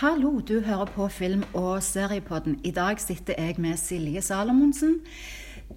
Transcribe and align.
Hallo, 0.00 0.40
du 0.40 0.60
hører 0.60 0.84
på 0.84 1.08
Film- 1.08 1.44
og 1.54 1.82
seriepodden. 1.82 2.60
I 2.64 2.70
dag 2.70 3.00
sitter 3.00 3.34
jeg 3.38 3.54
med 3.58 3.76
Silje 3.76 4.22
Salomonsen, 4.22 4.94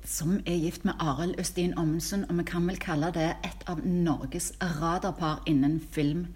som 0.04 0.40
er 0.48 0.56
gift 0.56 0.86
med 0.86 0.94
Arild 1.00 1.36
Østin 1.40 1.78
Ommensen, 1.78 2.24
og 2.30 2.38
vi 2.38 2.44
kan 2.44 2.68
vel 2.68 2.80
kalle 2.80 3.12
det 3.14 3.28
et 3.44 3.66
av 3.68 3.82
Norges 3.84 4.54
radarpar 4.62 5.44
innen 5.46 5.82
film. 5.92 6.28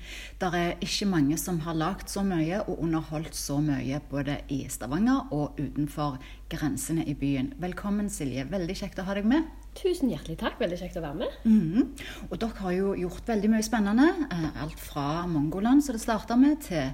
Det 0.42 0.52
er 0.54 0.76
ikke 0.82 1.08
mange 1.08 1.38
som 1.38 1.60
har 1.60 1.74
lagd 1.74 2.12
så 2.12 2.22
mye 2.22 2.60
og 2.68 2.84
underholdt 2.84 3.36
så 3.36 3.62
mye 3.64 4.02
både 4.12 4.38
i 4.50 4.66
Stavanger 4.70 5.32
og 5.32 5.56
utenfor 5.58 6.20
grensene 6.50 7.08
i 7.08 7.16
byen. 7.16 7.54
Velkommen, 7.58 8.10
Silje. 8.10 8.44
Veldig 8.52 8.76
kjekt 8.76 9.00
å 9.00 9.08
ha 9.08 9.16
deg 9.16 9.26
med. 9.26 9.48
Tusen 9.78 10.10
hjertelig 10.12 10.36
takk. 10.42 10.58
Veldig 10.60 10.78
kjekt 10.82 10.98
å 11.00 11.02
være 11.04 11.16
med. 11.22 11.36
Mhm. 11.46 11.84
Og 12.32 12.40
dere 12.42 12.58
har 12.60 12.72
jo 12.74 12.88
gjort 13.00 13.28
veldig 13.30 13.50
mye 13.54 13.64
spennende. 13.64 14.08
eh, 14.32 14.62
Alt 14.64 14.80
fra 14.80 15.26
Mongoland, 15.28 15.84
som 15.84 15.94
det 15.96 16.02
starta 16.02 16.36
med, 16.36 16.60
til 16.62 16.90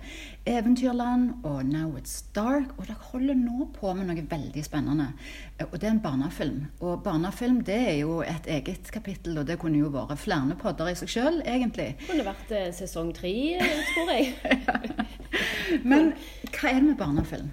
Eventyrland 0.45 1.45
og 1.45 1.63
Now 1.65 1.95
It's 1.97 2.21
Dark. 2.35 2.75
Og 2.77 2.85
dere 2.85 2.97
holder 3.11 3.33
nå 3.39 3.69
på 3.73 3.93
med 3.95 4.05
noe 4.07 4.21
veldig 4.29 4.63
spennende. 4.63 5.07
Eh, 5.59 5.65
Og 5.71 5.79
det 5.79 5.83
er 5.87 5.91
en 5.95 5.99
barnefilm. 6.03 6.67
Og 6.81 7.01
barnefilm 7.03 7.63
det 7.63 7.79
er 7.89 7.97
jo 8.01 8.19
et 8.21 8.45
eget 8.45 8.91
kapittel, 8.91 9.37
og 9.39 9.47
det 9.47 9.57
kunne 9.59 9.79
jo 9.79 9.89
vært 9.89 10.17
flere 10.19 10.55
podder 10.55 10.87
i 10.91 10.93
seg 10.95 11.07
sjøl, 11.09 11.41
egentlig. 11.45 11.95
Det 11.97 12.07
kunne 12.09 12.25
vært 12.25 12.51
eh, 12.51 12.71
sesong 12.71 13.13
tre, 13.15 13.33
tror 13.95 14.11
jeg. 14.11 14.35
Men 15.89 16.13
hva 16.51 16.69
er 16.69 16.75
det 16.81 16.83
med 16.91 16.97
barnefilm? 16.97 17.49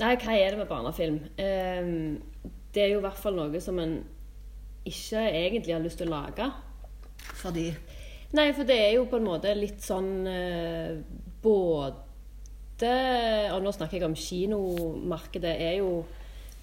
Nei, 0.00 0.16
hva 0.16 0.32
er 0.34 0.50
det 0.50 0.58
med 0.58 0.68
barnefilm? 0.68 1.20
Ehm, 1.38 2.18
det 2.74 2.82
er 2.82 2.92
jo 2.94 2.98
i 2.98 3.02
hvert 3.06 3.20
fall 3.20 3.36
noe 3.36 3.60
som 3.60 3.78
en 3.78 4.00
ikke 4.84 5.24
egentlig 5.28 5.74
har 5.74 5.82
lyst 5.84 6.00
til 6.02 6.10
å 6.10 6.16
lage. 6.16 6.48
Fordi 7.42 7.68
Nei, 8.32 8.48
for 8.56 8.64
det 8.64 8.78
er 8.80 8.94
jo 8.96 9.04
på 9.10 9.18
en 9.20 9.26
måte 9.28 9.52
litt 9.52 9.82
sånn 9.84 10.26
eh, 10.26 10.94
både 11.44 12.92
Og 13.52 13.58
nå 13.62 13.72
snakker 13.76 13.98
jeg 13.98 14.06
om 14.06 14.16
kinomarkedet. 14.16 15.52
er 15.52 15.76
jo 15.82 16.02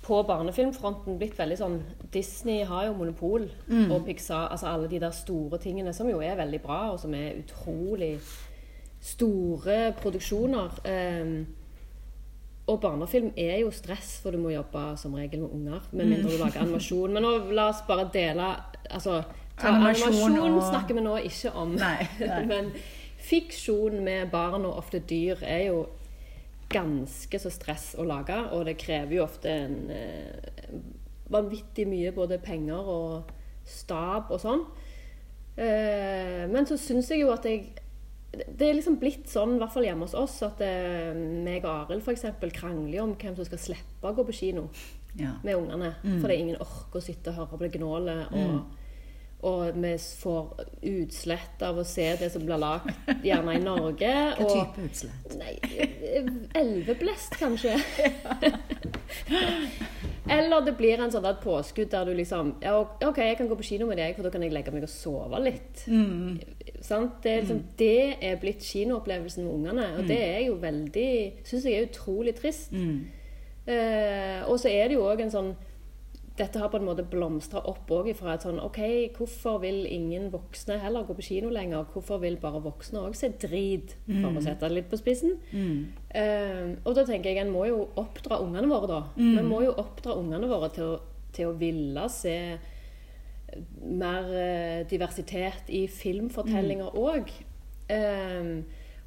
på 0.04 0.18
barnefilmfronten 0.26 1.20
blitt 1.20 1.38
veldig 1.38 1.58
sånn 1.60 1.78
Disney 2.12 2.64
har 2.66 2.88
jo 2.88 2.96
monopol, 2.98 3.46
og 3.94 4.06
Pixar 4.08 4.48
Altså 4.50 4.72
alle 4.72 4.90
de 4.90 5.00
der 5.00 5.14
store 5.14 5.60
tingene 5.62 5.94
som 5.94 6.10
jo 6.10 6.24
er 6.26 6.40
veldig 6.40 6.62
bra, 6.64 6.80
og 6.92 7.00
som 7.00 7.14
er 7.14 7.38
utrolig 7.44 8.16
store 9.00 9.94
produksjoner. 10.02 10.80
Ehm, 10.84 11.46
og 12.70 12.80
barnefilm 12.84 13.32
er 13.40 13.58
jo 13.64 13.72
stress, 13.74 14.20
for 14.22 14.32
du 14.36 14.40
må 14.42 14.52
jobbe 14.54 14.84
som 15.02 15.14
regel 15.18 15.42
med 15.44 15.54
unger. 15.58 15.86
Med 15.92 16.06
mindre 16.12 16.32
du 16.32 16.38
lager 16.42 16.62
animasjon. 16.64 17.14
Men 17.16 17.26
nå, 17.26 17.32
la 17.58 17.70
oss 17.74 17.82
bare 17.88 18.06
dele 18.14 18.52
altså, 18.90 19.24
Animasjon 19.60 20.14
Animasjon 20.14 20.54
og- 20.56 20.68
snakker 20.70 20.96
vi 20.96 21.04
nå 21.04 21.16
ikke 21.28 21.52
om. 21.58 21.74
Nei, 21.80 22.08
nei. 22.22 22.44
Men 22.48 22.70
fiksjon 23.30 23.98
med 24.06 24.30
barn 24.32 24.66
og 24.70 24.78
ofte 24.84 25.02
dyr 25.10 25.42
er 25.44 25.66
jo 25.72 25.82
ganske 26.70 27.40
så 27.42 27.50
stress 27.52 27.90
å 28.00 28.06
lage. 28.08 28.38
Og 28.56 28.66
det 28.70 28.78
krever 28.80 29.18
jo 29.18 29.26
ofte 29.26 29.50
en 29.66 29.90
eh, 29.92 30.78
vanvittig 31.34 31.88
mye 31.90 32.14
både 32.16 32.38
penger 32.42 32.94
og 32.94 33.34
stab 33.70 34.32
og 34.32 34.40
sånn. 34.46 34.64
Eh, 35.60 36.46
men 36.50 36.66
så 36.70 36.78
syns 36.80 37.10
jeg 37.12 37.26
jo 37.26 37.34
at 37.34 37.46
jeg 37.50 37.66
det 38.32 38.62
er 38.68 38.76
liksom 38.78 39.00
blitt 39.02 39.26
sånn, 39.32 39.56
i 39.56 39.60
hvert 39.62 39.74
fall 39.74 39.84
hjemme 39.88 40.06
hos 40.06 40.14
oss, 40.14 40.36
at 40.46 40.60
eh, 40.62 41.14
meg 41.18 41.64
og 41.66 41.90
Arild 41.90 42.04
f.eks. 42.06 42.26
krangler 42.54 43.02
om 43.02 43.16
hvem 43.18 43.36
som 43.36 43.46
skal 43.48 43.58
slippe 43.64 44.06
å 44.06 44.14
gå 44.16 44.26
på 44.28 44.36
kino 44.44 44.68
Ja. 45.18 45.32
med 45.44 45.56
ungene. 45.58 45.96
Fordi 46.22 46.36
ingen 46.38 46.60
orker 46.62 47.00
å 47.00 47.04
sitte 47.04 47.32
og 47.32 47.36
høre 47.40 47.58
på 47.58 47.64
det 47.66 47.72
gnålet. 47.80 48.28
Og, 48.32 48.79
og 49.48 49.78
vi 49.80 49.94
får 50.20 50.66
utslett 50.90 51.62
av 51.64 51.78
å 51.80 51.86
se 51.88 52.08
det 52.20 52.28
som 52.34 52.44
blir 52.44 52.60
lagd 52.60 52.92
gjerne 53.24 53.56
i 53.56 53.62
Norge. 53.64 54.14
Hva 54.40 54.46
og, 54.46 54.52
type 54.52 54.88
utslett? 54.90 55.38
Nei, 55.40 55.56
elveblest, 56.60 57.38
kanskje. 57.40 57.78
Eller 60.30 60.62
det 60.66 60.76
blir 60.78 61.02
en 61.02 61.12
sånn 61.14 61.26
et 61.26 61.40
påskudd 61.44 61.90
der 61.92 62.10
du 62.10 62.14
liksom 62.18 62.52
ja, 62.64 62.76
OK, 62.80 63.22
jeg 63.24 63.38
kan 63.40 63.50
gå 63.50 63.58
på 63.60 63.68
kino 63.72 63.88
med 63.90 64.00
deg, 64.02 64.18
for 64.18 64.28
da 64.28 64.34
kan 64.34 64.44
jeg 64.46 64.54
legge 64.54 64.74
meg 64.76 64.86
og 64.86 64.92
sove 64.92 65.40
litt. 65.42 65.86
Sant? 66.86 67.22
Det, 67.24 67.32
er 67.32 67.42
liksom, 67.44 67.64
det 67.80 68.02
er 68.28 68.42
blitt 68.42 68.66
kinoopplevelsen 68.66 69.46
med 69.46 69.56
ungene, 69.56 69.88
og 69.98 70.06
det 70.10 70.20
er 70.20 70.44
jo 70.46 70.60
veldig 70.62 71.10
Syns 71.48 71.66
jeg 71.68 71.80
er 71.80 71.90
utrolig 71.90 72.36
trist. 72.38 72.76
Eh, 73.70 74.40
og 74.50 74.56
så 74.62 74.72
er 74.72 74.90
det 74.90 74.98
jo 74.98 75.08
òg 75.08 75.26
en 75.26 75.34
sånn 75.34 75.50
dette 76.40 76.60
har 76.62 76.72
på 76.72 76.80
en 76.80 76.86
måte 76.88 77.04
blomstra 77.04 77.60
opp 77.68 77.90
òg 77.92 78.10
fra 78.16 78.34
et 78.38 78.46
sånn 78.46 78.62
OK, 78.64 78.80
hvorfor 79.18 79.60
vil 79.64 79.82
ingen 79.90 80.30
voksne 80.32 80.78
heller 80.80 81.04
gå 81.08 81.16
på 81.18 81.26
kino 81.28 81.52
lenger? 81.52 81.86
Hvorfor 81.92 82.22
vil 82.24 82.38
bare 82.40 82.62
voksne 82.64 83.02
òg 83.10 83.18
se 83.20 83.32
drit, 83.42 83.96
for 84.08 84.40
å 84.40 84.44
sette 84.46 84.68
det 84.68 84.78
litt 84.78 84.90
på 84.92 85.00
spissen? 85.02 85.36
Eh, 86.16 86.72
og 86.86 86.96
da 86.96 87.04
tenker 87.08 87.34
jeg 87.34 87.44
en 87.44 87.52
må 87.54 87.66
jo 87.68 87.82
oppdra 88.00 88.40
ungene 88.44 88.72
våre, 88.72 88.88
da. 88.88 89.02
Vi 89.20 89.44
må 89.46 89.62
jo 89.68 89.76
oppdra 89.84 90.16
ungene 90.20 90.50
våre 90.50 90.72
til 90.76 90.94
å, 90.94 91.00
til 91.36 91.52
å 91.52 91.58
ville 91.60 92.08
se 92.14 92.38
mer 93.90 94.32
eh, 94.38 94.88
diversitet 94.90 95.70
i 95.74 95.88
filmfortellinger 95.92 96.96
òg. 96.96 97.32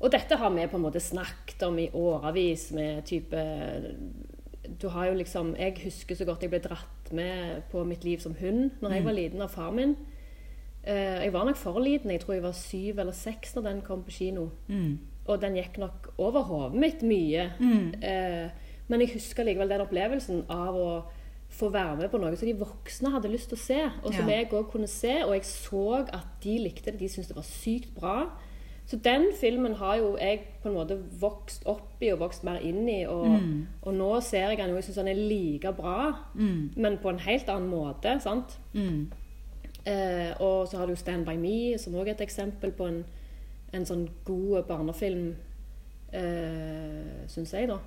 og 0.02 0.10
dette 0.10 0.36
har 0.36 0.50
vi 0.50 0.66
på 0.66 0.76
en 0.76 0.82
måte 0.82 1.00
snakket 1.00 1.62
om 1.62 1.76
i 1.78 1.90
årevis 1.94 2.72
med 2.74 3.04
type 3.06 3.44
du 4.80 4.88
har 4.88 5.06
jo 5.06 5.14
liksom, 5.14 5.54
Jeg 5.58 5.74
husker 5.84 6.14
så 6.14 6.24
godt 6.24 6.42
jeg 6.42 6.50
ble 6.50 6.58
dratt 6.62 7.12
med 7.12 7.62
på 7.72 7.84
Mitt 7.84 8.04
liv 8.04 8.18
som 8.22 8.34
hund 8.40 8.70
når 8.80 8.90
jeg 8.94 9.04
var 9.04 9.12
liten 9.12 9.42
av 9.42 9.48
far 9.50 9.70
min. 9.74 9.96
Uh, 10.86 11.22
jeg 11.22 11.32
var 11.32 11.44
nok 11.44 11.56
for 11.56 11.78
liten. 11.80 12.10
Jeg 12.10 12.20
tror 12.20 12.34
jeg 12.34 12.42
var 12.42 12.52
syv 12.52 12.98
eller 12.98 13.12
seks 13.12 13.54
når 13.54 13.62
den 13.62 13.80
kom 13.82 14.02
på 14.02 14.10
kino. 14.10 14.48
Og 15.26 15.40
den 15.42 15.54
gikk 15.54 15.78
nok 15.78 16.12
over 16.18 16.42
hodet 16.42 16.78
mitt 16.80 17.02
mye. 17.02 17.52
Eh, 18.02 18.48
men 18.88 19.00
jeg 19.00 19.12
husker 19.14 19.44
likevel 19.46 19.68
den 19.70 19.80
opplevelsen 19.84 20.44
av 20.50 20.74
å 20.74 20.88
få 21.52 21.68
være 21.70 21.96
med 22.00 22.10
på 22.10 22.18
noe 22.18 22.34
som 22.36 22.48
de 22.48 22.56
voksne 22.58 23.12
hadde 23.12 23.30
lyst 23.30 23.48
til 23.52 23.58
å 23.58 23.62
se, 23.62 23.80
og 24.02 24.14
som 24.14 24.28
Ja. 24.28 24.36
jeg 24.40 24.50
òg 24.50 24.70
kunne 24.72 24.88
se. 24.88 25.22
Og 25.24 25.34
jeg 25.34 25.44
så 25.44 26.04
at 26.12 26.26
de 26.42 26.58
likte 26.58 26.90
det. 26.90 26.98
De 26.98 27.08
syntes 27.08 27.28
det 27.28 27.36
var 27.36 27.44
sykt 27.46 27.94
bra. 27.94 28.30
Så 28.86 28.98
den 28.98 29.28
filmen 29.40 29.74
har 29.78 29.96
jo 29.96 30.16
jeg 30.20 30.40
på 30.62 30.68
en 30.68 30.74
måte 30.74 30.96
vokst 31.20 31.62
opp 31.70 32.02
i 32.02 32.10
og 32.12 32.18
vokst 32.20 32.44
mer 32.44 32.58
inn 32.60 32.88
i. 32.88 33.04
Og, 33.06 33.24
og 33.82 33.94
nå 33.94 34.08
ser 34.20 34.50
jeg 34.50 34.58
den 34.58 34.70
jo, 34.70 34.76
jeg 34.76 34.84
syns 34.84 34.98
den 35.00 35.08
er 35.08 35.14
like 35.28 35.72
bra, 35.72 36.12
men 36.76 36.98
på 37.02 37.08
en 37.08 37.18
helt 37.22 37.48
annen 37.48 37.70
måte. 37.70 38.16
sant? 38.20 38.58
Eh, 39.84 40.30
og 40.40 40.68
så 40.68 40.78
har 40.78 40.86
du 40.86 40.94
Stand 40.96 41.24
By 41.26 41.36
Me, 41.36 41.78
som 41.78 41.94
òg 41.94 42.08
er 42.08 42.14
et 42.14 42.20
eksempel 42.26 42.70
på 42.70 42.86
en, 42.86 43.04
en 43.72 43.86
sånn 43.88 44.08
god 44.24 44.66
barnefilm. 44.68 45.32
Uh, 46.12 47.22
Syns 47.26 47.54
jeg, 47.56 47.70
da. 47.70 47.78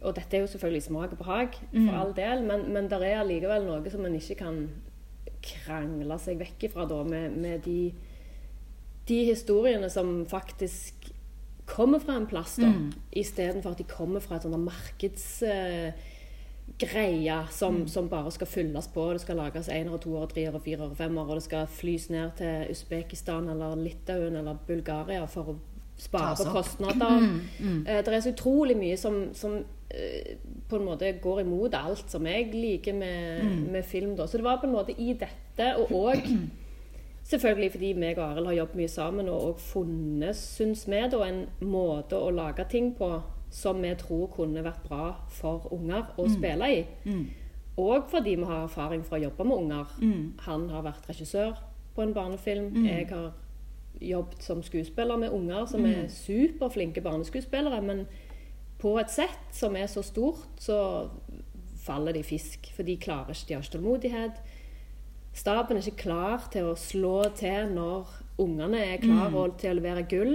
Og 0.00 0.14
dette 0.16 0.36
er 0.36 0.40
jo 0.40 0.46
selvfølgelig 0.48 0.82
smak 0.86 1.12
og 1.12 1.18
behag, 1.18 1.58
for 1.74 1.92
all 2.00 2.14
del, 2.16 2.40
men, 2.48 2.62
men 2.72 2.86
det 2.88 3.02
er 3.04 3.18
allikevel 3.20 3.66
noe 3.66 3.90
som 3.92 4.06
en 4.08 4.14
ikke 4.16 4.38
kan 4.40 4.62
krangle 5.44 6.16
seg 6.18 6.38
vekk 6.40 6.64
ifra, 6.70 6.86
da, 6.88 7.02
med, 7.04 7.36
med 7.36 7.60
de, 7.66 7.92
de 9.08 9.24
historiene 9.24 9.90
som 9.90 10.26
faktisk 10.26 10.94
kommer 11.66 11.98
fra 11.98 12.14
en 12.16 12.26
plass, 12.26 12.56
da, 12.62 12.70
istedenfor 13.12 13.70
at 13.74 13.78
de 13.78 13.84
kommer 13.84 14.20
fra 14.20 14.36
et 14.36 14.42
sånt 14.46 14.58
markedsgreie 14.62 15.96
som, 17.50 17.86
som 17.88 18.08
bare 18.08 18.30
skal 18.34 18.46
fylles 18.46 18.88
på. 18.94 19.08
Det 19.12 19.20
skal 19.24 19.36
lages 19.40 19.68
enere, 19.72 19.98
toere, 20.02 20.26
treere, 20.30 20.60
firere, 20.62 20.94
femere, 20.98 21.26
og 21.26 21.34
det 21.40 21.44
skal 21.46 21.66
flys 21.70 22.08
ned 22.10 22.30
til 22.38 22.66
Usbekistan 22.70 23.48
eller 23.52 23.76
Litauen 23.80 24.36
eller 24.36 24.54
Bulgaria 24.66 25.26
for 25.30 25.42
å 25.54 25.56
spare 25.98 26.36
på 26.36 26.44
Mm. 26.44 26.52
kostnader. 26.52 27.22
Eh, 27.86 28.02
Det 28.04 28.14
er 28.14 28.20
så 28.20 28.30
utrolig 28.34 28.76
mye 28.76 28.96
som, 28.98 29.30
som 29.34 29.52
uh, 29.56 29.62
på 30.68 30.76
en 30.76 30.84
måte 30.84 31.12
går 31.22 31.40
imot 31.40 31.74
alt 31.74 32.10
som 32.10 32.26
jeg 32.26 32.50
liker 32.52 32.92
med, 32.94 33.44
med 33.72 33.84
film. 33.84 34.16
Da. 34.16 34.26
Så 34.26 34.36
det 34.36 34.44
var 34.44 34.56
på 34.60 34.66
en 34.66 34.72
måte 34.74 34.92
i 35.00 35.12
dette, 35.14 35.76
og 35.78 35.88
òg 35.90 36.22
selvfølgelig 37.26 37.70
fordi 37.72 37.92
meg 37.98 38.18
og 38.18 38.30
Arild 38.30 38.46
har 38.46 38.58
jobbet 38.60 38.76
mye 38.80 38.88
sammen 38.88 39.28
og, 39.28 39.40
og 39.48 39.58
funnet, 39.58 40.36
syns 40.36 40.86
vi, 40.88 41.00
da, 41.10 41.22
en 41.26 41.46
måte 41.60 42.16
å 42.18 42.30
lage 42.30 42.64
ting 42.70 42.92
på 42.98 43.08
som 43.50 43.78
vi 43.82 43.92
tror 43.98 44.26
kunne 44.34 44.62
vært 44.66 44.82
bra 44.88 45.14
for 45.32 45.68
unger 45.72 46.12
å 46.18 46.26
spille 46.28 46.70
i. 46.74 46.80
Og 47.78 48.06
fordi 48.10 48.34
vi 48.36 48.44
har 48.48 48.64
erfaring 48.64 49.02
fra 49.04 49.18
å 49.18 49.22
jobbe 49.22 49.44
med 49.44 49.56
unger. 49.56 49.86
Han 50.46 50.68
har 50.70 50.82
vært 50.82 51.08
regissør 51.10 51.58
på 51.94 52.02
en 52.02 52.14
barnefilm. 52.14 52.70
Jeg 52.86 53.08
har 53.10 53.32
jobbet 54.00 54.42
som 54.42 54.62
skuespiller 54.62 55.16
med 55.16 55.30
unger 55.32 55.66
som 55.66 55.84
er 55.84 56.08
superflinke 56.08 57.00
barneskuespillere. 57.00 57.80
Men 57.82 58.06
på 58.78 58.98
et 59.00 59.10
sett 59.10 59.54
som 59.56 59.76
er 59.76 59.86
så 59.86 60.02
stort, 60.02 60.48
så 60.58 61.08
faller 61.86 62.12
de 62.12 62.22
fisk. 62.22 62.72
For 62.74 62.82
de 62.82 62.96
klarer 62.96 63.30
ikke, 63.32 63.48
de 63.48 63.54
har 63.54 63.62
ikke 63.62 63.72
tålmodighet. 63.78 64.42
Staben 65.36 65.76
er 65.76 65.84
ikke 65.84 66.06
klar 66.06 66.46
til 66.52 66.70
å 66.70 66.78
slå 66.80 67.18
til 67.36 67.68
når 67.74 68.14
ungene 68.40 68.80
er 68.84 69.00
klar 69.02 69.28
mm. 69.32 69.56
til 69.60 69.72
å 69.72 69.76
levere 69.78 70.06
gull. 70.08 70.34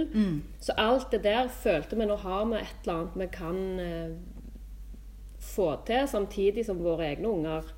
Så 0.62 0.74
alt 0.78 1.10
det 1.14 1.24
der 1.26 1.50
følte 1.50 1.98
vi 1.98 2.06
nå 2.06 2.18
har 2.22 2.46
vi 2.50 2.60
et 2.60 2.84
eller 2.84 3.00
annet 3.00 3.18
vi 3.18 3.28
kan 3.34 3.60
eh, 3.82 4.14
få 5.42 5.72
til, 5.86 6.06
samtidig 6.10 6.66
som 6.66 6.82
våre 6.82 7.10
egne 7.10 7.30
unger 7.30 7.72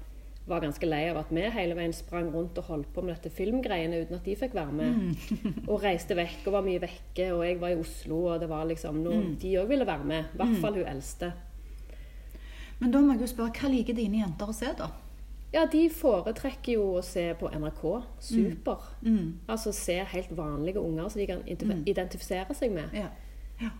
var 0.44 0.60
ganske 0.60 0.84
lei 0.84 1.06
av 1.08 1.22
at 1.22 1.30
vi 1.32 1.44
hele 1.54 1.76
veien 1.76 1.94
sprang 1.96 2.26
rundt 2.32 2.58
og 2.60 2.68
holdt 2.68 2.90
på 2.92 3.00
med 3.04 3.14
dette 3.14 3.32
filmgreiene 3.32 4.02
uten 4.02 4.18
at 4.18 4.26
de 4.28 4.34
fikk 4.36 4.56
være 4.56 4.76
med. 4.76 4.98
Mm. 5.00 5.62
og 5.70 5.80
reiste 5.80 6.16
vekk 6.18 6.44
og 6.44 6.58
var 6.58 6.66
mye 6.66 6.82
vekke, 6.82 7.30
og 7.32 7.44
jeg 7.46 7.56
var 7.62 7.72
i 7.72 7.78
Oslo, 7.80 8.20
og 8.34 8.44
det 8.44 8.50
var 8.52 8.68
liksom 8.68 9.00
noe, 9.00 9.22
Mm. 9.24 9.36
De 9.40 9.54
òg 9.62 9.70
ville 9.70 9.86
være 9.88 10.04
med. 10.04 10.28
I 10.34 10.40
hvert 10.42 10.60
fall 10.60 10.76
hun 10.76 10.90
eldste. 10.90 11.32
Men 12.80 12.92
da 12.92 13.00
må 13.00 13.14
jeg 13.14 13.24
jo 13.24 13.30
spørre, 13.32 13.54
hva 13.56 13.70
liker 13.72 13.96
dine 13.96 14.20
jenter 14.20 14.50
å 14.50 14.56
se, 14.56 14.68
da? 14.76 14.90
Ja, 15.54 15.66
de 15.70 15.84
foretrekker 15.94 16.74
jo 16.74 16.88
å 16.98 17.02
se 17.06 17.28
på 17.38 17.46
NRK. 17.54 17.82
Super. 18.26 18.88
Mm. 19.06 19.36
Altså 19.48 19.70
se 19.76 20.00
helt 20.10 20.32
vanlige 20.36 20.82
unger 20.82 21.08
som 21.12 21.20
de 21.22 21.26
kan 21.30 21.44
identifisere 21.86 22.56
seg 22.58 22.74
med. 22.74 22.90
Ja. 22.98 23.12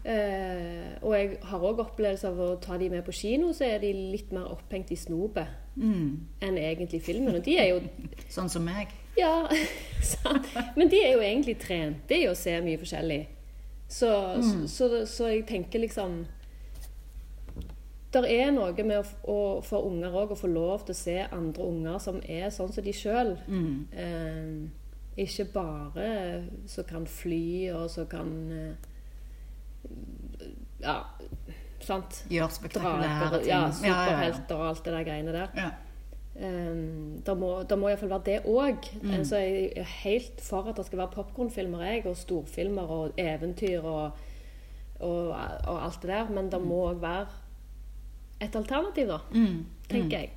Eh, 0.07 0.93
og 1.03 1.15
jeg 1.17 1.39
har 1.51 1.65
òg 1.67 1.81
opplevelse 1.83 2.29
av 2.31 2.39
å 2.45 2.49
ta 2.63 2.77
de 2.79 2.89
med 2.93 3.03
på 3.07 3.13
kino, 3.17 3.51
så 3.57 3.67
er 3.67 3.81
de 3.83 3.91
litt 4.15 4.31
mer 4.33 4.47
opphengt 4.55 4.93
i 4.95 4.99
snopet 5.01 5.61
Mm. 5.77 6.21
enn 6.41 6.55
egentlig 6.57 7.01
filmen. 7.03 7.35
Og 7.35 7.43
de 7.43 7.57
er 7.59 7.69
jo 7.73 7.81
Sånn 8.31 8.49
som 8.49 8.63
meg. 8.65 8.93
Ja, 9.19 9.49
sant. 10.03 10.47
Men 10.77 10.89
de 10.93 11.01
er 11.03 11.17
jo 11.17 11.25
egentlig 11.27 11.57
trent 11.59 12.11
i 12.15 12.21
å 12.31 12.35
se 12.39 12.55
mye 12.63 12.79
forskjellig. 12.79 13.25
Så, 13.91 14.09
så, 14.43 14.69
så, 14.71 14.89
så 15.07 15.29
jeg 15.33 15.45
tenker 15.51 15.83
liksom 15.83 16.21
Der 18.15 18.27
er 18.31 18.51
noe 18.55 18.87
med 18.87 19.01
å, 19.01 19.05
å, 19.27 19.39
for 19.67 19.89
unger 19.89 20.15
òg 20.15 20.35
å 20.35 20.39
få 20.39 20.51
lov 20.51 20.85
til 20.87 20.95
å 20.95 20.99
se 20.99 21.17
andre 21.25 21.67
unger 21.67 22.01
som 22.03 22.21
er 22.23 22.51
sånn 22.55 22.73
som 22.75 22.85
de 22.87 22.95
sjøl. 22.95 23.35
Mm. 23.49 23.87
Eh, 24.05 25.25
ikke 25.25 25.47
bare 25.55 26.09
som 26.71 26.87
kan 26.89 27.07
fly, 27.07 27.71
og 27.75 27.89
som 27.91 28.07
kan 28.11 28.35
eh, 28.55 28.91
Ja, 30.85 30.99
sant? 31.83 32.25
Gjør 32.31 32.53
spektakulære 32.53 33.39
ting. 33.39 33.49
ja, 33.49 33.65
superhelter 33.73 34.61
og 34.61 34.69
alt 34.69 34.85
det 34.85 34.95
der 34.95 35.09
greiene 35.09 35.35
der. 35.35 35.59
Ja. 35.59 35.73
Um, 36.35 37.23
det 37.23 37.35
må, 37.39 37.51
det 37.63 37.77
må 37.79 37.93
iallfall 37.93 38.11
være 38.11 38.27
det 38.27 38.39
òg. 38.51 38.89
Mm. 39.03 39.21
Så 39.27 39.39
jeg 39.39 39.69
er 39.79 39.91
helt 40.03 40.43
for 40.43 40.67
at 40.71 40.79
det 40.81 40.87
skal 40.89 41.05
være 41.05 41.15
popkornfilmer 41.15 42.09
og 42.11 42.17
storfilmer 42.19 42.91
og 42.91 43.21
eventyr 43.23 43.87
og, 43.87 44.19
og, 44.99 45.31
og 45.31 45.77
alt 45.79 46.03
det 46.03 46.11
der. 46.11 46.33
Men 46.35 46.51
det 46.51 46.61
må 46.63 46.89
òg 46.89 47.03
være 47.05 47.44
et 48.45 48.57
alternativ, 48.57 49.09
da, 49.09 49.21
Mm. 49.33 49.65
tenker 49.89 50.19
jeg. 50.19 50.31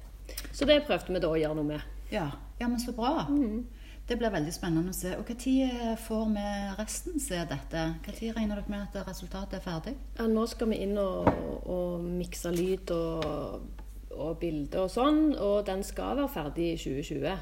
Så 0.54 0.66
det 0.66 0.86
prøvde 0.88 1.14
vi 1.14 1.20
da 1.20 1.28
å 1.28 1.38
gjøre 1.40 1.56
noe 1.56 1.64
med. 1.64 1.82
Ja. 2.12 2.32
ja, 2.60 2.68
men 2.68 2.80
så 2.80 2.92
bra. 2.96 3.26
Mm. 3.30 3.66
Det 4.08 4.18
blir 4.18 4.32
veldig 4.32 4.54
spennende 4.54 4.90
å 4.90 4.96
se. 4.96 5.16
Og 5.20 5.26
Når 5.28 5.98
får 6.00 6.28
vi 6.34 6.44
resten 6.80 7.20
se 7.20 7.36
dette? 7.46 7.82
Når 8.06 8.32
regner 8.36 8.56
dere 8.56 8.70
med 8.70 8.88
at 8.96 9.08
resultatet 9.08 9.54
er 9.60 9.60
ferdig? 9.66 9.96
Ja, 10.18 10.28
nå 10.28 10.46
skal 10.48 10.70
vi 10.72 10.76
inn 10.86 10.98
og, 10.98 11.28
og 11.68 12.04
mikse 12.04 12.52
lyd 12.56 12.92
og, 12.92 13.62
og 14.18 14.40
bilde 14.40 14.80
og 14.80 14.90
sånn, 14.90 15.36
og 15.38 15.66
den 15.68 15.84
skal 15.84 16.16
være 16.18 16.30
ferdig 16.30 16.70
i 16.74 16.78
2020. 16.78 17.38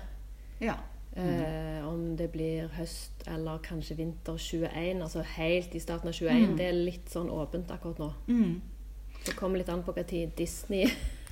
Ja. 0.62 0.74
Eh, 1.16 1.86
om 1.88 2.16
det 2.18 2.32
blir 2.34 2.68
høst 2.76 3.24
eller 3.28 3.60
kanskje 3.64 3.96
vinter 3.96 4.36
21, 4.38 5.02
altså 5.06 5.22
helt 5.38 5.76
i 5.76 5.80
starten 5.80 6.10
av 6.10 6.14
21, 6.18 6.50
Mm. 6.50 6.58
det 6.58 6.66
er 6.68 6.74
litt 6.74 7.10
sånn 7.14 7.30
åpent 7.30 7.70
akkurat 7.72 8.00
nå. 8.00 8.10
Mm. 8.28 8.62
Det 9.26 9.36
kommer 9.36 9.58
litt 9.62 9.70
an 9.74 9.84
på 9.84 9.94
hva 9.96 10.04
tid 10.08 10.36
Disney 10.38 10.86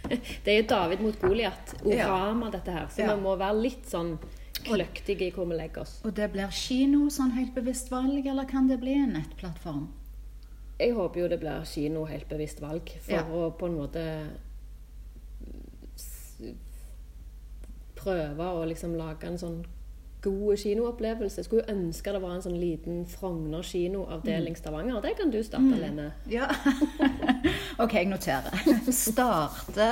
Det 0.43 0.51
er 0.51 0.57
jo 0.61 0.67
David 0.67 0.99
mot 0.99 1.19
Goliat. 1.21 1.75
Orama, 1.87 2.49
dette 2.51 2.71
her. 2.75 2.87
Så 2.91 3.05
vi 3.07 3.21
må 3.23 3.37
være 3.39 3.61
litt 3.63 3.85
sånn 3.87 4.17
kløktige 4.63 5.29
i 5.29 5.31
hvor 5.31 5.47
vi 5.47 5.55
legger 5.55 5.85
oss. 5.85 5.93
Og 6.03 6.11
det 6.17 6.27
blir 6.33 6.51
kino, 6.51 7.05
sånn 7.11 7.31
helt 7.37 7.53
bevisst 7.55 7.87
valg, 7.91 8.25
eller 8.27 8.47
kan 8.49 8.67
det 8.67 8.81
bli 8.81 8.97
en 8.99 9.13
nettplattform? 9.15 9.85
Jeg 10.79 10.91
håper 10.97 11.21
jo 11.21 11.29
det 11.31 11.39
blir 11.39 11.63
kino 11.69 12.03
helt 12.09 12.27
bevisst 12.27 12.59
valg, 12.59 12.91
for 13.05 13.13
Ja. 13.15 13.23
å 13.23 13.51
på 13.55 13.69
en 13.69 13.77
måte 13.79 14.03
prøve 17.95 18.43
å 18.57 18.65
liksom 18.67 18.95
lage 18.99 19.27
en 19.29 19.37
sånn 19.39 19.59
god 20.23 20.57
kinoopplevelse. 20.57 21.39
Jeg 21.41 21.45
skulle 21.45 21.63
jo 21.65 21.75
ønske 21.75 22.13
det 22.15 22.21
var 22.23 22.35
en 22.35 22.43
sånn 22.45 22.59
liten 22.59 23.03
Frogner 23.09 23.65
kinoavdeling 23.67 24.55
Stavanger. 24.57 25.01
Det 25.03 25.15
kan 25.19 25.33
du 25.33 25.39
starte, 25.43 25.79
Lene. 25.81 26.09
Ja. 26.31 26.47
ok, 27.83 27.97
jeg 27.99 28.09
noterer. 28.11 28.63
Starte 28.93 29.89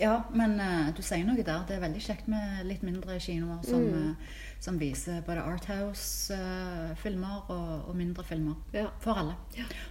Ja, 0.00 0.20
men 0.34 0.58
uh, 0.60 0.90
du 0.96 1.02
sier 1.06 1.24
noe 1.26 1.38
der. 1.38 1.64
Det 1.68 1.78
er 1.78 1.84
veldig 1.86 2.04
kjekt 2.04 2.28
med 2.30 2.66
litt 2.68 2.84
mindre 2.86 3.18
kinoer 3.22 3.62
som, 3.66 3.86
eh, 3.86 4.36
som 4.60 4.80
viser 4.80 5.20
både 5.26 5.42
Arthouse-filmer 5.46 7.44
og, 7.48 7.88
og 7.88 7.96
mindre 7.96 8.24
filmer. 8.24 8.54
Ja. 8.74 8.86
For 9.00 9.12
alle. 9.22 9.34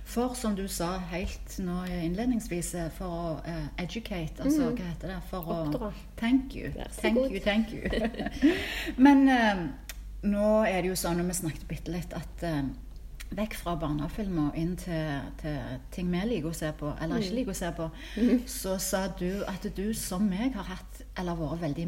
For 0.05 0.33
som 0.35 0.55
du 0.55 0.67
sa 0.67 0.97
helt 1.11 1.59
nå 1.63 1.85
innledningsvis, 2.03 2.73
eh, 2.75 2.91
for 2.97 3.07
å 3.07 3.41
uh, 3.45 3.67
educate, 3.79 4.43
altså 4.43 4.71
hva 4.71 4.83
heter 4.89 5.07
det? 5.13 5.21
For 5.29 5.39
Oppdra. 5.55 5.87
å 5.91 5.93
Thank 6.19 6.55
you. 6.55 6.71
Thank 6.99 7.15
god. 7.15 7.31
you, 7.31 7.39
thank 7.39 7.71
you. 7.71 7.81
Men 9.07 9.29
uh, 9.31 9.55
nå 10.27 10.65
er 10.67 10.81
det 10.81 10.87
jo 10.91 10.95
sånn, 10.99 11.19
og 11.23 11.27
vi 11.31 11.35
snakket 11.39 11.67
bitte 11.69 11.91
litt, 11.95 12.13
at 12.17 12.43
uh, 12.43 12.63
vekk 13.37 13.55
fra 13.59 13.75
barnefilmer 13.79 14.55
inn 14.59 14.75
til, 14.79 15.31
til 15.41 15.57
ting 15.95 16.11
vi 16.11 16.21
liker 16.27 16.51
å 16.51 16.55
se 16.55 16.71
på, 16.75 16.91
eller 17.03 17.23
ikke 17.23 17.39
liker 17.39 17.55
å 17.55 17.59
se 17.59 17.71
på, 17.75 17.89
så 18.47 18.77
sa 18.79 19.07
du 19.19 19.43
at 19.47 19.67
du 19.75 19.91
som 19.95 20.23
meg 20.27 20.55
har 20.55 20.67
hatt, 20.75 21.01
eller 21.19 21.35
vært 21.39 21.63
veldig 21.65 21.87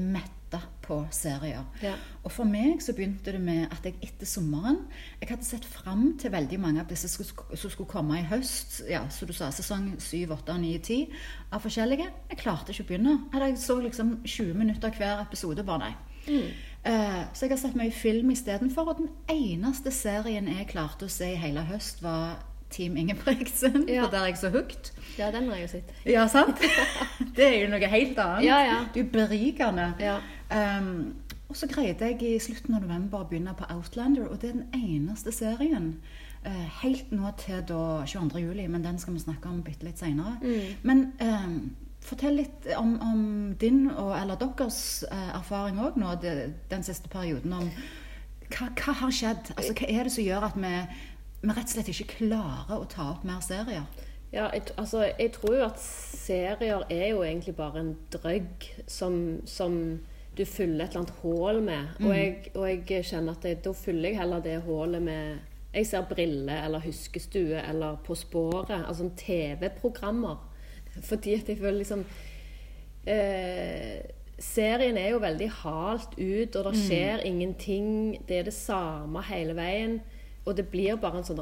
metta 0.49 0.61
på 0.81 1.07
serier. 1.11 1.63
Ja. 1.81 1.93
Og 2.23 2.31
for 2.31 2.45
meg 2.45 2.81
så 2.81 2.93
begynte 2.93 3.31
det 3.31 3.41
med 3.41 3.69
at 3.71 3.85
jeg 3.85 3.95
etter 4.01 4.25
sommeren 4.25 4.87
Jeg 5.21 5.29
hadde 5.29 5.45
sett 5.45 5.65
fram 5.65 6.17
til 6.17 6.31
veldig 6.31 6.59
mange 6.59 6.81
av 6.81 6.87
disse 6.89 7.07
som 7.07 7.25
skulle, 7.25 7.85
komme 7.87 8.19
i 8.19 8.25
høst. 8.25 8.81
Ja, 8.89 9.07
som 9.09 9.27
du 9.27 9.33
sa, 9.33 9.51
sesong 9.51 9.99
7, 9.99 10.31
8, 10.31 10.57
9, 10.57 10.79
10 10.79 11.07
av 11.53 11.61
forskjellige. 11.61 12.09
Jeg 12.29 12.41
klarte 12.41 12.73
ikke 12.73 12.83
å 12.83 12.89
begynne. 12.89 13.15
Jeg 13.33 13.57
så 13.59 13.79
liksom 13.79 14.19
20 14.25 14.53
minutter 14.57 14.91
hver 14.97 15.21
episode. 15.21 15.63
Bare 15.63 15.85
nei. 15.85 15.93
Eh, 16.83 17.23
så 17.33 17.45
jeg 17.45 17.51
har 17.51 17.61
sett 17.61 17.77
mye 17.77 17.93
film 17.93 18.31
istedenfor. 18.31 18.89
Og 18.89 19.01
den 19.03 19.09
eneste 19.29 19.91
serien 19.91 20.49
jeg 20.49 20.71
klarte 20.71 21.05
å 21.05 21.11
se 21.11 21.33
i 21.33 21.39
hele 21.39 21.65
høst, 21.69 22.01
var 22.03 22.39
Team 22.69 22.97
Ingebrigtsen. 22.97 23.85
Ja. 23.89 24.05
For 24.05 24.11
der 24.11 24.25
er 24.25 24.31
jeg 24.31 24.37
så 24.37 24.49
hooked. 24.53 24.91
Ja, 25.17 25.31
den 25.31 25.49
har 25.49 25.57
jeg 25.57 25.67
jo 25.67 25.71
sett. 25.77 25.93
Ja, 26.05 26.27
sant? 26.27 26.61
Det 27.37 27.45
er 27.45 27.55
jo 27.63 27.69
noe 27.71 27.89
helt 27.91 28.19
annet. 28.19 28.45
Ja, 28.45 28.59
ja. 28.63 28.77
Det 28.93 29.01
er 29.01 29.05
jo 29.05 29.09
berikende. 29.13 29.87
Ja. 29.99 30.19
Um, 30.49 31.15
og 31.49 31.57
så 31.57 31.67
greide 31.67 32.05
jeg 32.05 32.21
i 32.21 32.39
slutten 32.41 32.75
av 32.77 32.83
november 32.85 33.23
å 33.23 33.27
begynne 33.29 33.55
på 33.57 33.67
Outlander, 33.73 34.29
og 34.29 34.41
det 34.41 34.51
er 34.51 34.57
den 34.59 34.89
eneste 34.93 35.33
serien. 35.33 35.95
Uh, 36.45 36.65
helt 36.81 37.11
nå 37.11 37.31
til 37.41 37.61
da 37.67 37.83
22. 38.05 38.41
juli, 38.43 38.67
men 38.67 38.85
den 38.85 38.99
skal 39.01 39.13
vi 39.13 39.23
snakke 39.23 39.49
om 39.49 39.63
bitte 39.65 39.85
litt 39.87 40.01
seinere. 40.01 40.37
Men 40.85 41.09
um, 41.21 41.55
fortell 42.05 42.39
litt 42.39 42.69
om, 42.77 42.95
om 43.01 43.23
din 43.59 43.87
og 43.91 44.13
eller 44.17 44.39
deres 44.39 45.05
uh, 45.11 45.31
erfaring 45.39 45.81
òg 45.83 45.97
nå 45.99 46.13
det, 46.21 46.35
den 46.71 46.85
siste 46.85 47.09
perioden. 47.11 47.53
om 47.53 47.71
hva, 48.49 48.69
hva 48.73 48.95
har 49.03 49.13
skjedd? 49.13 49.51
Altså, 49.57 49.73
hva 49.77 49.89
er 49.89 50.07
det 50.07 50.13
som 50.13 50.25
gjør 50.25 50.45
at 50.49 50.55
vi, 50.57 50.75
vi 51.41 51.49
rett 51.49 51.65
og 51.65 51.73
slett 51.73 51.91
ikke 51.93 52.13
klarer 52.19 52.77
å 52.77 52.87
ta 52.89 53.11
opp 53.13 53.25
mer 53.27 53.41
serier? 53.45 53.85
Ja, 54.29 54.47
jeg, 54.53 54.69
altså, 54.77 55.07
jeg 55.09 55.33
tror 55.33 55.55
jo 55.57 55.65
at 55.65 55.81
serier 55.81 56.85
er 56.89 57.07
jo 57.09 57.23
egentlig 57.25 57.55
bare 57.57 57.81
en 57.81 57.95
drøgg 58.13 58.69
som, 58.87 59.39
som 59.49 59.99
du 60.39 60.45
fyller 60.47 60.85
et 60.85 60.93
eller 60.93 61.03
annet 61.03 61.17
hull 61.21 61.61
med. 61.63 61.87
Og, 61.99 62.11
jeg, 62.15 62.51
og 62.55 62.67
jeg 62.69 63.05
kjenner 63.09 63.35
at 63.35 63.47
jeg, 63.47 63.59
da 63.65 63.73
fyller 63.75 64.09
jeg 64.09 64.19
heller 64.21 64.43
det 64.45 64.61
hullet 64.63 65.03
med 65.03 65.39
Jeg 65.73 65.85
ser 65.85 66.05
Brille 66.09 66.55
eller 66.65 66.81
Huskestue 66.81 67.59
eller 67.59 67.99
På 68.05 68.15
sporet. 68.17 68.71
Altså 68.79 69.03
sånn 69.03 69.17
TV-programmer. 69.19 70.39
Fordi 71.05 71.35
at 71.37 71.51
jeg 71.51 71.59
føler 71.59 71.81
liksom 71.81 72.05
eh, 73.05 73.99
Serien 74.39 74.97
er 74.97 75.11
jo 75.11 75.19
veldig 75.19 75.49
halt 75.59 76.15
ut, 76.15 76.55
og 76.55 76.69
det 76.69 76.79
skjer 76.79 77.25
ingenting. 77.27 77.89
Det 78.27 78.37
er 78.39 78.47
det 78.47 78.55
samme 78.55 79.21
hele 79.27 79.55
veien. 79.57 79.97
Og 80.47 80.55
det 80.55 80.69
blir 80.71 80.95
bare 81.01 81.19
en 81.19 81.27
sånn 81.27 81.41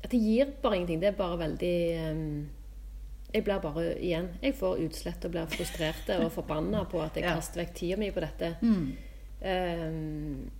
at 0.00 0.08
det 0.08 0.20
gir 0.24 0.54
bare 0.62 0.80
ingenting. 0.80 1.02
Det 1.02 1.10
er 1.12 1.18
bare 1.18 1.36
veldig 1.42 1.76
um, 2.08 2.48
Jeg 3.32 3.44
blir 3.46 3.60
bare 3.62 3.84
igjen 4.02 4.28
Jeg 4.42 4.54
får 4.58 4.80
utslett 4.86 5.24
og 5.24 5.30
blir 5.36 5.46
frustrert 5.52 6.08
og 6.18 6.30
forbanna 6.38 6.84
på 6.90 7.00
at 7.02 7.14
jeg 7.16 7.24
Ja. 7.24 7.34
kaster 7.38 7.62
vekk 7.62 7.74
tida 7.74 7.96
mi 8.00 8.10
på 8.10 8.20
dette. 8.24 8.56
Mm. 8.62 8.96
Um, 9.40 10.50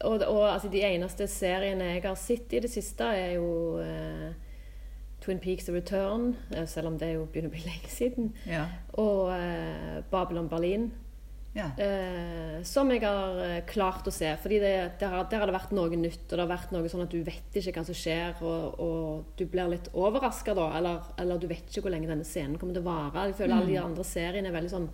og, 0.00 0.22
og 0.24 0.46
altså, 0.54 0.68
de 0.72 0.80
eneste 0.82 1.26
seriene 1.28 1.84
jeg 1.94 2.02
har 2.06 2.16
sett 2.16 2.52
i 2.56 2.60
det 2.64 2.70
siste, 2.72 3.04
er 3.04 3.34
jo 3.36 3.76
uh, 3.78 4.30
Twin 5.20 5.38
Peaks 5.38 5.64
The 5.68 5.74
Return, 5.76 6.30
eh, 6.56 6.64
selv 6.66 6.86
om 6.88 6.98
det 6.98 7.10
jo 7.14 7.26
begynner 7.28 7.50
å 7.50 7.52
bli 7.52 7.60
lenge 7.68 7.90
siden. 7.92 8.30
Ja. 8.48 8.64
Og 8.96 9.28
uh, 9.34 10.00
Babylon 10.10 10.48
Berlin. 10.48 10.90
Ja. 11.54 11.66
Eh, 11.82 12.62
som 12.62 12.90
jeg 12.92 13.00
har 13.02 13.38
eh, 13.42 13.60
klart 13.66 14.06
å 14.06 14.12
se. 14.14 14.28
fordi 14.42 14.60
det, 14.62 14.72
der, 15.00 15.08
har, 15.16 15.24
der 15.30 15.38
har 15.42 15.46
det 15.50 15.56
vært 15.56 15.72
noe 15.74 15.96
nytt, 15.98 16.26
og 16.30 16.36
det 16.36 16.44
har 16.44 16.50
vært 16.52 16.70
noe 16.72 16.88
sånn 16.92 17.02
at 17.02 17.10
du 17.10 17.22
vet 17.26 17.56
ikke 17.58 17.72
hva 17.80 17.84
som 17.88 17.94
skjer, 17.98 18.36
og, 18.42 18.80
og 18.80 19.24
du 19.40 19.46
blir 19.50 19.68
litt 19.72 19.88
overraska 19.94 20.54
da, 20.54 20.68
eller, 20.78 21.00
eller 21.18 21.38
du 21.42 21.48
vet 21.50 21.66
ikke 21.66 21.82
hvor 21.88 21.90
lenge 21.96 22.06
denne 22.10 22.24
scenen 22.28 22.58
kommer 22.58 22.74
til 22.78 22.84
å 22.84 22.90
vare. 22.90 23.26
Jeg 23.32 23.38
føler 23.40 23.56
alle 23.56 23.72
de 23.72 23.80
andre 23.82 24.04
seriene 24.06 24.48
er 24.52 24.56
veldig 24.60 24.74
sånn 24.76 24.90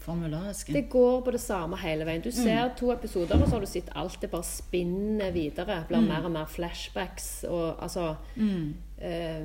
Formulariske. 0.00 0.72
Det 0.72 0.86
går 0.88 1.18
på 1.26 1.32
det 1.34 1.40
samme 1.44 1.76
hele 1.76 2.06
veien. 2.08 2.22
Du 2.24 2.30
ser 2.32 2.70
to 2.78 2.88
episoder, 2.94 3.36
og 3.36 3.44
så 3.50 3.58
har 3.58 3.60
du 3.60 3.68
sett 3.68 3.90
alt 4.00 4.16
det 4.22 4.30
bare 4.32 4.46
spinner 4.48 5.28
videre. 5.34 5.82
Blir 5.90 6.00
mer 6.08 6.24
og 6.24 6.32
mer 6.32 6.46
flashbacks 6.48 7.44
og 7.50 7.76
altså 7.84 8.14
Mm. 8.34 8.72
eh, 8.96 9.44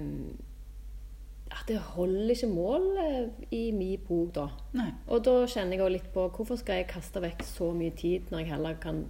ja, 1.55 1.61
det 1.67 1.77
holder 1.95 2.33
ikke 2.33 2.47
mål 2.51 2.87
eh, 2.99 3.27
i 3.55 3.65
min 3.71 4.01
bok, 4.07 4.33
da. 4.35 4.49
Nei. 4.75 4.89
Og 5.07 5.21
da 5.23 5.35
kjenner 5.47 5.77
jeg 5.77 5.85
òg 5.85 5.93
litt 5.93 6.09
på 6.11 6.25
hvorfor 6.35 6.59
skal 6.59 6.81
jeg 6.81 6.89
kaste 6.91 7.21
vekk 7.23 7.45
så 7.47 7.69
mye 7.75 7.93
tid 7.95 8.27
når 8.33 8.43
jeg 8.43 8.51
heller 8.51 8.81
kan 8.83 9.05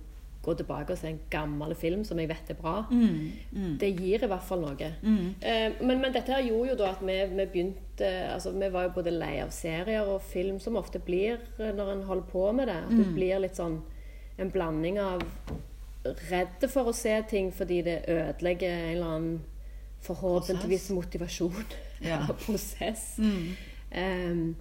gå 0.46 0.54
tilbake 0.54 0.94
og 0.94 1.00
se 1.00 1.10
en 1.10 1.24
gammel 1.34 1.74
film 1.74 2.04
som 2.06 2.20
jeg 2.22 2.30
vet 2.30 2.52
er 2.54 2.58
bra. 2.60 2.76
Det 3.82 3.90
gir 3.98 4.22
i 4.22 4.30
hvert 4.30 4.46
fall 4.46 4.62
noe. 4.62 4.92
Eh, 5.42 5.80
men, 5.82 5.98
men 6.04 6.14
dette 6.14 6.36
her 6.36 6.46
gjorde 6.46 6.70
jo 6.70 6.78
da 6.84 6.92
at 6.94 7.02
vi, 7.02 7.18
vi 7.32 7.48
begynte 7.50 8.12
altså 8.30 8.52
Vi 8.52 8.70
var 8.74 8.84
jo 8.84 8.94
både 8.98 9.14
lei 9.16 9.40
av 9.42 9.50
serier 9.56 10.06
og 10.06 10.22
film, 10.22 10.60
som 10.60 10.78
ofte 10.78 11.00
blir 11.02 11.40
eh, 11.58 11.72
når 11.74 11.92
en 11.96 12.06
holder 12.12 12.30
på 12.30 12.46
med 12.54 12.70
det. 12.70 12.78
At 12.86 12.94
det 12.94 13.08
blir 13.16 13.42
litt 13.42 13.58
sånn 13.58 13.80
en 14.38 14.52
blanding 14.52 15.00
av 15.02 15.26
redd 16.30 16.70
for 16.70 16.92
å 16.92 16.94
se 16.94 17.16
ting 17.30 17.50
fordi 17.56 17.82
det 17.88 18.04
ødelegger 18.12 18.70
en 18.70 18.90
eller 18.92 19.14
annen 19.16 19.38
forhåpentligvis 20.06 20.90
motivasjon 20.96 21.66
Ja. 22.06 22.22
av 22.30 22.36
prosess. 22.46 23.16
Em, 23.92 24.56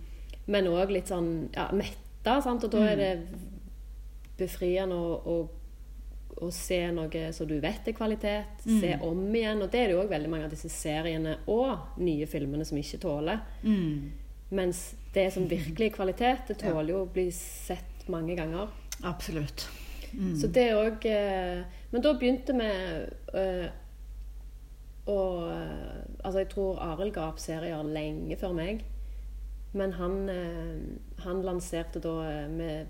men 0.47 0.69
òg 0.71 0.91
litt 0.95 1.11
sånn 1.11 1.49
ja, 1.55 1.69
metta, 1.75 2.39
sant? 2.45 2.65
og 2.65 2.71
da 2.75 2.83
er 2.93 2.97
det 3.01 3.13
befriende 4.39 4.97
å, 4.97 5.15
å, 5.31 5.37
å 6.45 6.51
se 6.55 6.81
noe 6.95 7.29
som 7.37 7.47
du 7.51 7.57
vet 7.63 7.87
er 7.91 7.97
kvalitet. 7.97 8.65
Se 8.67 8.97
om 9.07 9.21
igjen. 9.35 9.63
Og 9.63 9.71
det 9.73 9.81
er 9.83 9.89
det 9.91 9.97
jo 9.97 10.03
òg 10.03 10.11
veldig 10.13 10.31
mange 10.33 10.49
av 10.49 10.55
disse 10.55 10.71
seriene 10.73 11.37
og 11.51 11.99
nye 12.03 12.27
filmene 12.31 12.67
som 12.67 12.79
ikke 12.81 13.01
tåler. 13.05 13.41
Mens 14.55 14.83
det 15.15 15.29
som 15.35 15.47
virkelig 15.51 15.91
er 15.91 15.95
kvalitet, 15.97 16.45
det 16.51 16.59
tåler 16.63 16.91
jo 16.95 17.03
å 17.05 17.11
bli 17.15 17.29
sett 17.35 18.07
mange 18.13 18.37
ganger. 18.39 18.69
Absolutt. 19.07 19.67
Så 20.39 20.47
det 20.55 20.69
òg 20.79 21.03
eh, 21.11 21.65
Men 21.91 22.03
da 22.05 22.13
begynte 22.15 22.55
vi 22.55 22.67
å 25.07 25.19
eh, 25.51 26.03
Altså, 26.25 26.39
jeg 26.41 26.49
tror 26.55 26.79
Arild 26.81 27.13
ga 27.13 27.27
opp 27.29 27.39
serier 27.43 27.83
lenge 27.85 28.37
før 28.41 28.55
meg. 28.57 28.85
Men 29.77 29.93
han, 29.99 30.29
eh, 30.33 31.25
han 31.25 31.43
lanserte 31.45 32.01
da 32.01 32.15
eh, 32.31 32.47
med 32.49 32.87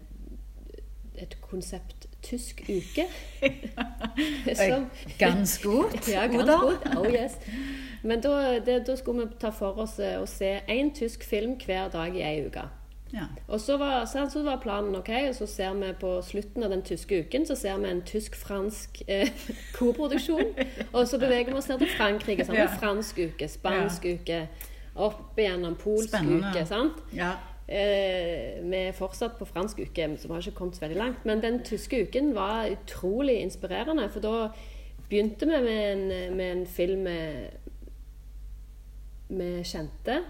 et 1.19 1.35
konsept 1.43 2.07
tysk 2.23 2.63
uke. 2.69 3.07
Som- 4.55 4.91
Ganske 5.19 5.69
godt. 5.69 6.09
ja, 6.15 6.27
ganske 6.31 6.59
godt. 6.63 6.87
Oh, 6.99 7.07
yes. 7.11 7.39
Men 8.05 8.21
da, 8.23 8.59
det, 8.61 8.83
da 8.87 8.97
skulle 9.01 9.27
vi 9.27 9.39
ta 9.41 9.51
for 9.51 9.79
oss 9.83 9.99
å 9.99 10.27
se 10.29 10.59
én 10.69 10.91
tysk 10.95 11.25
film 11.25 11.57
hver 11.65 11.89
dag 11.95 12.15
i 12.17 12.23
ei 12.23 12.43
uke. 12.47 12.67
Ja. 13.15 13.29
Og 13.49 13.61
så 13.61 13.77
var, 13.79 14.05
så, 14.11 14.27
så 14.33 14.43
var 14.43 14.59
planen 14.63 14.97
ok, 14.99 15.11
og 15.29 15.35
så 15.35 15.47
ser 15.47 15.75
vi 15.79 15.93
på 16.01 16.17
slutten 16.27 16.67
av 16.67 16.73
den 16.75 16.83
tyske 16.83 17.21
uken 17.23 17.47
så 17.47 17.55
ser 17.57 17.79
vi 17.79 17.91
en 17.91 18.03
tysk-fransk 18.03 19.03
eh, 19.07 19.31
koproduksjon. 19.79 20.55
Og 20.93 21.09
så 21.09 21.19
beveger 21.23 21.53
vi 21.53 21.59
oss 21.61 21.71
ned 21.71 21.79
til 21.85 21.93
Frankrike. 21.97 22.45
Sant? 22.45 22.59
Ja. 22.59 22.69
Fransk 22.81 23.21
uke, 23.23 23.49
spansk 23.49 24.07
uke, 24.17 24.45
opp 24.95 25.39
igjennom 25.39 25.79
polsk 25.79 26.11
Spennende. 26.11 26.51
uke. 26.51 26.67
sant? 26.67 27.03
ja. 27.15 27.35
Eh, 27.65 28.61
vi 28.61 28.77
er 28.77 28.93
fortsatt 28.93 29.39
på 29.39 29.47
fransk 29.49 29.79
uke, 29.81 30.09
så 30.21 30.29
vi 30.29 30.35
har 30.35 30.43
ikke 30.43 30.59
kommet 30.59 30.77
så 30.77 30.85
veldig 30.85 30.99
langt. 31.01 31.23
Men 31.25 31.41
den 31.41 31.63
tyske 31.65 32.03
uken 32.05 32.35
var 32.37 32.69
utrolig 32.69 33.39
inspirerende, 33.41 34.09
for 34.13 34.21
da 34.21 34.49
begynte 35.09 35.49
vi 35.49 35.61
med 35.65 35.93
en, 35.93 36.37
med 36.37 36.51
en 36.51 36.67
film 36.67 37.07
med, 37.07 37.47
med 39.29 39.63
kjente. 39.65 40.21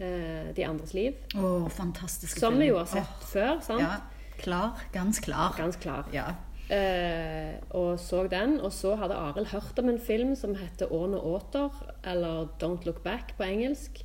Eh, 0.00 0.54
De 0.56 0.64
andres 0.64 0.94
liv. 0.94 1.14
Oh, 1.34 1.68
fantastiske 1.68 2.40
Som 2.40 2.58
vi 2.58 2.66
jo 2.66 2.76
har 2.78 2.86
sett 2.86 3.22
oh, 3.22 3.26
før. 3.32 3.60
sant? 3.60 3.80
Ja. 3.80 3.96
Klar. 4.38 4.70
Ganz 4.92 5.20
klar. 5.20 5.54
Ganske 5.56 5.80
klar. 5.82 6.04
Ja. 6.12 6.34
Eh, 6.68 7.54
og 7.70 7.98
så 8.00 8.26
den. 8.28 8.60
Og 8.60 8.72
så 8.72 8.96
hadde 8.96 9.14
Arild 9.14 9.46
hørt 9.46 9.78
om 9.78 9.88
en 9.88 9.98
film 10.00 10.34
som 10.36 10.54
heter 10.54 10.86
'Årene 10.92 11.16
åter', 11.20 11.72
eller 12.04 12.48
'Don't 12.58 12.84
Look 12.84 13.02
Back' 13.04 13.36
på 13.36 13.42
engelsk. 13.42 14.02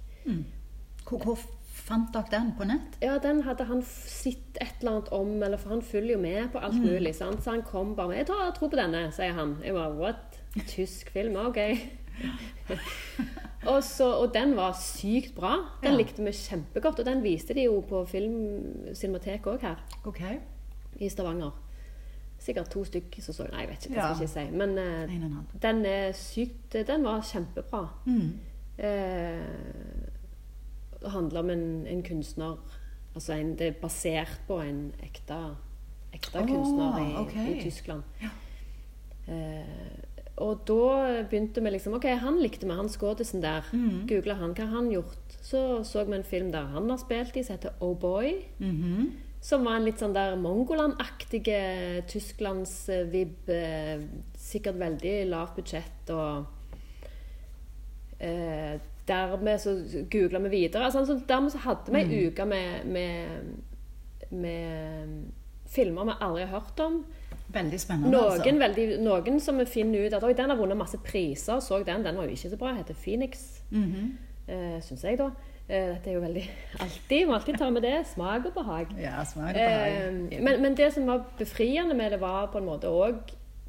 Hvor, 1.09 1.17
hvor 1.17 1.37
fant 1.73 2.13
dere 2.13 2.25
den? 2.31 2.53
På 2.57 2.63
nett? 2.63 2.97
Ja, 3.01 3.17
den 3.17 3.41
hadde 3.43 3.63
han 3.63 3.81
sett 3.83 4.57
et 4.61 4.75
eller 4.81 4.91
annet 4.91 5.09
om, 5.11 5.43
eller 5.43 5.57
for 5.57 5.69
han 5.69 5.81
følger 5.81 6.13
jo 6.15 6.21
med 6.21 6.51
på 6.51 6.57
alt 6.59 6.75
mulig. 6.75 7.15
sant? 7.15 7.43
Så 7.43 7.49
han 7.51 7.61
kom 7.63 7.95
bare 7.95 8.07
med 8.07 8.17
'Jeg 8.17 8.27
tror, 8.27 8.43
jeg 8.45 8.53
tror 8.53 8.69
på 8.69 8.75
denne', 8.75 9.11
sier 9.11 9.33
han. 9.33 9.57
Jeg 9.65 9.73
bare 9.73 9.95
'What? 9.95 10.41
Tysk 10.67 11.09
film? 11.11 11.35
Ok'. 11.35 11.79
Og, 13.71 13.83
så, 13.83 14.07
og 14.23 14.33
den 14.33 14.55
var 14.55 14.77
sykt 14.79 15.35
bra. 15.35 15.55
Den 15.83 15.91
Ja. 15.91 15.97
likte 15.97 16.23
vi 16.23 16.31
kjempegodt. 16.31 16.99
Og 16.99 17.05
den 17.05 17.23
viste 17.23 17.53
de 17.53 17.63
jo 17.67 17.81
på 17.81 18.05
Film 18.05 18.93
Cinematek 18.95 19.47
òg 19.47 19.61
her 19.61 19.83
okay. 20.05 20.39
i 20.99 21.09
Stavanger. 21.09 21.51
Sikkert 22.41 22.71
to 22.73 22.83
stykker 22.83 23.21
som 23.21 23.33
så 23.37 23.47
Nei, 23.51 23.65
jeg 23.65 23.69
vet 23.69 23.85
ikke. 23.85 23.95
Det 23.95 24.03
skal 24.03 24.07
jeg 24.07 24.21
ikke 24.21 24.51
si. 24.51 24.57
Men 24.57 24.77
halv. 25.21 25.59
den 25.61 25.85
er 25.85 26.11
sykt 26.11 26.73
Den 26.87 27.03
var 27.03 27.21
kjempebra. 27.21 27.87
Mm. 28.05 28.39
Uh, 28.81 28.85
det 31.01 31.11
handler 31.11 31.39
om 31.39 31.49
en, 31.49 31.87
en 31.87 32.03
kunstner 32.03 32.57
altså 33.15 33.33
en, 33.33 33.57
Det 33.57 33.67
er 33.67 33.71
basert 33.81 34.41
på 34.47 34.59
en 34.61 34.93
ekte, 35.03 35.37
ekte 36.13 36.39
oh, 36.39 36.47
kunstner 36.47 36.97
i, 37.01 37.15
okay. 37.15 37.57
i 37.57 37.61
Tyskland. 37.61 38.03
Eh, 39.27 39.63
og 40.39 40.61
da 40.67 41.23
begynte 41.29 41.61
vi 41.63 41.73
liksom 41.73 41.97
Ok, 41.97 42.07
han 42.21 42.39
likte 42.41 42.67
meg, 42.67 42.79
han 42.79 42.91
skådisen 42.91 43.43
der. 43.43 43.67
Mm. 43.75 44.05
Googla 44.09 44.37
han. 44.39 44.55
Hva 44.57 44.69
han 44.71 44.91
gjort? 44.93 45.35
Så 45.41 45.83
så 45.87 46.05
vi 46.07 46.15
en 46.15 46.23
film 46.27 46.51
der 46.53 46.69
han 46.71 46.89
har 46.89 47.01
spilt 47.01 47.37
i, 47.37 47.43
som 47.43 47.57
heter 47.57 47.75
Oh 47.81 47.97
Boy. 47.99 48.37
Mhm. 48.59 49.11
Som 49.41 49.65
var 49.65 49.79
en 49.79 49.87
litt 49.87 49.97
sånn 49.97 50.13
der 50.13 50.35
Mongoland-aktige 50.37 52.03
Tysklands-vib. 52.07 53.49
Eh, 53.49 54.03
sikkert 54.37 54.77
veldig 54.77 55.15
lavt 55.31 55.57
budsjett 55.57 56.11
og 56.13 56.45
eh, 58.19 58.77
Dermed 59.07 59.57
så 59.59 59.73
googla 60.13 60.39
vi 60.45 60.51
videre. 60.53 60.85
Altså, 60.85 61.01
så 61.05 61.17
dermed 61.27 61.51
så 61.51 61.63
hadde 61.65 61.91
vi 61.91 62.03
ei 62.05 62.27
uke 62.29 62.45
med, 62.45 62.85
med, 62.85 64.29
med 64.29 65.15
filmer 65.73 66.05
vi 66.05 66.19
aldri 66.21 66.45
har 66.45 66.61
hørt 66.61 66.79
om. 66.85 67.01
Veldig 67.53 67.79
spennende, 67.79 68.11
Noen, 68.11 68.31
altså. 68.31 68.57
veldig, 68.59 68.99
noen 69.03 69.39
som 69.41 69.57
vi 69.57 69.65
finner 69.65 70.05
ut 70.07 70.13
at 70.13 70.23
Oi, 70.23 70.33
den 70.33 70.49
har 70.49 70.57
vunnet 70.57 70.77
masse 70.77 70.97
priser. 71.03 71.59
Så 71.59 71.83
den, 71.85 72.03
den 72.03 72.15
var 72.17 72.23
jo 72.23 72.29
ikke 72.35 72.49
så 72.53 72.57
bra. 72.57 72.73
Heter 72.77 72.93
Phoenix, 72.93 73.61
Mhm. 73.71 74.17
eh, 74.47 74.79
syns 74.81 75.03
jeg, 75.03 75.17
da. 75.17 75.31
Eh, 75.69 75.87
dette 75.93 76.09
er 76.09 76.13
jo 76.13 76.21
veldig 76.21 76.45
Alltid, 76.83 77.27
må 77.27 77.33
alltid 77.33 77.57
ta 77.57 77.69
med 77.69 77.81
det. 77.83 78.05
Smak 78.07 78.45
og 78.45 78.53
behag. 78.53 78.87
Ja, 78.99 79.23
smak 79.23 79.49
og 79.49 79.53
behag. 79.55 79.91
Eh, 80.35 80.41
men, 80.41 80.61
men 80.61 80.75
det 80.75 80.93
som 80.93 81.05
var 81.07 81.25
befriende 81.37 81.93
med 81.95 82.11
det, 82.11 82.19
var 82.21 82.47
på 82.47 82.57
en 82.57 82.65
måte 82.65 82.87
òg 82.91 83.15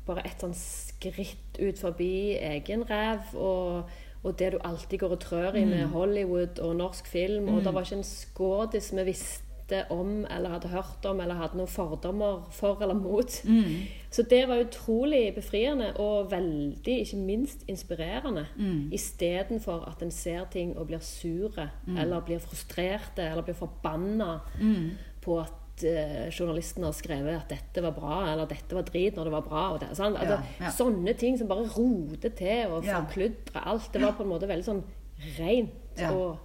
bare 0.06 0.24
et 0.26 0.40
sånn 0.42 0.54
skritt 0.54 1.60
ut 1.62 1.78
forbi 1.78 2.36
egen 2.40 2.82
ræv. 2.88 3.34
Og, 3.38 3.84
og 4.24 4.36
det 4.38 4.52
du 4.52 4.58
alltid 4.64 4.98
går 5.00 5.12
og 5.16 5.20
trør 5.20 5.54
i 5.56 5.64
Mm. 5.64 5.70
med 5.70 5.86
Hollywood 5.94 6.58
og 6.58 6.76
norsk 6.76 7.06
film. 7.06 7.48
Og 7.48 7.62
det 7.64 7.74
var 7.74 7.82
ikke 7.82 7.96
en 8.00 8.02
skådis 8.04 8.92
vi 8.94 9.04
visste 9.04 9.42
om 9.90 10.26
eller 10.30 10.52
hadde 10.56 10.68
hørt 10.72 11.06
om 11.10 11.20
eller 11.24 11.38
hadde 11.38 11.56
noen 11.58 11.70
fordommer 11.70 12.42
for 12.54 12.82
eller 12.84 12.94
mot. 12.98 13.36
Mm. 13.44 13.86
Så 14.12 14.22
det 14.28 14.42
var 14.48 14.60
utrolig 14.64 15.34
befriende 15.34 15.92
og 16.02 16.30
veldig, 16.30 16.98
ikke 17.06 17.16
minst, 17.16 17.64
inspirerende. 17.68 18.46
Mm. 18.56 18.90
Istedenfor 18.92 19.86
at 19.88 20.02
en 20.04 20.10
ser 20.10 20.44
ting 20.52 20.74
og 20.78 20.86
blir 20.90 21.00
sure, 21.00 21.70
Mm. 21.86 21.96
eller 21.98 22.20
blir 22.20 22.38
frustrerte, 22.38 23.22
eller 23.30 23.42
blir 23.42 23.54
forbanna 23.54 24.40
på 25.22 25.40
at 25.40 25.84
eh, 25.84 26.28
journalisten 26.30 26.84
har 26.84 26.92
skrevet 26.92 27.34
at 27.36 27.48
dette 27.50 27.82
var 27.82 27.94
bra, 27.96 28.18
eller 28.32 28.46
dette 28.46 28.74
var 28.76 28.82
drit 28.82 29.16
når 29.16 29.24
det 29.24 29.32
var 29.32 29.40
bra. 29.48 29.78
Det? 29.80 29.88
Altså, 29.88 30.04
Ja, 30.22 30.38
ja. 30.60 30.70
Sånne 30.70 31.14
ting 31.18 31.38
som 31.38 31.48
bare 31.48 31.66
roter 31.68 32.28
til 32.30 32.66
og 32.70 32.84
forkludrer 32.84 33.66
alt. 33.66 33.88
Det 33.92 34.02
var 34.02 34.12
på 34.12 34.22
en 34.22 34.28
måte 34.28 34.46
veldig 34.48 34.64
sånn 34.64 34.82
rent 35.38 36.02
og 36.12 36.36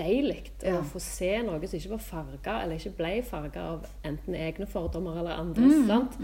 deilig 0.00 0.50
Ja. 0.64 0.78
å 0.80 0.82
få 0.88 1.00
se 1.04 1.30
noe 1.46 1.60
som 1.68 1.78
ikke 1.78 1.94
var 1.94 2.04
farga, 2.08 2.56
eller 2.64 2.80
ikke 2.80 2.96
ble 2.98 3.14
farga 3.22 3.64
av 3.76 3.86
enten 4.04 4.34
egne 4.34 4.66
fordommer 4.66 5.20
eller 5.20 5.38
andres. 5.38 5.86
sant? 5.86 6.18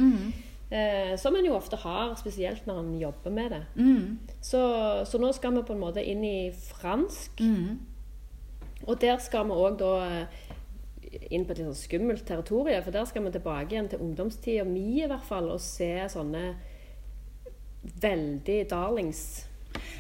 Eh, 0.71 1.13
som 1.17 1.37
en 1.37 1.45
jo 1.47 1.55
ofte 1.55 1.77
har, 1.79 2.17
spesielt 2.19 2.65
når 2.67 2.79
en 2.81 2.95
jobber 2.99 3.31
med 3.31 3.53
det. 3.55 3.63
Mm. 3.77 4.19
Så, 4.43 4.59
så 5.07 5.19
nå 5.23 5.31
skal 5.37 5.55
vi 5.55 5.63
på 5.63 5.77
en 5.77 5.83
måte 5.85 6.03
inn 6.03 6.25
i 6.27 6.51
fransk. 6.51 7.39
Og 8.87 8.99
der 9.01 9.19
skal 9.23 9.47
vi 9.47 9.55
òg 9.55 9.79
da 9.79 9.93
eh, 10.05 10.27
inn 11.31 11.47
på 11.47 11.55
et 11.55 11.61
litt 11.61 11.69
sånn 11.71 11.79
skummelt 11.79 12.27
territorium. 12.27 12.83
For 12.83 12.91
der 12.95 13.07
skal 13.09 13.23
vi 13.25 13.31
tilbake 13.37 13.73
igjen 13.77 13.89
til 13.93 14.03
ungdomstida 14.03 14.67
mi 14.69 15.03
i 15.05 15.07
hvert 15.07 15.25
fall, 15.29 15.49
og 15.55 15.63
se 15.63 15.93
sånne 16.13 16.49
veldig 18.03 18.59
darlings. 18.71 19.23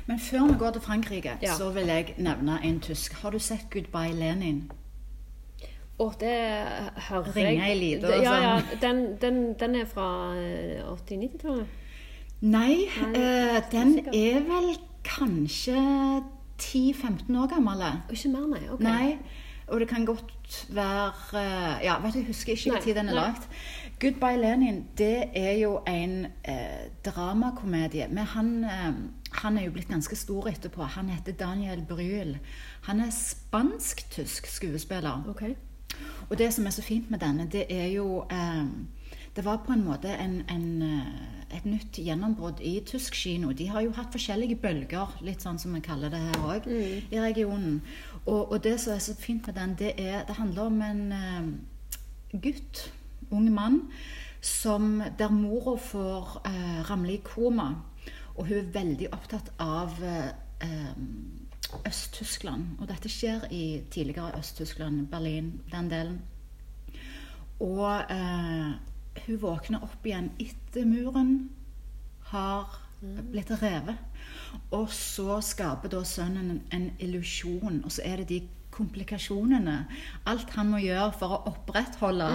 Men 0.06 0.18
før 0.18 0.46
vi 0.52 0.58
går 0.58 0.70
til 0.70 0.80
Frankrike, 0.80 1.38
Ja. 1.42 1.54
så 1.54 1.70
vil 1.72 1.86
jeg 1.86 2.14
nevne 2.18 2.58
en 2.64 2.80
tysk. 2.80 3.12
Har 3.22 3.30
du 3.30 3.38
sett 3.38 3.66
'Goodbye 3.70 4.12
Lenin'? 4.14 4.62
Å, 5.98 6.12
det 6.20 6.34
hører 7.08 7.36
Ringer 7.36 7.66
jeg 7.66 7.76
i 7.76 7.94
ei 7.94 8.00
Det- 8.00 8.04
og 8.04 8.22
Ja, 8.22 8.34
ja. 8.40 8.60
sånn. 8.60 8.80
Den, 8.80 9.16
den, 9.20 9.54
den 9.54 9.74
er 9.74 9.84
fra 9.84 10.34
eh, 10.36 10.82
80-90-tallet. 10.84 11.66
Nei, 12.40 12.76
Nei, 13.02 13.22
eh, 13.22 13.62
den 13.72 13.98
er 14.14 14.40
vel 14.44 14.76
kanskje 15.04 16.22
10-15 16.58 17.36
år 17.36 17.48
gammel. 17.54 17.82
Ikke 18.10 18.28
mer, 18.28 18.46
nei. 18.46 18.68
ok. 18.70 18.80
Nei. 18.80 19.18
Og 19.68 19.80
det 19.80 19.88
kan 19.88 20.04
godt 20.06 20.66
være 20.70 21.12
eh, 21.34 21.84
Ja, 21.84 21.98
vet 21.98 22.12
du, 22.12 22.18
jeg 22.18 22.26
husker 22.26 22.52
ikke 22.52 22.70
når 22.70 22.94
den 22.94 23.08
er 23.08 23.14
lagd. 23.14 23.48
'Goodbye 23.98 24.36
Lenin' 24.36 24.84
det 24.98 25.24
er 25.34 25.52
jo 25.62 25.80
en 25.86 26.26
eh, 26.44 26.90
dramakomedie. 27.04 28.06
med 28.10 28.22
han, 28.24 28.64
eh, 28.64 28.92
han 29.42 29.58
er 29.58 29.66
jo 29.66 29.74
blitt 29.76 29.88
ganske 29.88 30.16
stor 30.16 30.48
etterpå. 30.48 30.82
Han 30.96 31.08
heter 31.12 31.32
Daniel 31.32 31.84
Bryl. 31.88 32.36
Han 32.88 33.00
er 33.00 33.10
spansk-tysk 33.10 34.46
skuespiller. 34.46 35.24
Okay. 35.28 35.54
Og 36.30 36.38
det 36.38 36.52
som 36.54 36.66
er 36.66 36.74
så 36.74 36.82
fint 36.82 37.10
med 37.10 37.20
denne, 37.20 37.48
det 37.52 37.66
er 37.70 37.86
jo 37.86 38.24
eh, 38.30 38.66
Det 39.36 39.44
var 39.44 39.64
på 39.66 39.72
en 39.72 39.84
måte 39.84 40.08
en, 40.08 40.42
en, 40.48 40.82
eh, 40.82 41.56
et 41.56 41.64
nytt 41.64 41.98
gjennombrudd 42.00 42.60
i 42.60 42.80
tysk 42.86 43.14
kino. 43.14 43.52
De 43.52 43.68
har 43.68 43.80
jo 43.84 43.92
hatt 43.92 44.12
forskjellige 44.12 44.56
bølger, 44.56 45.18
litt 45.20 45.44
sånn 45.44 45.58
som 45.60 45.74
vi 45.76 45.82
kaller 45.84 46.08
det 46.10 46.22
her 46.22 46.46
òg, 46.48 46.68
i 47.12 47.20
regionen. 47.20 47.82
Og, 48.24 48.52
og 48.52 48.62
det 48.64 48.78
som 48.80 48.94
er 48.94 49.02
så 49.04 49.14
fint 49.14 49.46
med 49.46 49.54
den, 49.60 49.74
det 49.78 49.92
er 50.00 50.24
Det 50.24 50.38
handler 50.40 50.62
om 50.62 50.82
en 50.82 51.12
eh, 51.12 52.40
gutt, 52.40 52.92
ung 53.30 53.52
mann, 53.52 53.82
som 54.40 55.02
der 55.18 55.28
mora 55.28 55.76
får 55.76 56.40
eh, 56.46 56.80
ramle 56.90 57.12
i 57.12 57.20
koma. 57.24 57.74
Og 58.36 58.46
hun 58.46 58.58
er 58.58 58.72
veldig 58.72 59.08
opptatt 59.16 59.52
av 59.62 59.96
eh, 60.04 60.32
eh, 60.64 60.96
Øst-Tyskland. 61.88 62.76
Og 62.80 62.88
dette 62.90 63.10
skjer 63.10 63.46
i 63.50 63.82
tidligere 63.90 64.38
Øst-Tyskland, 64.38 65.06
Berlin, 65.10 65.60
den 65.72 65.90
delen. 65.90 66.18
Og 67.60 68.12
eh, 68.12 68.74
hun 69.26 69.40
våkner 69.40 69.84
opp 69.84 70.04
igjen 70.04 70.30
etter 70.42 70.84
muren 70.84 71.48
har 72.32 72.82
blitt 73.00 73.50
revet. 73.62 73.96
Og 74.74 74.90
så 74.92 75.40
skaper 75.44 75.92
da 75.92 76.02
sønnen 76.06 76.62
en, 76.74 76.90
illusjon, 77.00 77.82
og 77.84 77.92
så 77.92 78.04
er 78.04 78.22
det 78.22 78.28
de 78.28 78.40
komplikasjonene. 78.76 79.76
Alt 80.28 80.50
han 80.56 80.70
må 80.72 80.80
gjøre 80.82 81.12
for 81.18 81.34
å 81.36 81.42
opprettholde 81.52 82.28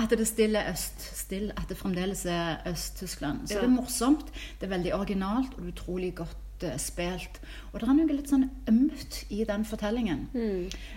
at 0.00 0.10
det 0.16 0.26
stille 0.28 0.62
øst, 0.72 1.00
still, 1.20 1.50
at 1.56 1.68
det 1.68 1.76
fremdeles 1.80 2.24
er 2.26 2.62
Øst-Tyskland. 2.70 3.46
Så 3.48 3.54
Ja. 3.54 3.60
det 3.60 3.68
er 3.70 3.74
morsomt, 3.76 4.30
det 4.60 4.68
er 4.68 4.76
veldig 4.76 4.94
originalt 4.96 5.54
og 5.58 5.66
utrolig 5.72 6.14
godt 6.14 6.36
eh, 6.62 6.76
spilt. 6.78 7.40
Og 7.72 7.80
det 7.80 7.88
er 7.88 7.94
noe 7.94 8.12
litt 8.16 8.28
sånn 8.28 8.48
ømt 8.68 9.24
i 9.30 9.44
den 9.48 9.64
fortellingen. 9.64 10.26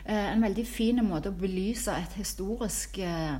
Eh, 0.06 0.34
en 0.34 0.42
veldig 0.44 0.66
fin 0.68 1.00
måte 1.08 1.30
å 1.32 1.38
belyse 1.40 1.92
et 1.96 2.14
historisk 2.20 3.00
eh, 3.00 3.40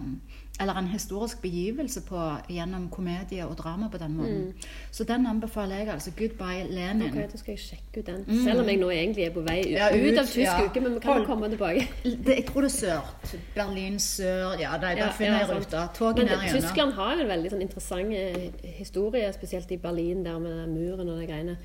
eller 0.62 0.74
en 0.78 0.88
historisk 0.88 1.42
begivelse 1.42 2.02
på 2.06 2.20
gjennom 2.50 2.90
komedie 2.90 3.42
og 3.46 3.56
drama 3.58 3.88
på 3.90 3.98
den 3.98 4.14
måten. 4.18 4.54
Så 4.92 5.04
den 5.04 5.26
anbefaler 5.28 5.76
jeg 5.78 5.88
altså. 5.90 6.12
'Goodbye, 6.12 6.64
Lenin'. 6.70 7.10
Ok, 7.24 7.32
Da 7.32 7.38
skal 7.38 7.52
jeg 7.56 7.60
sjekke 7.60 8.00
ut 8.00 8.06
den. 8.06 8.44
Selv 8.46 8.60
om 8.62 8.68
jeg 8.70 8.78
nå 8.78 8.90
egentlig 8.90 9.24
er 9.26 9.32
på 9.32 9.42
vei 9.42 9.60
ut, 9.66 9.72
Ja, 9.72 9.88
ut, 9.90 10.14
ut 10.14 10.20
av 10.20 10.26
tysk 10.26 10.38
ja. 10.40 10.66
uke, 10.66 10.80
men 10.82 10.94
vi 10.94 11.00
kan 11.00 11.14
Hold- 11.14 11.26
komme 11.26 11.50
tilbake. 11.50 11.88
Det, 12.04 12.36
jeg 12.36 12.46
tror 12.46 12.62
det 12.62 12.74
er 12.74 12.78
sør. 12.78 13.16
Berlin 13.56 14.00
sør 14.00 14.60
Ja, 14.60 14.72
der, 14.74 14.80
der 14.82 14.98
Ja, 14.98 15.12
finner 15.12 15.40
jeg 15.40 15.50
ruta. 15.58 15.88
Togen 15.96 16.28
er 16.28 16.38
igjen. 16.44 16.62
Tyskland 16.62 16.92
har 16.94 17.12
en 17.22 17.28
veldig 17.28 17.50
sånn 17.52 17.62
interessant 17.62 18.14
eh, 18.14 18.50
historie, 18.78 19.34
spesielt 19.34 19.72
i 19.72 19.78
Berlin, 19.78 20.24
der 20.26 20.40
med 20.40 20.52
den 20.52 20.74
muren 20.74 21.10
og 21.10 21.20
de 21.20 21.26
greiene. 21.28 21.58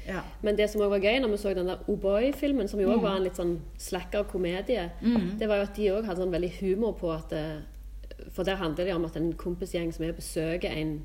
Men 0.42 0.56
det 0.56 0.70
som 0.70 0.80
også 0.80 0.88
var 0.90 0.98
gøy 0.98 1.20
når 1.20 1.28
vi 1.30 1.36
så 1.36 1.54
den 1.54 1.66
der 1.66 1.76
O'Boy-filmen, 1.88 2.68
som 2.68 2.80
jo 2.80 2.86
Mm. 2.88 2.94
også 2.94 3.02
var 3.02 3.16
en 3.16 3.22
litt 3.22 3.36
sånn 3.36 3.58
slacker 3.78 4.22
komedie, 4.22 4.90
det 5.38 5.48
var 5.48 5.56
jo 5.56 5.62
at 5.62 5.76
de 5.76 5.88
òg 5.90 6.04
hadde 6.06 6.20
sånn 6.22 6.32
veldig 6.32 6.52
humor 6.60 6.92
på 6.92 7.12
at 7.14 7.32
eh, 7.32 7.60
For 8.38 8.44
der 8.46 8.54
handler 8.60 8.84
det 8.86 8.94
om 8.94 9.04
at 9.04 9.16
en 9.18 9.32
kompisgjeng 9.34 9.88
som 9.94 10.04
er 10.06 10.12
besøker 10.14 10.70
en 10.70 11.00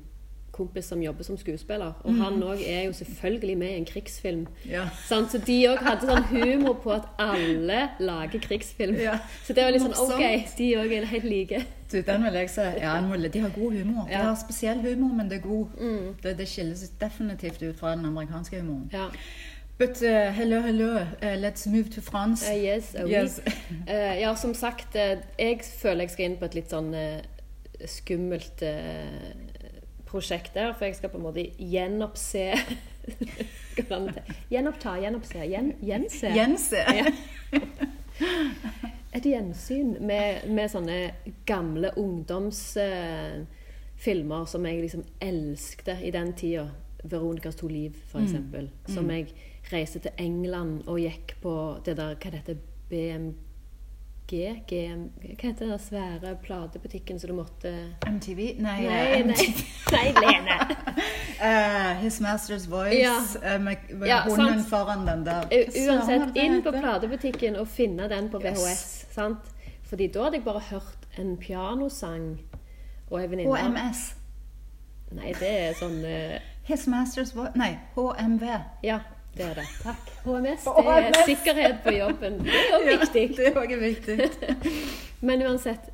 kompis 0.54 0.84
som 0.86 1.00
jobber 1.02 1.24
som 1.26 1.36
skuespiller. 1.36 1.92
Og 2.04 2.12
Mm. 2.12 2.20
han 2.20 2.42
òg 2.46 2.60
er 2.62 2.84
jo 2.84 2.92
selvfølgelig 2.92 3.56
med 3.58 3.68
i 3.68 3.76
en 3.80 3.84
krigsfilm. 3.84 4.46
Ja. 4.70 4.84
Sånn, 5.08 5.26
Så 5.28 5.38
de 5.44 5.56
òg 5.68 5.78
hadde 5.82 6.06
sånn 6.06 6.22
humor 6.30 6.74
på 6.84 6.92
at 6.94 7.08
alle 7.18 7.88
lager 7.98 8.38
krigsfilm. 8.38 8.94
Ja. 9.02 9.18
Så 9.44 9.52
det 9.52 9.64
var 9.64 9.70
litt 9.72 9.82
sånn 9.82 9.98
OK, 9.98 10.46
de 10.58 10.68
òg 10.76 10.92
er 10.92 11.04
helt 11.06 11.24
like. 11.24 11.64
Du, 11.90 12.02
den 12.02 12.22
vil 12.24 12.32
jeg 12.32 12.50
si. 12.50 12.60
Ja, 12.60 13.00
de 13.32 13.40
har 13.40 13.50
god 13.50 13.72
humor. 13.72 14.06
De 14.06 14.12
Ja. 14.12 14.20
Mm. 14.22 14.26
har 14.28 14.34
spesiell 14.36 14.80
humor, 14.80 15.14
men 15.14 15.28
det 15.28 15.38
er 15.38 15.48
god. 15.48 15.66
Det, 16.22 16.36
det 16.38 16.46
skiller 16.48 16.76
seg 16.76 16.88
definitivt 17.00 17.62
ut 17.62 17.76
fra 17.76 17.96
den 17.96 18.06
amerikanske 18.06 18.60
humoren. 18.60 18.90
Ja. 18.92 19.08
But 19.76 20.00
uh, 20.02 20.30
hello, 20.30 20.60
hello. 20.60 21.04
Uh, 21.20 21.34
let's 21.36 21.66
move 21.66 21.90
to 21.90 22.00
France. 22.00 22.48
Uh, 22.48 22.54
yes, 22.54 22.94
uh, 22.98 23.06
Yes. 23.06 23.40
Eh, 23.88 24.20
ja, 24.20 24.36
som 24.36 24.54
sagt, 24.54 24.96
eh, 24.96 25.18
jeg 25.38 25.60
føler 25.64 26.00
jeg 26.04 26.10
skal 26.10 26.24
inn 26.24 26.36
på 26.38 26.44
et 26.46 26.54
litt 26.54 26.70
sånn 26.70 26.94
eh, 26.94 27.20
skummelt 27.90 28.62
prosjekt 30.06 30.54
der, 30.54 30.72
for 30.78 30.84
jeg 30.86 30.94
skal 31.00 31.10
på 31.10 31.16
en 31.18 31.24
måte 31.26 31.50
gjenoppse? 31.58 32.54
Gjenoppta, 34.52 34.98
gjenoppse, 35.02 35.38
gjen, 35.50 35.72
gjense. 35.82 36.28
Gjense. 36.30 36.78
Ja. 36.94 37.10
Et 39.14 39.26
gjensyn 39.26 39.96
med, 40.06 40.46
med 40.54 40.70
sånne 40.70 41.10
gamle 41.46 41.90
ungdomsfilmer 41.98 44.44
som 44.50 44.66
jeg 44.70 44.80
liksom 44.86 45.02
elskte 45.22 45.98
i 46.02 46.10
den 46.14 46.32
tida. 46.38 46.68
'Veronicas 47.04 47.56
to 47.60 47.68
liv', 47.68 48.00
for 48.08 48.18
eksempel. 48.24 48.70
Som 48.88 49.10
jeg 49.12 49.26
reiste 49.72 49.98
til 50.04 50.10
England 50.18 50.82
og 50.86 50.98
gikk 51.00 51.36
på 51.42 51.54
det 51.86 51.96
der 51.96 52.14
Hva 52.20 52.30
det 52.30 52.40
heter 52.42 52.56
BMG? 52.90 53.40
GM, 54.66 55.02
hva 55.20 55.34
heter 55.50 55.66
den 55.68 55.78
svære 55.78 56.30
platebutikken 56.42 57.18
som 57.20 57.28
du 57.28 57.34
måtte 57.36 57.72
MTV? 58.08 58.38
Nei, 58.64 58.78
Nei, 58.86 59.20
uh, 59.20 59.26
nei, 59.28 59.48
nei 59.94 60.04
Lene! 60.16 60.56
Uh, 61.36 61.90
His 62.02 62.20
Master's 62.24 62.64
Voice. 62.70 62.96
Ja. 62.96 63.18
uh, 63.56 63.60
med 63.62 63.76
med 63.92 64.08
Ja, 64.08 64.22
hunden 64.24 64.58
sant. 64.62 64.68
foran 64.70 65.06
den 65.06 65.26
der. 65.26 65.44
Uansett, 65.52 66.36
inn 66.40 66.62
på 66.64 66.72
platebutikken 66.72 67.56
og 67.60 67.68
finne 67.68 68.08
den 68.08 68.30
på 68.32 68.38
VHS. 68.40 68.64
Yes. 68.64 69.06
sant? 69.12 69.52
Fordi 69.84 70.06
da 70.08 70.22
hadde 70.24 70.36
jeg 70.40 70.44
bare 70.44 70.62
hørt 70.70 71.04
en 71.20 71.36
pianosang 71.36 72.40
og 73.10 73.20
ei 73.20 73.26
venninne 73.30 73.60
HMS. 73.60 74.06
Nei, 75.14 75.34
det 75.38 75.50
er 75.68 75.76
sånn 75.78 76.00
uh, 76.00 76.38
His 76.64 76.88
Master's 76.88 77.34
Voice 77.36 77.52
Nei, 77.60 77.74
HMV. 77.94 78.46
Ja, 78.82 79.02
det 79.36 79.44
er 79.50 79.54
det. 79.60 79.66
Takk. 79.82 80.10
HMS, 80.24 80.64
det 80.64 80.84
HMS. 80.86 81.18
er 81.18 81.28
sikkerhet 81.28 81.78
på 81.84 81.94
jobben. 81.96 82.38
Det 82.44 82.54
er 82.54 82.74
jo 82.74 82.98
viktig. 82.98 83.24
det 83.36 83.46
er 83.50 83.60
også 83.60 83.78
viktig. 83.82 84.16
Men 85.26 85.42
uansett 85.42 85.90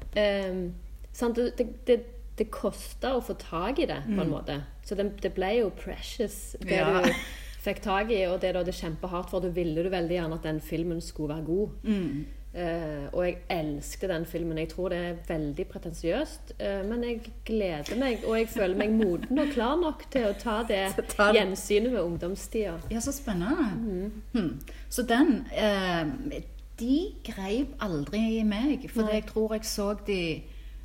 sant, 1.12 1.36
Det, 1.36 1.66
det, 1.86 1.98
det, 2.38 2.50
kosta 2.50 3.14
å 3.16 3.20
få 3.24 3.34
tak 3.40 3.78
i 3.78 3.86
det, 3.86 4.00
på 4.08 4.20
en 4.22 4.30
måte. 4.32 4.60
Så 4.86 4.96
det, 4.96 5.10
det 5.22 5.32
ble 5.36 5.52
jo 5.60 5.70
precious, 5.70 6.56
det 6.60 6.80
Mm. 6.80 6.96
Ja. 6.96 7.02
du 7.04 7.12
fikk 7.60 7.82
tak 7.84 8.10
i. 8.10 8.22
Og 8.26 8.40
det 8.40 8.54
du 8.54 8.60
er 8.60 8.72
kjempehardt, 8.72 9.30
for 9.30 9.40
Du 9.40 9.50
ville 9.50 9.82
du 9.84 9.90
veldig 9.92 10.16
gjerne 10.16 10.34
at 10.38 10.42
den 10.48 10.60
filmen 10.60 11.00
skulle 11.00 11.34
være 11.34 11.44
god. 11.44 11.68
Mm. 11.84 12.26
Eh, 12.50 13.06
og 13.12 13.24
jeg 13.24 13.36
elsker 13.48 14.08
den 14.10 14.24
filmen. 14.26 14.58
Jeg 14.58 14.68
tror 14.68 14.88
det 14.90 14.98
er 14.98 15.18
veldig 15.28 15.66
pretensiøst, 15.70 16.54
Uh, 16.60 16.84
men 16.88 17.04
jeg 17.04 17.32
gleder 17.46 17.96
meg, 17.96 18.24
og 18.26 18.36
jeg 18.36 18.48
føler 18.48 18.76
meg 18.76 18.90
moden 18.92 19.38
og 19.38 19.52
klar 19.54 19.78
nok 19.80 20.02
til 20.12 20.26
å 20.28 20.32
ta 20.36 20.58
det 20.68 20.82
gjensynet 21.16 21.92
med 21.94 22.00
ungdomstida. 22.02 22.74
Ja, 22.92 23.00
så 23.00 23.14
spennende. 23.16 23.70
Mm. 23.78 24.22
Hmm. 24.34 24.50
Så 24.88 25.06
den 25.08 25.46
uh, 25.54 26.34
De 26.80 26.98
greip 27.24 27.72
aldri 27.80 28.20
i 28.40 28.44
meg, 28.44 28.90
for 28.92 29.06
Nei. 29.06 29.20
jeg 29.20 29.30
tror 29.30 29.54
jeg 29.56 29.64
så 29.68 29.94
de 30.06 30.20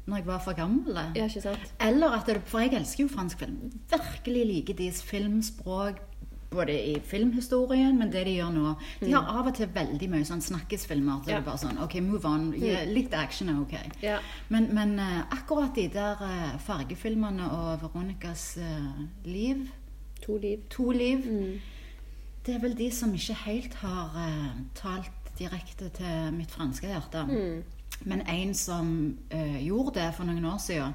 når 0.06 0.22
jeg 0.22 0.28
var 0.28 0.42
for 0.46 0.54
gammel. 0.54 1.00
Ja? 1.16 1.28
Eller 1.88 2.14
at 2.20 2.28
det, 2.28 2.42
For 2.46 2.60
jeg 2.60 2.74
elsker 2.78 3.04
jo 3.04 3.10
fransk 3.10 3.40
film. 3.40 3.72
Virkelig 3.90 4.46
liker 4.46 4.78
deres 4.78 5.04
filmspråk. 5.04 6.02
Både 6.56 6.74
i 6.88 6.94
filmhistorien, 7.04 7.98
men 8.00 8.12
det 8.14 8.24
de 8.26 8.36
gjør 8.38 8.52
nå. 8.56 8.74
De 9.02 9.12
har 9.12 9.28
av 9.40 9.48
og 9.48 9.56
til 9.58 9.68
veldig 9.76 10.10
mye 10.10 10.26
sånn 10.26 10.42
snakkisfilmer. 10.42 11.22
Så 11.24 11.28
Mm. 11.28 11.30
Ja. 11.30 11.38
det 11.42 11.46
bare 11.46 11.58
sånn, 11.58 11.82
ok, 11.84 11.96
move 12.02 12.26
on. 12.26 12.52
Gi- 12.54 12.86
Litt 12.94 13.14
action 13.14 13.50
er 13.50 13.60
ok. 13.62 13.74
Ja. 14.04 14.20
Men, 14.50 14.70
men 14.74 15.00
uh, 15.00 15.22
akkurat 15.32 15.76
de 15.76 15.88
der 15.94 16.16
uh, 16.22 16.58
fargefilmene 16.60 17.50
og 17.52 17.82
Veronicas 17.82 18.58
uh, 18.58 19.06
liv, 19.26 19.68
To 20.26 20.38
liv. 20.38 20.60
to 20.70 20.92
liv, 20.92 21.18
Mm. 21.26 21.60
det 22.46 22.56
er 22.56 22.60
vel 22.60 22.74
de 22.78 22.90
som 22.92 23.14
ikke 23.14 23.34
helt 23.46 23.74
har 23.74 24.10
talt 24.76 25.12
direkte 25.38 25.90
til 25.90 26.32
mitt 26.34 26.52
franske 26.52 26.88
hjerte. 26.88 27.26
Mm. 27.28 27.64
Men 28.06 28.22
en 28.28 28.54
som 28.54 29.18
gjorde 29.62 29.94
det 30.00 30.14
for 30.16 30.24
noen 30.26 30.46
år 30.46 30.58
siden, 30.60 30.94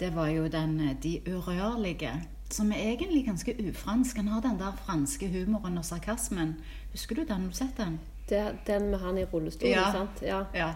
det 0.00 0.12
var 0.14 0.26
jo 0.28 0.48
den 0.48 0.96
De 1.02 1.20
urørlige. 1.26 2.10
Som 2.54 2.70
er 2.72 2.82
egentlig 2.92 3.24
ganske 3.26 3.54
ufransk. 3.68 4.16
Han 4.22 4.28
har 4.30 4.42
den 4.44 4.58
der 4.60 4.74
franske 4.86 5.26
humoren 5.32 5.78
og 5.80 5.84
sarkasmen. 5.88 6.52
Husker 6.92 7.18
du 7.18 7.24
den? 7.26 7.46
Har 7.46 7.50
du 7.50 7.56
sett 7.58 7.76
den? 7.80 7.96
Det, 8.28 8.42
den 8.66 8.90
med 8.92 8.98
han 9.02 9.18
i 9.18 9.24
rullestol, 9.24 9.68
Ja. 9.68 9.88
sant? 9.92 10.22
Ja. 10.22 10.44
Ja. 10.54 10.68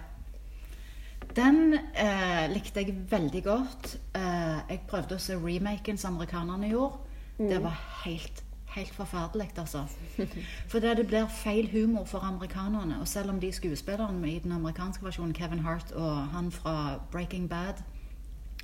Den 1.36 1.74
eh, 1.94 2.48
likte 2.52 2.80
jeg 2.82 2.94
veldig 3.10 3.42
godt. 3.44 3.94
Eh, 4.16 4.58
jeg 4.70 4.80
prøvde 4.90 5.16
å 5.18 5.22
se 5.22 5.36
remaken 5.38 5.98
som 6.00 6.16
amerikanerne 6.16 6.70
gjorde. 6.72 6.98
Det 7.38 7.60
var 7.62 7.76
helt, 8.04 8.42
helt 8.74 8.94
forferdelig, 8.96 9.50
altså. 9.58 9.84
For 10.70 10.82
det, 10.82 10.96
det 10.98 11.06
blir 11.06 11.28
feil 11.30 11.68
humor 11.70 12.04
for 12.10 12.24
amerikanerne. 12.26 12.98
Og 13.00 13.06
selv 13.08 13.30
om 13.30 13.38
de 13.40 13.52
skuespillerne 13.54 14.32
i 14.32 14.38
den 14.42 14.52
amerikanske 14.56 15.04
versjonen, 15.04 15.34
Kevin 15.34 15.62
Hart 15.62 15.92
og 15.94 16.26
han 16.34 16.50
fra 16.50 16.98
Breaking 17.12 17.48
Bad 17.48 17.84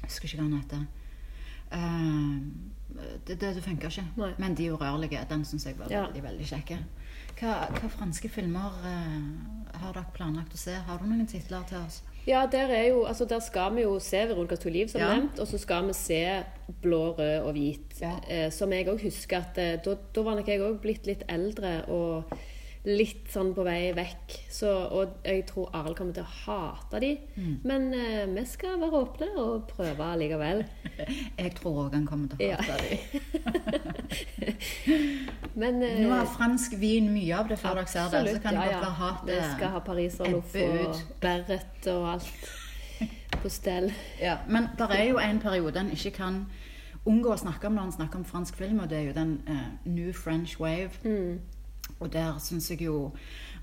Jeg 0.02 0.10
husker 0.10 0.26
ikke 0.28 0.42
hva 0.42 0.48
han 0.50 0.58
heter. 0.62 0.86
Eh, 1.74 2.38
det, 3.26 3.40
det, 3.40 3.54
det 3.56 3.62
funker 3.64 3.90
ikke. 3.90 4.04
Nei. 4.20 4.32
Men 4.38 4.54
de 4.58 4.70
urørlige, 4.72 5.20
den 5.30 5.44
syns 5.44 5.66
jeg 5.66 5.78
var 5.78 5.90
Ja. 5.90 6.04
veldig, 6.06 6.22
veldig 6.22 6.46
kjekke. 6.46 6.78
Hva, 7.40 7.54
hva 7.74 7.88
franske 7.90 8.28
filmer 8.30 8.76
uh, 8.84 9.78
har 9.80 9.92
dere 9.96 10.04
planlagt 10.14 10.54
å 10.54 10.60
se? 10.60 10.74
Har 10.86 11.00
du 11.02 11.08
noen 11.10 11.26
titler 11.26 11.64
til 11.68 11.80
oss? 11.82 12.02
Ja, 12.28 12.44
der, 12.46 12.70
er 12.72 12.86
jo, 12.88 13.02
altså 13.04 13.26
der 13.28 13.40
skal 13.44 13.74
vi 13.74 13.82
jo 13.82 13.98
se 14.00 14.22
Veronica 14.30 14.56
to 14.56 14.70
liv, 14.72 14.88
som 14.88 15.00
Ja. 15.02 15.08
nevnt. 15.16 15.40
Og 15.42 15.46
så 15.50 15.58
skal 15.58 15.86
vi 15.90 15.92
se 15.98 16.20
blå, 16.80 17.02
rød 17.18 17.42
og 17.48 17.52
hvit. 17.56 17.98
Ja. 18.00 18.14
Eh, 18.30 18.50
som 18.54 18.72
jeg 18.72 18.86
òg 18.88 19.02
husker 19.02 19.42
at 19.42 19.58
da, 19.84 19.96
da 20.14 20.22
var 20.22 20.38
nok 20.38 20.48
jeg 20.48 20.60
òg 20.62 20.78
blitt 20.80 21.06
litt 21.10 21.24
eldre 21.28 21.74
og 21.88 22.38
litt 22.84 23.30
sånn 23.32 23.54
på 23.56 23.64
vei 23.64 23.94
vekk. 23.96 24.34
Så, 24.52 24.68
og 24.68 25.08
jeg 25.24 25.46
tror 25.48 25.70
Arild 25.76 25.96
kommer 25.96 26.12
til 26.16 26.24
å 26.24 26.26
hate 26.44 27.00
de. 27.00 27.18
Mm. 27.36 27.54
Men 27.64 27.94
uh, 27.94 28.34
vi 28.34 28.44
skal 28.48 28.80
være 28.82 29.00
åpne 29.00 29.28
og 29.40 29.66
prøve 29.70 30.16
likevel. 30.20 30.64
Jeg 31.40 31.50
tror 31.58 31.74
òg 31.86 31.92
han 31.96 32.06
kommer 32.08 32.26
til 32.28 32.36
å 32.38 32.40
Ja. 32.50 32.56
hate 32.60 32.84
dem. 32.84 32.98
Men 35.62 35.74
uh, 35.80 35.88
Nå 36.02 36.08
har 36.12 36.26
fransk 36.34 36.70
vin 36.80 37.06
mye 37.14 37.34
av 37.38 37.48
det 37.48 37.58
før 37.62 37.74
dere 37.80 37.90
ser 37.90 38.06
det. 38.12 38.20
Så 38.36 38.40
kan 38.44 38.54
ja, 38.58 38.62
dere 38.66 38.76
ja. 38.76 38.80
bare 38.84 38.98
hate 39.00 39.30
Vi 39.30 39.38
skal 39.54 39.68
ha 39.74 39.80
pariserloff 39.88 40.50
og 40.60 40.94
beret 41.24 41.82
og 41.94 42.02
alt 42.12 42.32
på 43.42 43.48
stell. 43.52 43.86
Ja, 44.20 44.34
men 44.48 44.62
det 44.78 44.86
er 44.92 45.04
jo 45.08 45.16
en 45.22 45.40
periode 45.42 45.78
en 45.80 45.92
ikke 45.94 46.10
kan 46.20 46.34
unngå 47.08 47.28
å 47.34 47.38
snakke 47.40 47.64
om 47.68 47.74
når 47.76 47.84
en 47.88 47.96
snakker 47.98 48.16
om 48.20 48.24
fransk 48.28 48.54
film, 48.56 48.78
og 48.80 48.86
det 48.92 48.98
er 49.00 49.06
jo 49.10 49.14
den 49.16 49.32
uh, 49.48 49.52
New 49.84 50.12
French 50.16 50.52
Wave. 50.60 50.90
Mm. 51.04 51.34
Og 52.00 52.12
der 52.12 52.38
syns 52.42 52.70
jeg 52.70 52.80
jo 52.82 53.12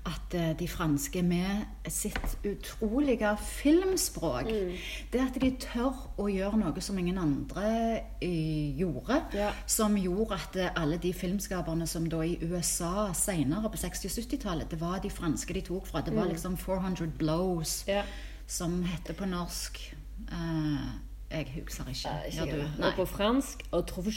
at 0.06 0.34
eh, 0.34 0.52
de 0.58 0.66
franske 0.68 1.22
med 1.22 1.62
sitt 1.88 2.38
utrolige 2.44 3.36
filmspråk 3.38 4.48
Mm. 4.50 4.72
Det 5.12 5.20
at 5.20 5.36
de 5.40 5.50
tør 5.60 5.94
å 6.18 6.26
gjøre 6.28 6.58
noe 6.58 6.80
som 6.82 6.98
ingen 6.98 7.18
andre 7.18 8.00
eh, 8.22 8.74
gjorde, 8.78 9.20
Ja. 9.34 9.52
som 9.66 9.94
gjorde 9.96 10.34
at 10.34 10.56
eh, 10.56 10.70
alle 10.82 10.96
de 10.98 11.12
filmskaperne 11.12 11.86
som 11.86 12.08
da 12.10 12.20
i 12.22 12.38
USA 12.42 13.12
senere 13.14 13.70
på 13.70 13.76
60- 13.78 14.06
og 14.06 14.24
70-tallet, 14.24 14.70
det 14.70 14.80
var 14.80 14.98
de 14.98 15.10
franske 15.10 15.54
de 15.54 15.60
tok 15.60 15.86
fra. 15.86 16.00
Det 16.00 16.14
var 16.16 16.26
liksom 16.26 16.56
400 16.56 17.06
Blows 17.18 17.84
Mm. 17.86 17.94
Ja. 17.94 18.02
som 18.46 18.82
heter 18.84 19.14
på 19.14 19.24
norsk 19.26 19.94
eh, 20.32 20.88
Jeg 21.32 21.46
husker 21.54 21.88
ikke. 21.88 22.10
Ikke 22.28 22.36
ja, 22.36 22.44
du? 22.44 22.56
jeg. 22.60 22.86
Og 22.86 22.92
på 22.96 23.04
fransk 23.08 23.62
og 23.72 23.86
trouve 23.88 24.10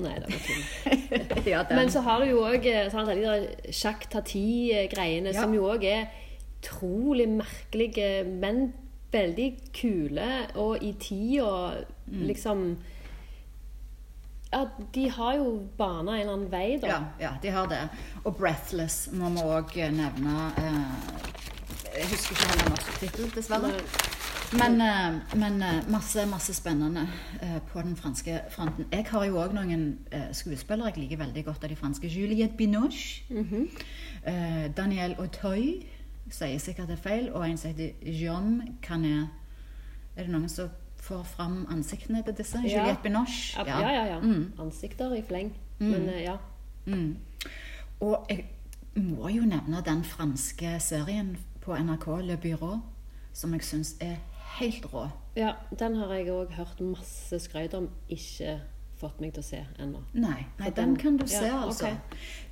Nei, 0.00 0.14
det 0.14 0.32
var 0.32 0.40
tull. 0.46 1.46
ja. 1.52 1.62
Men 1.70 1.90
så 1.92 2.00
har 2.06 2.20
du 2.24 2.30
jo 2.30 2.40
òg 2.46 2.64
de 3.16 3.26
der 3.26 3.46
Jacques 3.68 4.08
Tati-greiene, 4.10 5.32
Ja. 5.34 5.42
som 5.42 5.52
jo 5.54 5.68
òg 5.72 5.84
er 5.84 6.06
utrolig 6.62 7.28
merkelige, 7.28 8.24
men 8.24 8.72
veldig 9.12 9.50
kule, 9.76 10.30
og 10.56 10.82
i 10.82 10.92
tida 10.98 11.84
Mm. 12.06 12.26
liksom 12.28 12.76
Ja, 14.52 14.66
de 14.94 15.08
har 15.10 15.34
jo 15.36 15.68
bana 15.78 16.12
en 16.12 16.20
eller 16.20 16.32
annen 16.32 16.50
vei, 16.52 16.76
da. 16.82 16.86
Ja, 16.86 16.98
ja, 17.20 17.30
de 17.42 17.50
har 17.50 17.66
det. 17.66 17.88
Og 18.24 18.36
'Breathless' 18.38 19.08
må 19.12 19.28
vi 19.30 19.40
òg 19.40 19.74
nevne. 19.92 20.52
Eh, 20.58 21.98
jeg 21.98 22.06
husker 22.10 22.34
ikke 22.34 22.48
heller 22.50 22.68
norsk 22.70 23.00
tittel, 23.00 23.30
dessverre. 23.34 23.68
Nei. 23.68 24.13
Men, 24.52 24.80
eh, 24.80 25.38
men 25.38 25.62
eh, 25.62 25.88
masse, 25.88 26.26
masse 26.26 26.54
spennende 26.54 27.08
eh, 27.42 27.62
på 27.72 27.82
den 27.82 27.96
franske 27.96 28.40
fronten. 28.50 28.84
Jeg 28.92 29.06
har 29.10 29.24
jo 29.24 29.40
òg 29.42 29.54
noen 29.54 29.98
skuespillere 30.32 30.92
jeg 30.92 31.04
liker 31.04 31.22
veldig 31.24 31.44
godt 31.44 31.64
av 31.64 31.72
de 31.72 31.76
franske. 31.76 32.08
Juliette 32.08 32.56
Binoche. 32.56 33.24
Mm 33.30 33.44
-hmm. 33.44 34.72
Daniel 34.76 35.14
Auteuil, 35.18 35.86
sier 36.30 36.58
sikkert 36.58 36.88
det 36.88 36.98
er 36.98 37.02
feil. 37.02 37.32
Og 37.32 37.50
en 37.50 37.56
som 37.56 37.70
heter 37.70 37.90
Jean 38.02 38.62
Canet. 38.82 39.28
Er 40.16 40.22
det 40.22 40.30
noen 40.30 40.48
som 40.48 40.68
får 40.96 41.22
fram 41.24 41.66
ansiktene 41.70 42.22
til 42.22 42.36
disse? 42.36 42.58
Ja. 42.64 42.78
Juliette 42.78 43.02
Binoche. 43.02 43.64
Ja, 43.66 43.80
ja, 43.80 43.90
ja. 43.90 44.04
ja. 44.04 44.20
Mm. 44.20 44.52
Ansikter 44.58 45.14
i 45.14 45.22
fleng. 45.22 45.52
Men 45.78 46.08
eh, 46.08 46.22
ja. 46.22 46.36
Mm. 46.86 47.16
Og 48.00 48.26
jeg 48.30 48.44
må 48.94 49.28
jo 49.28 49.42
nevne 49.42 49.82
den 49.86 50.04
franske 50.04 50.80
serien 50.80 51.36
på 51.60 51.76
NRK, 51.76 52.06
Le 52.22 52.36
Bureau, 52.36 52.80
som 53.32 53.52
jeg 53.52 53.62
syns 53.62 53.96
er 54.00 54.16
helt 54.60 54.86
rå. 54.92 55.08
ja. 55.36 55.52
Den 55.78 55.96
har 55.96 56.12
jeg 56.14 56.28
òg 56.30 56.52
hørt 56.54 56.80
masse 56.80 57.38
skryt 57.42 57.74
om, 57.74 57.88
ikke 58.08 58.60
fått 58.96 59.20
meg 59.20 59.32
til 59.34 59.42
å 59.42 59.46
se 59.46 59.58
ennå. 59.82 60.00
Nei, 60.14 60.44
nei 60.58 60.70
den 60.70 60.88
den- 60.94 60.96
kan 60.96 61.16
du 61.16 61.24
ja, 61.24 61.40
se, 61.40 61.50
altså. 61.50 61.84
Okay. 61.86 61.96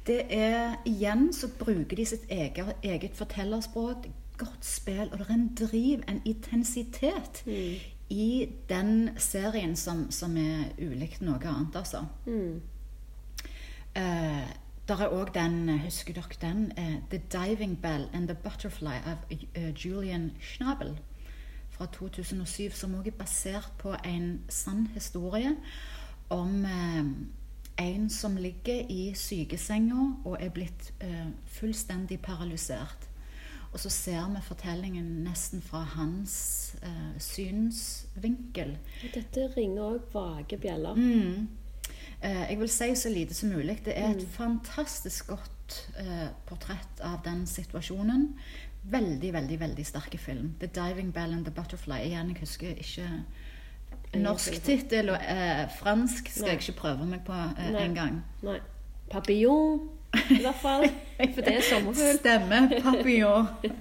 Det 0.06 0.26
er 0.34 0.76
Igjen 0.86 1.32
så 1.32 1.48
bruker 1.58 1.96
de 1.96 2.04
sitt 2.06 2.24
eget, 2.30 2.74
eget 2.82 3.14
fortellerspråk. 3.14 4.08
Godt 4.38 4.64
spill, 4.64 5.08
og 5.12 5.18
det 5.18 5.26
er 5.28 5.34
en 5.34 5.54
driv, 5.54 6.02
en 6.08 6.22
intensitet, 6.24 7.42
Mm. 7.46 7.74
i 8.10 8.48
den 8.68 9.10
serien 9.18 9.76
som, 9.76 10.10
som 10.10 10.36
er 10.36 10.64
ulikt 10.78 11.22
noe 11.22 11.38
annet, 11.44 11.76
altså. 11.76 12.04
Mm. 12.26 12.60
Uh, 13.96 14.48
der 14.88 15.00
er 15.04 15.08
òg 15.12 15.32
den, 15.34 15.78
husker 15.84 16.12
dere 16.14 16.36
den? 16.40 16.72
Uh, 16.78 16.96
'The 17.10 17.18
Diving 17.32 17.76
Bell 17.82 18.08
and 18.12 18.28
the 18.28 18.34
Butterfly' 18.34 19.02
av 19.06 19.16
uh, 19.30 19.70
Julian 19.84 20.32
Schnabel 20.40 20.98
fra 21.82 21.90
2007, 21.98 22.70
som 22.70 22.94
også 22.94 23.10
er 23.10 23.18
basert 23.18 23.72
på 23.78 23.94
en 24.04 24.40
sann 24.48 24.86
historie 24.94 25.56
om 26.30 26.64
eh, 26.64 27.04
en 27.82 28.10
som 28.10 28.36
ligger 28.36 28.86
i 28.88 29.14
sykesenga 29.14 30.04
og 30.24 30.36
er 30.40 30.52
blitt 30.54 30.92
eh, 31.00 31.32
fullstendig 31.46 32.20
paralysert. 32.22 33.08
Og 33.72 33.80
så 33.80 33.88
ser 33.90 34.28
vi 34.28 34.42
fortellingen 34.44 35.24
nesten 35.24 35.62
fra 35.62 35.80
hans 35.94 36.74
eh, 36.82 37.18
synsvinkel. 37.18 38.76
Dette 39.14 39.48
ringer 39.56 39.82
òg 39.82 40.12
vage 40.12 40.58
bjeller. 40.60 40.94
Mm. 40.94 41.48
Eh, 42.22 42.44
jeg 42.50 42.58
vil 42.60 42.70
si 42.70 42.94
så 42.94 43.10
lite 43.10 43.34
som 43.34 43.48
mulig. 43.48 43.80
Det 43.84 43.96
er 43.98 44.12
et 44.12 44.28
fantastisk 44.36 45.32
godt 45.32 45.80
eh, 45.98 46.28
portrett 46.46 47.00
av 47.00 47.24
den 47.24 47.46
situasjonen. 47.46 48.34
Veldig, 48.82 49.32
veldig 49.32 49.60
veldig 49.60 49.86
sterke 49.86 50.18
film. 50.18 50.54
'The 50.58 50.66
Diving 50.66 51.12
Bell 51.14 51.32
and 51.32 51.44
the 51.44 51.54
Butterfly'. 51.54 52.02
Igjen, 52.04 52.28
jeg 52.28 52.36
husker 52.40 52.68
ikke 52.68 53.08
norsk 54.14 54.62
tittel, 54.62 55.10
og 55.10 55.16
eh, 55.16 55.70
fransk 55.78 56.28
skal 56.28 56.42
Nei. 56.42 56.50
jeg 56.50 56.60
ikke 56.60 56.78
prøve 56.80 57.06
meg 57.06 57.20
på 57.26 57.32
eh, 57.32 57.84
en 57.84 57.94
gang. 57.94 58.22
Nei. 58.42 58.58
Papillon, 59.10 59.80
i 60.30 60.40
hvert 60.40 60.58
fall. 60.60 60.84
For 61.34 61.40
det 61.40 61.54
er 61.56 61.62
sommerfugl. 61.70 62.18
Stemme. 62.18 62.80
Papillon. 62.82 63.46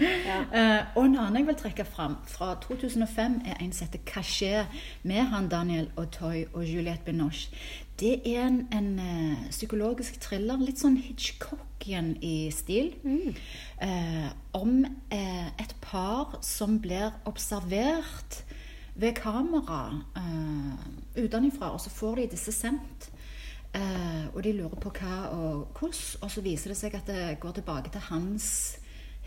Ja. 0.00 0.36
Eh, 0.56 0.84
og 0.96 1.04
en 1.04 1.16
annen 1.18 1.36
jeg 1.36 1.46
vil 1.50 1.56
trekke 1.58 1.84
fram, 1.84 2.14
fra 2.28 2.54
2005, 2.62 3.34
er 3.46 3.58
en 3.60 3.72
som 3.72 3.86
heter 3.86 3.98
'Caché', 4.08 4.64
med 5.02 5.20
han 5.20 5.48
Daniel 5.48 5.90
Auteuil 5.96 6.46
og 6.54 6.64
Juliette 6.64 7.04
Binoche. 7.04 7.50
Det 8.00 8.14
er 8.24 8.46
en, 8.46 8.62
en 8.72 8.98
eh, 8.98 9.48
psykologisk 9.50 10.16
thriller, 10.24 10.56
litt 10.64 10.80
sånn 10.80 10.96
Hitchcockian 11.04 12.14
i 12.24 12.48
stil, 12.54 12.94
eh, 13.84 14.30
om 14.56 14.78
eh, 15.12 15.50
et 15.60 15.74
par 15.84 16.38
som 16.44 16.78
blir 16.80 17.12
observert 17.28 18.40
ved 18.96 19.18
kamera 19.20 19.82
eh, 20.16 20.88
utenfra, 21.20 21.74
og 21.74 21.80
så 21.84 21.92
får 21.92 22.22
de 22.22 22.30
disse 22.38 22.56
sendt. 22.56 23.10
Eh, 23.76 24.24
og 24.32 24.40
de 24.42 24.54
lurer 24.56 24.80
på 24.80 24.94
hva 24.96 25.18
og 25.36 25.76
hvordan, 25.76 26.24
og 26.24 26.32
så 26.32 26.42
viser 26.42 26.72
det 26.72 26.78
seg 26.80 26.96
at 26.96 27.12
det 27.12 27.36
går 27.42 27.60
tilbake 27.60 27.92
til 27.92 28.08
hans 28.08 28.48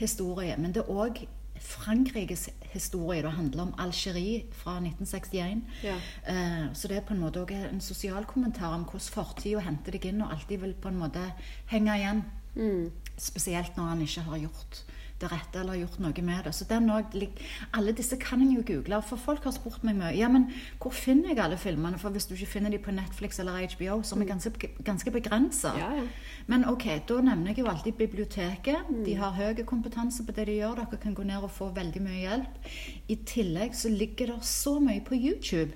historie. 0.02 0.58
Men 0.58 0.74
det 0.74 0.82
er 0.82 0.92
òg 0.92 1.24
Frankrikes 1.64 2.50
historie. 2.74 3.22
Det 3.24 3.32
handler 3.32 3.64
om 3.64 3.74
Algerie 3.80 4.44
fra 4.52 4.78
1961. 4.80 5.64
Ja. 5.84 5.98
Uh, 6.28 6.74
så 6.74 6.92
det 6.92 7.00
er 7.00 7.06
på 7.08 7.16
en 7.16 7.24
måte 7.24 7.44
òg 7.44 7.54
en 7.58 7.82
sosial 7.82 8.28
kommentar 8.30 8.76
om 8.76 8.86
hvordan 8.88 9.14
fortida 9.16 9.64
henter 9.64 9.96
deg 9.96 10.10
inn 10.12 10.24
og 10.26 10.34
alltid 10.36 10.64
vil 10.66 10.76
på 10.76 10.92
en 10.92 11.00
måte 11.00 11.24
henge 11.72 11.98
igjen. 12.00 12.26
Mm. 12.56 12.92
Spesielt 13.18 13.78
når 13.78 13.94
han 13.94 14.04
ikke 14.06 14.28
har 14.28 14.44
gjort 14.46 14.84
det 15.24 15.32
rette 15.32 15.62
eller 15.62 15.80
gjort 15.80 16.00
noe 16.04 16.26
med 16.26 16.48
det. 16.48 16.54
Så 16.56 16.68
den 16.70 16.90
også, 16.94 17.28
Alle 17.74 17.94
disse 17.96 18.18
kan 18.22 18.42
en 18.42 18.52
jo 18.52 18.64
google, 18.68 19.02
for 19.02 19.18
folk 19.18 19.44
har 19.48 19.56
spurt 19.56 19.84
meg 19.84 19.98
mye 19.98 20.14
ja, 20.18 20.30
men 20.32 20.50
hvor 20.82 20.94
finner 20.94 21.34
jeg 21.34 21.40
alle 21.44 21.58
filmene. 21.58 22.00
For 22.02 22.14
hvis 22.14 22.28
du 22.30 22.36
ikke 22.36 22.52
finner 22.58 22.74
de 22.74 22.80
på 22.84 22.94
Netflix 22.94 23.40
eller 23.40 23.66
HBO, 23.76 24.02
som 24.04 24.22
er 24.22 24.30
ganske, 24.30 24.70
ganske 24.84 25.12
begrensa. 25.12 25.74
Ja, 25.80 25.92
ja. 25.98 26.06
Men 26.48 26.66
ok, 26.70 26.86
da 27.10 27.22
nevner 27.24 27.54
jeg 27.54 27.64
jo 27.64 27.70
alltid 27.72 27.98
biblioteket. 27.98 28.92
De 29.06 29.16
har 29.16 29.36
høy 29.38 29.64
kompetanse 29.66 30.26
på 30.26 30.36
det 30.36 30.48
de 30.50 30.60
gjør. 30.60 30.84
Dere 30.84 31.02
kan 31.02 31.16
gå 31.16 31.24
ned 31.28 31.44
og 31.46 31.52
få 31.52 31.70
veldig 31.76 32.04
mye 32.04 32.20
hjelp. 32.20 32.70
I 33.08 33.18
tillegg 33.28 33.76
så 33.78 33.92
ligger 33.92 34.34
det 34.34 34.40
så 34.48 34.78
mye 34.84 35.02
på 35.06 35.16
YouTube. 35.16 35.72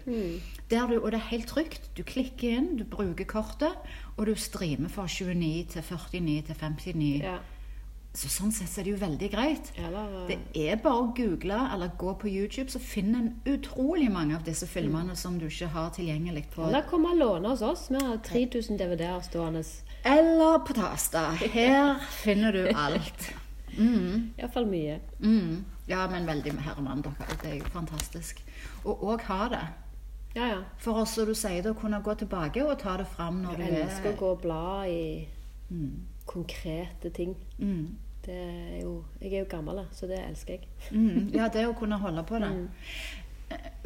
Der 0.70 0.88
du, 0.88 0.98
og 1.00 1.12
det 1.12 1.22
er 1.22 1.30
helt 1.32 1.48
trygt. 1.48 1.92
Du 1.98 2.04
klikker 2.04 2.58
inn, 2.58 2.74
du 2.78 2.84
bruker 2.84 3.26
kortet, 3.26 3.76
og 4.18 4.28
du 4.28 4.36
streamer 4.36 4.92
fra 4.92 5.08
29 5.08 5.64
til 5.72 5.84
49 5.84 6.42
til 6.50 6.56
59. 6.56 7.24
Ja. 7.24 7.38
Så 8.17 8.32
sånn 8.34 8.49
sett 8.49 8.71
så 8.71 8.82
er 8.82 8.88
det 8.88 8.93
jo 8.95 8.97
veldig 8.97 9.27
greit. 9.30 9.67
Eller 9.77 10.13
Det 10.25 10.38
er 10.58 10.80
bare 10.82 11.03
å 11.03 11.10
google 11.13 11.58
eller 11.73 11.91
gå 12.01 12.15
på 12.17 12.30
YouTube, 12.32 12.71
så 12.73 12.80
finner 12.82 13.19
en 13.19 13.34
utrolig 13.45 14.08
mange 14.10 14.34
av 14.36 14.45
disse 14.47 14.65
filmene 14.65 15.13
som 15.15 15.36
du 15.38 15.45
ikke 15.45 15.69
har 15.75 15.91
tilgjengelig 15.93 16.47
på 16.56 16.65
Eller 16.65 16.88
kom 16.89 17.06
og 17.06 17.17
låne 17.19 17.51
hos 17.53 17.62
oss. 17.62 17.91
Vi 17.93 18.01
har 18.01 18.17
3000 18.25 18.80
DVD-er 18.80 19.21
stående. 19.21 19.62
Eller 20.01 20.58
på 20.65 20.73
Tasta. 20.73 21.27
Her 21.38 22.01
finner 22.23 22.58
du 22.58 22.63
alt. 22.73 23.27
Mm, 23.77 24.34
Iallfall 24.39 24.65
mye. 24.65 24.99
mm. 25.19 25.65
Ja, 25.88 26.08
men 26.12 26.25
veldig 26.27 26.51
med 26.53 26.63
Herman, 26.65 27.01
dere. 27.01 27.38
Det 27.41 27.51
er 27.51 27.60
jo 27.62 27.69
fantastisk. 27.71 28.41
Og 28.84 29.03
òg 29.08 29.21
ha 29.30 29.47
det. 29.53 29.62
Ja, 30.36 30.47
ja. 30.47 30.58
For 30.82 31.03
oss, 31.03 31.13
som 31.15 31.30
du 31.30 31.36
sier, 31.38 31.69
å 31.69 31.77
kunne 31.77 32.01
gå 32.03 32.17
tilbake 32.17 32.65
og 32.65 32.75
ta 32.82 32.97
det 32.97 33.06
fram 33.13 33.39
når 33.45 33.62
Jeg 33.62 33.86
elsker 33.86 34.10
å 34.10 34.12
er 34.12 34.19
gå 34.19 34.34
og 34.34 34.41
bla 34.41 34.65
i 34.89 34.99
mm. 35.69 35.93
konkrete 36.25 37.13
ting. 37.15 37.38
Mm. 37.62 37.95
Det 38.28 38.36
er 38.36 38.82
jo, 38.82 38.98
jeg 39.22 39.32
er 39.32 39.46
jo 39.46 39.48
gammel, 39.50 39.86
så 39.96 40.08
det 40.10 40.18
elsker 40.20 40.58
jeg. 40.58 40.68
Mm. 40.92 41.30
Ja, 41.32 41.48
det 41.48 41.63
å 41.68 41.76
kunne 41.78 42.00
holde 42.02 42.26
på 42.28 42.42
det. 42.44 42.52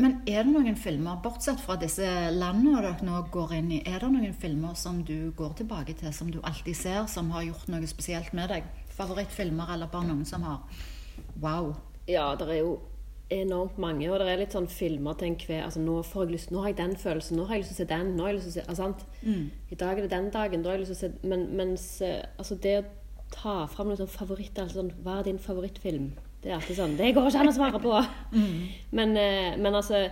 Men 0.01 0.15
er 0.25 0.47
det 0.47 0.54
noen 0.56 0.77
filmer, 0.82 1.19
bortsett 1.21 1.62
fra 1.62 1.75
disse 1.77 2.08
landene 2.34 2.82
dere 2.82 3.06
nå 3.06 3.19
går 3.34 3.54
inn 3.60 3.69
i, 3.75 3.82
er 3.86 4.01
det 4.01 4.10
noen 4.10 4.34
filmer 4.34 4.73
som 4.80 5.04
du 5.06 5.30
går 5.38 5.54
tilbake 5.60 5.93
til, 5.99 6.10
som 6.15 6.32
du 6.34 6.39
alltid 6.41 6.77
ser, 6.77 7.04
som 7.12 7.30
har 7.36 7.45
gjort 7.45 7.69
noe 7.69 7.89
spesielt 7.89 8.34
med 8.38 8.49
deg? 8.49 8.65
Favorittfilmer, 8.97 9.75
eller 9.75 9.91
bare 9.91 10.10
noen 10.10 10.25
som 10.25 10.47
har 10.47 10.65
Wow. 11.41 11.75
Ja, 12.10 12.32
det 12.36 12.47
er 12.49 12.63
jo 12.63 12.80
enormt 13.32 13.77
mange, 13.80 14.10
og 14.12 14.19
det 14.19 14.27
er 14.27 14.41
litt 14.41 14.56
sånn 14.56 14.67
filmer 14.67 15.15
til 15.19 15.32
enhver 15.32 15.67
altså, 15.67 15.80
nå, 15.84 15.99
lyst, 16.27 16.49
nå 16.51 16.63
har 16.63 16.73
jeg 16.73 16.80
den 16.82 16.97
følelsen, 16.99 17.38
nå 17.38 17.45
har 17.47 17.60
jeg 17.60 17.63
lyst 17.63 17.75
til 17.75 17.77
å 17.77 17.84
se 17.84 17.91
den. 17.93 18.10
nå 18.17 18.25
har 18.25 18.32
jeg 18.32 18.39
lyst 18.39 18.49
til 18.49 18.51
å 18.51 18.58
se, 18.58 18.65
altså, 18.65 18.82
sant? 18.82 19.06
I 19.71 19.77
dag 19.84 19.93
er 19.93 20.08
det 20.08 20.15
den 20.15 20.32
dagen, 20.34 20.63
da 20.63 20.71
har 20.71 20.80
jeg 20.80 20.88
lyst 20.88 20.97
til 20.97 20.99
å 20.99 21.13
se 21.13 21.30
Men 21.30 21.45
mens, 21.56 21.86
eh, 22.01 22.25
altså, 22.41 22.58
det 22.65 22.75
å 22.82 22.89
ta 23.31 23.65
fram 23.71 23.87
noen 23.91 23.97
sånn 24.01 24.11
favoritter 24.11 24.63
altså, 24.65 24.81
sånn, 24.81 24.91
Hva 25.03 25.19
er 25.19 25.23
din 25.29 25.39
favorittfilm? 25.39 26.11
Det 26.41 26.49
er 26.51 26.55
alltid 26.57 26.77
sånn 26.79 26.97
Det 26.97 27.11
går 27.15 27.27
ikke 27.29 27.39
an 27.45 27.51
å 27.51 27.55
svare 27.55 27.79
på! 27.83 27.95
Men, 28.97 29.15
eh, 29.17 29.57
men 29.57 29.75
altså 29.77 30.07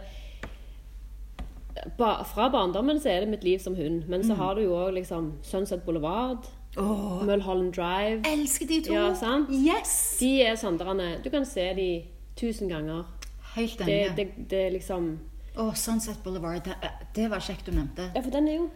ba, 1.97 2.23
Fra 2.27 2.49
barndommen 2.53 2.99
så 3.01 3.09
er 3.13 3.23
det 3.25 3.29
mitt 3.33 3.43
liv 3.43 3.59
som 3.63 3.75
hund. 3.75 4.07
Men 4.11 4.23
så 4.27 4.35
har 4.39 4.55
du 4.55 4.63
jo 4.65 4.75
òg 4.77 4.93
liksom 4.99 5.33
Sunset 5.43 5.85
Boulevard, 5.85 6.47
Oh, 6.77 7.23
Mulholland 7.25 7.73
Drive. 7.73 8.21
elsker 8.29 8.67
de 8.69 8.75
to! 8.85 8.93
Ja, 8.93 9.07
sant? 9.17 9.49
Yes! 9.49 10.17
De 10.19 10.29
er 10.45 10.55
sånn 10.55 10.77
Du 11.23 11.29
kan 11.33 11.45
se 11.45 11.73
de 11.73 12.05
tusen 12.37 12.69
ganger. 12.69 13.05
Helt 13.55 13.77
Det, 13.79 13.87
enig. 13.87 14.15
det, 14.15 14.49
det 14.49 14.59
er 14.67 14.71
liksom 14.77 15.19
Åh, 15.57 15.73
Sunset 15.73 16.21
Boulevard, 16.23 16.61
det, 16.63 16.75
det 17.15 17.25
var 17.29 17.39
kjekt 17.39 17.65
du 17.65 17.71
nevnte. 17.71 18.11
Ja, 18.15 18.21
for 18.21 18.29
den 18.31 18.47
er 18.47 18.55
jo 18.59 18.69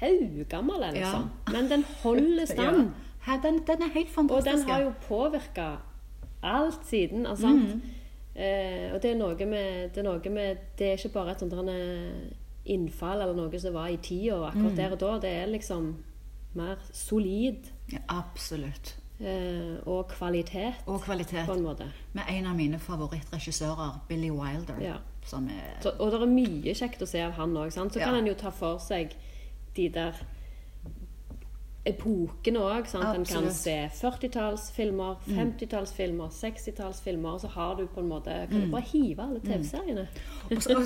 haugammel, 0.00 0.80
liksom. 0.94 1.28
Men 1.50 1.68
den 1.68 1.84
holder 2.04 2.46
stand. 2.54 2.78
Ja. 2.86 3.09
Her, 3.26 3.40
den, 3.42 3.58
den 3.66 3.82
er 3.82 3.92
helt 3.94 4.08
fantastisk. 4.10 4.48
Og 4.52 4.58
den 4.58 4.68
har 4.70 4.80
jo 4.82 4.92
påvirka 5.08 5.76
alt 6.42 6.86
siden. 6.86 7.26
Altså, 7.26 7.42
sant? 7.48 7.82
Eh, 8.36 8.92
og 8.94 9.02
det 9.02 9.10
er 9.10 9.16
noe 9.18 9.46
med 9.46 9.90
Det 9.94 9.98
er 9.98 10.06
noe 10.06 10.30
med 10.30 10.56
Det 10.78 10.86
er 10.86 10.96
ikke 10.96 11.08
bare 11.12 11.32
et 11.32 11.40
sånt 11.42 11.52
innfall 12.70 13.20
eller 13.24 13.34
noe 13.34 13.58
som 13.60 13.74
var 13.74 13.88
i 13.90 13.96
tida 13.96 14.36
akkurat 14.48 14.76
der 14.78 14.92
og 14.94 15.00
da. 15.00 15.10
Det 15.24 15.30
er 15.42 15.46
liksom 15.50 15.90
mer 16.54 16.76
solid 16.92 17.68
ja, 17.92 17.98
Absolutt. 18.08 18.96
eh, 19.20 19.76
og 19.86 20.08
kvalitet, 20.08 20.74
Og 20.86 21.00
kvalitet. 21.02 21.46
på 21.46 21.52
en 21.58 21.62
måte. 21.62 21.86
Med 22.12 22.22
en 22.30 22.46
av 22.46 22.56
mine 22.56 22.78
favorittregissører, 22.78 24.00
Billy 24.08 24.30
Wilder. 24.30 24.80
Ja. 24.80 24.94
Som 25.26 25.48
er 25.48 25.80
Så, 25.82 25.90
og 25.98 26.12
det 26.12 26.22
er 26.22 26.26
mye 26.26 26.74
kjekt 26.74 27.02
å 27.02 27.06
se 27.06 27.20
av 27.22 27.32
han 27.32 27.52
òg. 27.56 27.70
Så 27.72 27.98
Ja. 27.98 28.04
kan 28.04 28.14
en 28.14 28.26
jo 28.26 28.34
ta 28.34 28.50
for 28.50 28.78
seg 28.78 29.14
de 29.76 29.88
der 29.88 30.12
epokene 31.86 32.58
òg. 32.60 32.88
En 32.94 33.24
kan 33.24 33.46
se 33.54 33.74
40-tallsfilmer, 33.94 35.14
50-tallsfilmer, 35.26 36.28
60-tallsfilmer, 36.28 37.28
og 37.28 37.40
så 37.40 37.46
har 37.54 37.74
du 37.78 37.86
på 37.86 38.00
en 38.00 38.08
måte 38.08 38.34
Kan 38.50 38.60
du 38.66 38.70
bare 38.70 38.82
hive 38.92 39.22
alle 39.22 39.40
TV-seriene? 39.40 40.06
Og, 40.50 40.62
så- 40.62 40.76
og, 40.76 40.82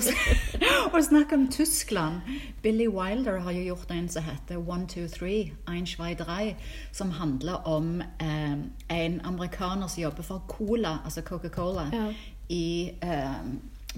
og 0.93 1.03
snakk 1.03 1.33
om 1.33 1.47
Tyskland. 1.51 2.21
Billy 2.61 2.87
Wilder 2.87 3.39
har 3.39 3.51
jo 3.51 3.61
gjort 3.63 3.91
en 3.91 4.09
som 4.09 4.23
heter 4.23 4.57
One, 4.69 4.87
Two, 4.87 5.07
Three, 5.07 5.51
Ein, 5.67 5.85
zwei, 5.85 6.13
drei, 6.13 6.55
som 6.91 7.11
handler 7.11 7.53
om 7.67 8.01
eh, 8.21 8.51
en 8.89 9.21
amerikaner 9.23 9.87
som 9.87 10.03
jobber 10.03 10.23
for 10.23 10.43
Cola, 10.47 10.97
altså 11.05 11.21
Coca-Cola, 11.21 11.89
Ja. 11.93 12.13
i 12.49 12.91
eh, 13.03 13.35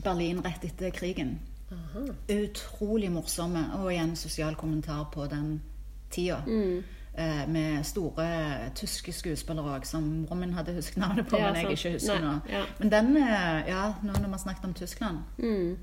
Berlin 0.04 0.40
rett 0.46 0.64
etter 0.66 0.90
krigen. 0.90 1.40
Aha. 1.72 2.06
Utrolig 2.32 3.12
morsomme, 3.12 3.66
og 3.76 3.92
igjen 3.94 4.16
sosial 4.16 4.56
kommentar 4.56 5.10
på 5.14 5.26
den 5.26 5.62
tida. 6.12 6.42
Mm. 6.48 6.84
Eh, 7.18 7.48
med 7.50 7.84
store 7.86 8.70
tyske 8.76 9.12
skuespillere 9.14 9.76
òg, 9.76 9.86
som 9.90 10.04
moren 10.04 10.40
min 10.40 10.54
hadde 10.54 10.74
husket 10.76 10.98
navnet 11.02 11.26
på, 11.28 11.38
Ja, 11.38 11.48
men 11.52 11.56
jeg 11.56 11.64
sant. 11.66 11.80
ikke 11.80 11.94
husker 11.94 12.20
Nei, 12.20 12.28
nå. 12.28 12.40
ja. 12.50 12.64
Men 12.80 12.92
den, 12.92 13.18
eh, 13.18 13.68
ja, 13.72 13.94
nå 14.04 14.14
når 14.14 14.26
vi 14.28 14.32
har 14.32 14.38
snakket 14.46 14.66
om 14.66 14.74
Tyskland 14.74 15.18
Mm. 15.38 15.78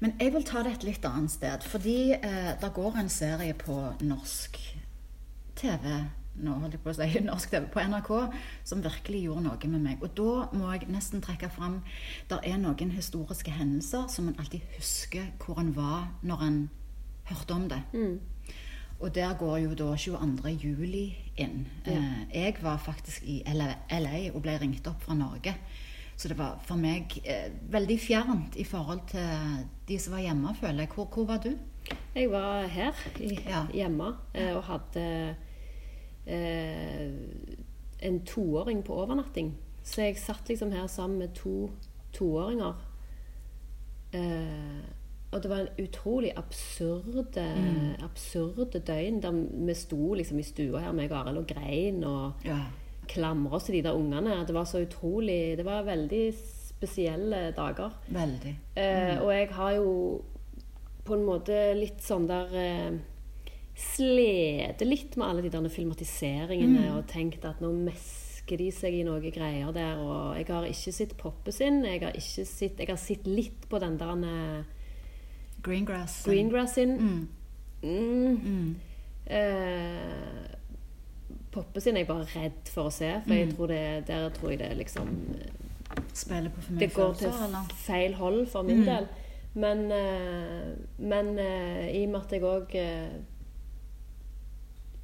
Men 0.00 0.12
jeg 0.20 0.32
vil 0.32 0.42
ta 0.44 0.62
det 0.62 0.72
et 0.72 0.82
litt 0.84 1.04
annet 1.04 1.30
sted. 1.30 1.62
Fordi 1.62 2.12
eh, 2.12 2.52
det 2.60 2.72
går 2.74 2.96
en 3.00 3.08
serie 3.08 3.54
på 3.54 3.92
norsk 4.00 4.58
TV 5.56 6.04
nå 6.36 6.52
holdt 6.60 6.74
jeg 6.76 6.82
på 6.84 6.90
å 6.92 6.96
si 6.98 7.20
norsk 7.24 7.50
TV 7.50 7.66
på 7.72 7.80
NRK 7.80 8.10
som 8.68 8.82
virkelig 8.84 9.22
gjorde 9.24 9.42
noe 9.46 9.70
med 9.72 9.80
meg. 9.80 10.02
Og 10.04 10.12
da 10.18 10.48
må 10.52 10.72
jeg 10.74 10.88
nesten 10.92 11.22
trekke 11.24 11.48
fram 11.48 11.78
Der 12.28 12.42
er 12.44 12.58
noen 12.60 12.90
historiske 12.92 13.50
hendelser 13.56 14.08
som 14.12 14.28
en 14.28 14.36
alltid 14.38 14.60
husker 14.76 15.30
hvor 15.40 15.60
en 15.62 15.72
var 15.76 16.10
når 16.22 16.42
en 16.48 16.58
hørte 17.30 17.54
om 17.54 17.68
det. 17.68 17.82
Mm. 17.94 18.20
Og 19.00 19.14
der 19.14 19.34
går 19.38 19.56
jo 19.58 19.74
da 19.76 19.90
22. 19.96 20.48
juli 20.62 21.16
inn. 21.36 21.66
Ja. 21.86 22.00
jeg 22.34 22.56
var 22.62 22.76
faktisk 22.80 23.22
i 23.28 23.42
LA 23.46 23.74
LA 23.92 24.30
og 24.34 24.42
ble 24.42 24.54
ringt 24.60 24.86
opp 24.88 25.02
fra 25.02 25.14
Norge. 25.14 25.52
Så 26.16 26.28
det 26.28 26.38
var 26.38 26.60
for 26.64 26.80
meg 26.80 27.12
eh, 27.28 27.50
veldig 27.68 27.98
fjernt 28.00 28.56
i 28.56 28.64
forhold 28.64 29.02
til 29.10 29.66
de 29.88 29.98
som 30.00 30.14
var 30.16 30.22
hjemme, 30.24 30.54
føler 30.56 30.86
jeg. 30.86 30.88
Hvor, 30.94 31.04
hvor 31.12 31.26
var 31.28 31.42
du? 31.44 31.50
Jeg 32.14 32.30
var 32.32 32.66
her 32.66 32.92
i, 33.20 33.34
Ja. 33.46 33.66
hjemme 33.74 34.14
eh, 34.34 34.56
og 34.56 34.62
hadde 34.64 35.36
eh, 36.26 37.12
en 38.02 38.20
toåring 38.26 38.80
på 38.84 38.94
overnatting. 38.96 39.52
Så 39.84 40.02
jeg 40.02 40.16
satt 40.18 40.48
liksom 40.48 40.72
her 40.72 40.86
sammen 40.86 41.18
med 41.18 41.34
to 41.34 41.70
toåringer. 42.16 42.74
Eh, 44.12 44.80
og 45.32 45.42
det 45.42 45.50
var 45.50 45.58
en 45.64 45.84
utrolig 45.86 46.30
absurde, 46.38 47.44
absurde 48.04 48.80
døgn 48.80 49.20
der 49.20 49.32
vi 49.66 49.74
sto 49.74 50.14
liksom 50.14 50.38
i 50.38 50.44
stua 50.46 50.80
her, 50.84 50.92
meg 50.96 51.10
og 51.12 51.18
Arild, 51.24 51.38
og 51.42 51.46
grein 51.50 52.04
og 52.04 52.44
Ja. 52.46 52.60
klamra 53.08 53.56
oss 53.56 53.64
til 53.64 53.74
de 53.78 53.82
der 53.88 53.94
ungene. 53.98 54.46
Det 54.46 54.54
var 54.54 54.64
så 54.64 54.80
utrolig 54.86 55.56
Det 55.56 55.64
var 55.64 55.82
veldig 55.84 56.34
spesielle 56.34 57.52
dager. 57.56 57.90
Veldig. 58.08 58.56
Eh, 58.76 59.18
og 59.22 59.30
jeg 59.32 59.48
har 59.50 59.72
jo 59.76 60.22
på 61.04 61.14
en 61.14 61.24
måte 61.26 61.74
litt 61.78 62.00
sånn 62.02 62.26
der 62.26 62.54
eh, 62.54 62.90
Slete 63.76 64.86
litt 64.88 65.16
med 65.20 65.26
alle 65.28 65.42
de 65.44 65.50
der 65.52 65.66
filmatiseringene 65.68 66.86
og 66.96 67.06
tenkt 67.10 67.44
at 67.44 67.58
nå 67.60 67.68
mesker 67.76 68.56
de 68.56 68.70
seg 68.72 68.94
i 68.94 69.02
noe 69.04 69.20
greier 69.34 69.72
der. 69.76 69.98
Og 70.00 70.36
jeg 70.38 70.46
har 70.48 70.64
ikke 70.64 70.94
sett 70.96 71.12
Poppe 71.20 71.52
sin. 71.52 71.82
Jeg 71.84 72.00
har, 72.00 72.14
ikke 72.16 72.46
sett, 72.48 72.78
jeg 72.80 72.88
har 72.88 72.96
sett 72.96 73.26
litt 73.28 73.66
på 73.68 73.78
den 73.82 73.98
der 74.00 74.24
eh, 74.24 74.64
Greengrass. 75.66 76.24
Greengrass 76.24 76.74
sin. 76.78 76.96
Mm. 76.96 77.28
Mm. 77.82 78.40
Mm. 78.44 78.76
Eh, 79.26 80.52
Poppe 81.52 81.80
sin 81.80 81.96
er 81.96 82.04
jeg 82.04 82.08
bare 82.10 82.26
redd 82.34 82.68
for 82.70 82.90
å 82.90 82.94
se, 82.94 83.08
for 83.24 83.34
jeg 83.34 83.52
tror 83.54 83.70
det, 83.72 83.84
der 84.08 84.26
tror 84.36 84.52
jeg 84.52 84.60
det 84.60 84.74
liksom 84.76 85.08
Spiller 86.12 86.52
på 86.52 86.60
for 86.60 86.74
mye 86.74 86.82
Det 86.82 86.90
går 86.92 87.14
til 87.20 87.32
feil 87.86 88.14
hold 88.18 88.42
for 88.52 88.66
min 88.66 88.82
del. 88.84 89.06
Men, 89.54 89.86
eh, 89.92 90.74
men 90.98 91.38
eh, 91.38 91.86
i 91.96 92.02
og 92.04 92.10
med 92.12 92.20
at 92.20 92.32
jeg 92.36 92.44
òg 92.44 92.74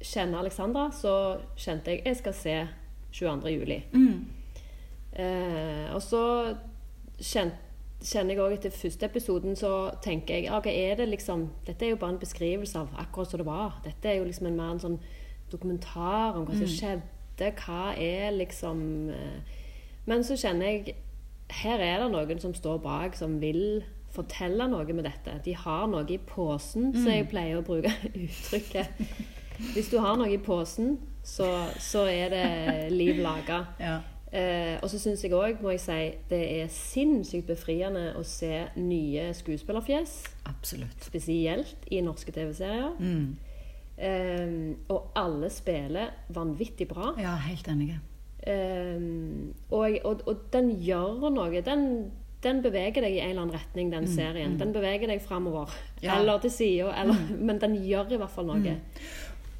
kjenner 0.03 0.43
Alexandra, 0.43 0.89
så 0.91 1.13
kjente 1.57 1.93
jeg 1.95 2.03
jeg 2.05 2.19
skal 2.19 2.35
se 2.37 2.55
22. 3.13 3.53
juli. 3.53 3.79
Mm. 3.93 4.25
Eh, 5.13 5.93
og 5.93 6.01
så 6.01 6.23
kjent, 7.21 7.53
kjenner 8.03 8.35
jeg 8.35 8.43
òg 8.43 8.55
etter 8.57 8.75
første 8.75 9.07
episoden, 9.07 9.55
så 9.55 9.71
tenker 10.03 10.41
jeg 10.41 10.51
okay, 10.53 10.73
er 10.89 10.99
det 10.99 11.09
liksom 11.11 11.47
Dette 11.67 11.85
er 11.85 11.93
jo 11.93 11.99
bare 12.01 12.15
en 12.15 12.21
beskrivelse 12.21 12.79
av 12.79 12.93
akkurat 12.99 13.31
som 13.31 13.41
det 13.41 13.47
var. 13.47 13.79
Dette 13.85 14.09
er 14.09 14.19
jo 14.19 14.27
liksom 14.27 14.49
en 14.49 14.59
mer 14.59 14.75
en 14.75 14.83
sånn 14.83 14.99
dokumentar 15.51 16.37
om 16.37 16.47
hva 16.47 16.57
som 16.57 16.69
skjedde. 16.69 17.09
Hva 17.63 17.95
er 17.97 18.31
liksom 18.35 19.09
eh, 19.09 19.57
Men 20.05 20.23
så 20.23 20.37
kjenner 20.37 20.69
jeg 20.69 20.95
her 21.53 21.81
er 21.83 22.01
det 22.01 22.11
noen 22.13 22.39
som 22.41 22.53
står 22.55 22.79
bak, 22.83 23.17
som 23.17 23.39
vil 23.41 23.83
fortelle 24.13 24.67
noe 24.69 24.93
med 24.93 25.05
dette. 25.07 25.35
De 25.45 25.55
har 25.57 25.87
noe 25.89 26.05
i 26.09 26.17
posen, 26.17 26.91
så 26.95 27.17
jeg 27.17 27.29
pleier 27.31 27.59
å 27.59 27.65
bruke 27.65 27.91
uttrykket. 28.25 29.01
Hvis 29.73 29.89
du 29.91 29.99
har 30.01 30.17
noe 30.17 30.31
i 30.33 30.39
posen, 30.41 30.97
så, 31.23 31.47
så 31.81 32.05
er 32.09 32.33
det 32.33 32.47
liv 32.93 33.21
laga. 33.21 33.63
Ja. 33.79 33.99
Eh, 34.33 34.79
og 34.81 34.89
så 34.89 34.97
syns 34.97 35.21
jeg 35.21 35.35
òg, 35.37 35.59
må 35.61 35.75
jeg 35.75 35.81
si, 35.83 35.97
det 36.31 36.41
er 36.55 36.71
sinnssykt 36.73 37.45
befriende 37.51 38.15
å 38.17 38.23
se 38.25 38.63
nye 38.81 39.27
skuespillerfjes. 39.37 40.15
Absolutt. 40.49 41.05
Spesielt 41.05 41.85
i 41.93 42.01
norske 42.01 42.33
TV-serier. 42.33 42.95
Mm. 42.97 43.35
Eh, 43.93 44.55
og 44.89 45.13
alle 45.21 45.51
spiller 45.53 46.15
vanvittig 46.33 46.89
bra. 46.89 47.13
Ja, 47.21 47.35
helt 47.45 47.69
enig. 47.69 47.91
Eh, 48.41 49.05
og, 49.69 50.01
og, 50.01 50.25
og 50.25 50.49
den 50.55 50.73
gjør 50.81 51.29
noe. 51.29 51.61
Den, 51.61 51.85
den 52.43 52.65
beveger 52.65 53.05
deg 53.05 53.13
i 53.13 53.21
en 53.21 53.35
eller 53.35 53.45
annen 53.45 53.59
retning, 53.59 53.93
den 53.93 54.09
serien. 54.09 54.57
Den 54.57 54.73
beveger 54.73 55.13
deg 55.13 55.21
framover. 55.23 55.77
Ja. 56.01 56.17
Eller 56.17 56.41
til 56.41 56.57
sida, 56.57 56.89
mm. 57.05 57.37
Men 57.47 57.61
den 57.61 57.77
gjør 57.85 58.17
i 58.17 58.23
hvert 58.23 58.33
fall 58.33 58.49
noe. 58.49 58.79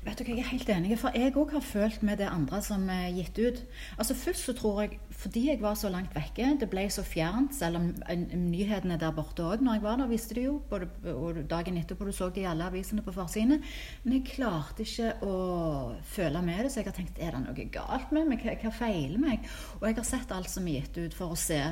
Vet 0.04 0.20
du 0.20 0.26
hva, 0.26 0.34
Jeg 0.36 0.44
er 0.44 0.50
helt 0.50 0.70
enig, 0.70 0.96
for 1.00 1.16
jeg 1.16 1.32
òg 1.40 1.54
har 1.56 1.64
følt 1.64 2.02
med 2.04 2.18
det 2.20 2.26
andre 2.28 2.58
som 2.62 2.82
er 2.92 3.06
gitt 3.16 3.38
ut. 3.40 3.62
Altså 3.98 4.16
Først 4.20 4.50
så 4.50 4.54
tror 4.58 4.82
jeg, 4.82 4.98
fordi 5.16 5.46
jeg 5.48 5.62
var 5.62 5.78
så 5.80 5.88
langt 5.90 6.12
vekke, 6.16 6.50
det 6.60 6.68
ble 6.70 6.84
så 6.92 7.06
fjernt, 7.08 7.56
selv 7.56 7.80
om 7.80 7.86
en- 8.12 8.28
nyhetene 8.52 8.98
der 9.00 9.16
borte 9.16 9.46
òg, 9.46 9.62
når 9.64 9.74
jeg 9.74 9.84
var 9.84 9.96
der, 9.98 10.08
visste 10.08 10.36
det 10.36 10.44
jo, 10.44 10.58
både, 10.70 10.90
og 11.16 11.40
dagen 11.50 11.78
etterpå 11.78 12.06
du 12.06 12.12
så 12.12 12.28
det 12.30 12.44
i 12.44 12.50
alle 12.52 12.68
avisene 12.68 13.02
på 13.02 13.14
forsidene. 13.16 13.62
Men 14.04 14.14
jeg 14.14 14.36
klarte 14.36 14.84
ikke 14.84 15.14
å 15.24 15.96
føle 16.04 16.42
med 16.42 16.64
det, 16.66 16.72
så 16.72 16.82
jeg 16.82 16.86
har 16.92 16.98
tenkt 17.00 17.20
er 17.20 17.32
det 17.32 17.46
noe 17.46 17.70
galt 17.72 18.12
med 18.12 18.28
meg? 18.28 18.44
Hva, 18.44 18.60
hva 18.60 18.72
feiler 18.76 19.20
meg? 19.20 19.48
Og 19.80 19.88
jeg 19.88 19.96
har 19.96 20.04
sett 20.04 20.32
alt 20.32 20.50
som 20.50 20.68
er 20.68 20.82
gitt 20.82 20.98
ut 20.98 21.14
for 21.14 21.32
å 21.32 21.38
se, 21.38 21.64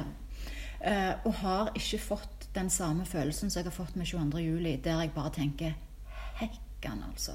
Uh, 0.82 1.14
og 1.26 1.34
har 1.44 1.68
ikke 1.78 2.00
fått 2.02 2.48
den 2.56 2.68
samme 2.74 3.06
følelsen 3.06 3.52
som 3.52 3.60
jeg 3.60 3.68
har 3.70 3.72
fått 3.86 3.96
med 3.96 4.08
22. 4.08 4.40
juli, 4.42 4.78
der 4.82 5.00
jeg 5.04 5.12
bare 5.14 5.30
tenker 5.30 5.76
hekkan, 6.82 7.04
altså. 7.10 7.32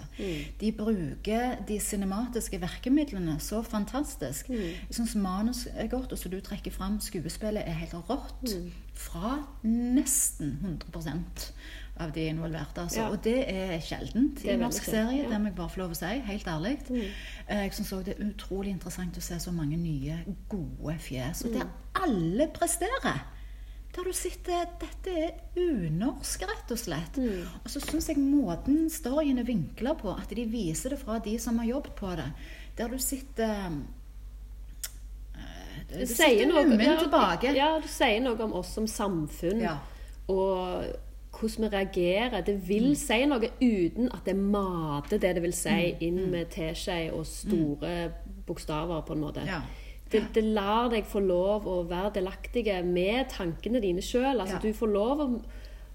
De 0.60 0.72
bruker 0.72 1.56
de 1.68 1.78
cinematiske 1.80 2.60
virkemidlene 2.60 3.38
så 3.40 3.62
fantastisk. 3.62 4.48
Jeg 4.48 4.76
syns 4.90 5.14
manus 5.14 5.66
er 5.74 5.86
godt, 5.86 6.12
og 6.12 6.18
så 6.18 6.28
du 6.28 6.40
trekker 6.40 6.70
fram 6.70 7.00
skuespillet 7.00 7.62
er 7.66 7.72
helt 7.72 7.94
rått. 8.10 8.56
Fra 8.96 9.38
nesten 9.62 10.58
100% 10.64 11.52
av 12.00 12.12
de 12.12 12.26
involverte. 12.28 12.80
Altså. 12.80 13.00
Ja. 13.00 13.08
Og 13.08 13.24
det 13.24 13.44
er 13.48 13.80
sjeldent 13.80 14.42
Det 14.42 14.50
er 14.50 14.58
i 14.58 14.60
norsk 14.60 14.84
serie. 14.84 15.22
ja. 15.22 15.30
Det 15.30 15.40
må 15.40 15.48
jeg 15.48 15.56
bare 15.56 15.70
få 15.72 15.80
lov 15.80 15.94
å 15.94 15.96
si, 15.96 16.10
helt 16.26 16.46
ærlig. 16.46 16.74
Mm. 16.90 17.06
Jeg 17.48 17.72
syns 17.72 17.92
òg 17.92 18.04
det 18.04 18.16
er 18.16 18.26
utrolig 18.26 18.74
interessant 18.74 19.16
å 19.16 19.24
se 19.24 19.38
så 19.40 19.52
mange 19.52 19.76
nye, 19.80 20.18
gode 20.48 20.98
fjes. 20.98 21.44
Og 21.46 21.56
der 21.56 21.70
alle 22.02 22.48
presterer. 22.52 23.24
Der 23.96 24.04
du 24.04 24.12
sitter 24.12 24.66
Dette 24.80 25.10
er 25.16 25.30
unorsk, 25.56 26.42
rett 26.42 26.70
og 26.74 26.78
slett. 26.78 27.16
Og 27.64 27.70
så 27.72 27.80
syns 27.80 28.08
jeg 28.10 28.18
måten 28.20 28.90
storyen 28.92 29.38
er 29.40 29.46
vinkla 29.48 29.94
på, 29.96 30.12
at 30.12 30.28
de 30.36 30.44
viser 30.52 30.90
det 30.92 30.98
fra 31.00 31.18
de 31.24 31.38
som 31.40 31.56
har 31.58 31.66
jobbet 31.70 31.94
på 31.96 32.10
det, 32.18 32.26
der 32.76 32.88
du 32.92 32.98
sitter 32.98 33.70
du, 35.88 36.00
Du 36.00 36.06
sier 36.06 36.46
noe- 36.50 36.82
ja, 36.82 36.96
tilbake. 37.00 37.54
Ja, 37.56 37.78
du 37.80 37.86
sier 37.88 38.20
noe 38.20 38.36
om 38.42 38.52
oss 38.58 38.72
som 38.74 38.86
samfunn. 38.86 39.60
Ja. 39.62 39.78
Og 40.28 40.84
hvordan 41.36 41.62
vi 41.70 41.76
reagerer. 41.76 42.40
Det 42.44 42.56
vil 42.68 42.88
Mm. 42.90 42.94
si 42.96 43.24
noe 43.26 43.48
uten 43.60 44.08
at 44.12 44.24
det 44.24 44.36
mater 44.36 45.18
det 45.18 45.34
det 45.34 45.42
vil 45.42 45.52
si, 45.52 45.68
Mm. 45.92 45.96
inn 46.00 46.30
med 46.30 46.50
teskje 46.50 47.12
og 47.12 47.26
store 47.26 48.12
bokstaver, 48.46 49.02
på 49.06 49.12
en 49.12 49.20
måte. 49.20 49.46
Ja. 49.46 49.60
Det, 50.12 50.20
det 50.34 50.44
lar 50.44 50.88
deg 50.92 51.04
få 51.10 51.18
lov 51.20 51.66
å 51.66 51.80
være 51.88 52.12
delaktig 52.20 52.62
med 52.86 53.28
tankene 53.32 53.80
dine 53.82 54.00
sjøl. 54.04 54.38
Altså, 54.40 54.54
Ja. 54.56 54.62
Du 54.62 54.72
får 54.72 54.92
lov 54.92 55.20
å, 55.24 55.28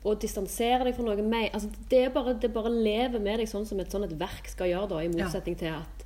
å 0.04 0.16
distansere 0.20 0.84
deg 0.84 0.96
fra 0.98 1.04
noe 1.08 1.24
mer. 1.24 1.50
Altså, 1.54 1.70
det, 1.90 2.14
bare, 2.14 2.34
det 2.34 2.52
bare 2.54 2.70
lever 2.74 3.20
med 3.24 3.40
deg 3.40 3.48
sånn 3.48 3.66
som 3.66 3.80
et 3.80 3.92
sånn 3.94 4.04
et 4.10 4.18
verk 4.20 4.48
skal 4.52 4.68
gjøre, 4.74 4.90
da, 4.90 5.00
i 5.06 5.12
motsetning 5.14 5.56
til 5.62 5.72
at, 5.78 6.06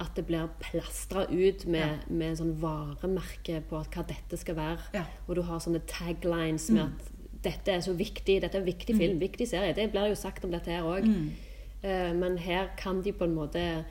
at 0.00 0.14
det 0.16 0.26
blir 0.28 0.46
plastra 0.62 1.26
ut 1.28 1.66
med, 1.66 1.80
Ja. 1.82 2.14
med 2.22 2.38
sånn 2.38 2.54
varemerke 2.62 3.62
på 3.68 3.80
at 3.80 3.90
hva 3.96 4.06
dette 4.06 4.38
skal 4.38 4.54
være. 4.54 4.78
Ja. 4.94 5.04
Og 5.28 5.34
du 5.36 5.42
har 5.42 5.58
sånne 5.58 5.82
taglines 5.90 6.70
med 6.70 6.86
at 6.86 7.10
dette 7.42 7.72
er 7.72 7.80
så 7.80 7.94
viktig, 7.96 8.40
dette 8.42 8.54
er 8.58 8.60
en 8.60 8.66
viktig 8.68 8.94
film, 8.96 9.18
viktig 9.18 9.46
serie. 9.48 9.72
Det 9.74 9.90
blir 9.92 10.08
jo 10.12 10.14
sagt 10.14 10.44
om 10.44 10.50
dette 10.52 10.70
her 10.70 10.82
òg. 10.84 11.04
men 11.82 12.36
her 12.38 12.68
kan 12.76 13.00
de 13.02 13.12
på 13.12 13.24
en 13.24 13.34
måte 13.34 13.84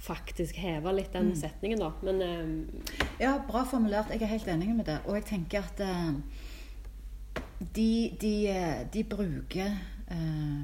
faktisk 0.00 0.56
heve 0.56 0.92
litt 0.96 1.12
den 1.12 1.34
setningen, 1.36 1.82
da. 1.82 1.92
Men 2.02 2.22
eh, 2.24 2.98
Ja, 3.20 3.38
bra 3.48 3.64
formulert. 3.68 4.12
Jeg 4.12 4.22
er 4.22 4.32
helt 4.32 4.48
enig 4.48 4.74
med 4.74 4.86
det. 4.88 5.00
Og 5.06 5.18
jeg 5.18 5.26
tenker 5.28 5.66
at 5.66 5.80
eh, 5.84 6.14
de, 7.60 7.90
de, 8.20 8.34
eh, 8.48 8.86
de 8.92 9.04
bruker 9.04 9.74
eh, 10.10 10.62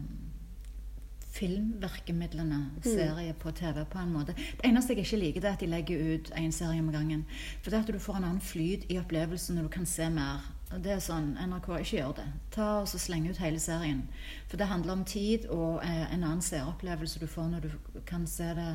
filmvirkemidlene, 1.36 2.70
serie 2.82 3.32
på 3.32 3.50
TV, 3.50 3.84
på 3.84 3.98
en 3.98 4.12
måte. 4.12 4.32
Det 4.32 4.64
eneste 4.64 4.94
jeg 4.94 5.04
ikke 5.04 5.16
liker, 5.20 5.40
det 5.40 5.48
er 5.50 5.52
at 5.58 5.60
de 5.60 5.66
legger 5.66 6.14
ut 6.14 6.30
én 6.40 6.52
serie 6.52 6.80
om 6.80 6.92
gangen. 6.92 7.26
For 7.62 7.70
det 7.70 7.82
at 7.82 7.92
du 7.92 7.98
får 7.98 8.16
en 8.16 8.24
annen 8.30 8.40
flyt 8.40 8.86
i 8.88 8.96
opplevelsen 8.98 9.58
når 9.58 9.68
du 9.68 9.68
kan 9.68 9.86
se 9.86 10.08
mer. 10.10 10.46
Og 10.72 10.80
det 10.82 10.96
er 10.96 11.02
sånn, 11.02 11.34
NRK, 11.38 11.68
ikke 11.78 11.98
gjør 11.98 12.14
det. 12.18 12.26
Ta 12.56 12.70
og 12.80 12.88
så 12.90 12.98
Sleng 12.98 13.28
ut 13.28 13.38
hele 13.38 13.60
serien. 13.62 14.06
For 14.48 14.58
det 14.58 14.66
handler 14.66 14.96
om 14.96 15.04
tid 15.06 15.46
og 15.52 15.84
eh, 15.84 16.06
en 16.14 16.24
annen 16.24 16.42
seeropplevelse 16.42 17.20
du 17.22 17.28
får 17.30 17.52
når 17.52 17.68
du 17.68 18.00
kan 18.08 18.26
se 18.26 18.48
det 18.56 18.72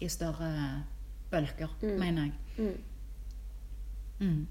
i 0.00 0.08
større 0.08 0.50
bølger, 1.30 1.76
mener 1.82 2.30
jeg. 2.30 2.72
Mm. 4.20 4.46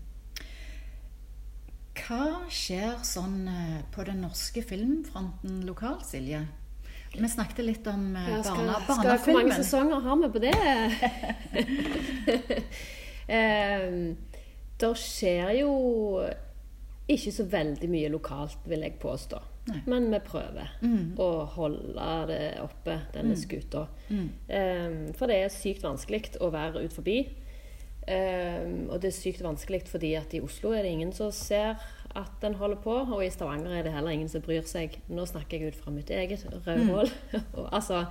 Hva 2.00 2.48
skjer 2.50 3.04
sånn 3.06 3.44
eh, 3.52 3.82
på 3.94 4.06
den 4.08 4.24
norske 4.24 4.64
filmfronten 4.66 5.60
lokalt, 5.68 6.08
Silje? 6.10 6.42
Vi 7.14 7.30
snakket 7.30 7.66
litt 7.66 7.88
om 7.90 8.16
eh, 8.18 8.32
ja, 8.32 8.40
skal, 8.46 8.70
barna, 8.70 8.80
skal, 8.88 9.20
Hvor 9.26 9.38
mange 9.38 9.58
sesonger 9.58 10.04
har 10.06 10.20
vi 10.22 10.30
på 10.34 10.42
det? 10.42 10.54
eh, 13.38 13.86
det 14.80 14.92
skjer 15.04 15.54
jo 15.60 15.72
ikke 17.10 17.34
så 17.34 17.46
veldig 17.50 17.90
mye 17.92 18.12
lokalt, 18.14 18.62
vil 18.70 18.86
jeg 18.86 19.00
påstå. 19.02 19.42
Nei. 19.70 19.82
Men 19.86 20.10
vi 20.12 20.20
prøver 20.20 20.70
Mm. 20.82 21.14
å 21.18 21.46
holde 21.46 22.28
det 22.28 22.42
oppe, 22.62 23.00
denne 23.14 23.36
skuta. 23.38 23.86
Mm. 24.10 24.30
Um, 24.50 25.14
for 25.14 25.28
det 25.28 25.36
er 25.44 25.50
sykt 25.54 25.84
vanskelig 25.84 26.38
å 26.42 26.50
være 26.52 26.84
ut 26.86 26.94
forbi. 26.94 27.20
Um, 28.10 28.88
og 28.90 29.02
det 29.04 29.12
er 29.12 29.18
sykt 29.20 29.44
vanskelig 29.46 29.84
fordi 29.92 30.16
at 30.18 30.32
i 30.34 30.40
Oslo 30.42 30.72
er 30.74 30.82
det 30.82 30.92
ingen 30.96 31.12
som 31.14 31.30
ser 31.36 31.76
at 32.18 32.32
den 32.42 32.56
holder 32.58 32.80
på, 32.82 32.94
og 33.14 33.20
i 33.22 33.30
Stavanger 33.30 33.70
er 33.78 33.84
det 33.86 33.92
heller 33.94 34.10
ingen 34.16 34.30
som 34.32 34.42
bryr 34.42 34.64
seg. 34.66 34.96
Nå 35.14 35.28
snakker 35.30 35.60
jeg 35.60 35.68
ut 35.76 35.76
fra 35.78 35.92
mitt 35.94 36.10
eget 36.10 36.42
rødhål. 36.66 37.12
Mm. 37.34 37.68
altså 37.78 38.06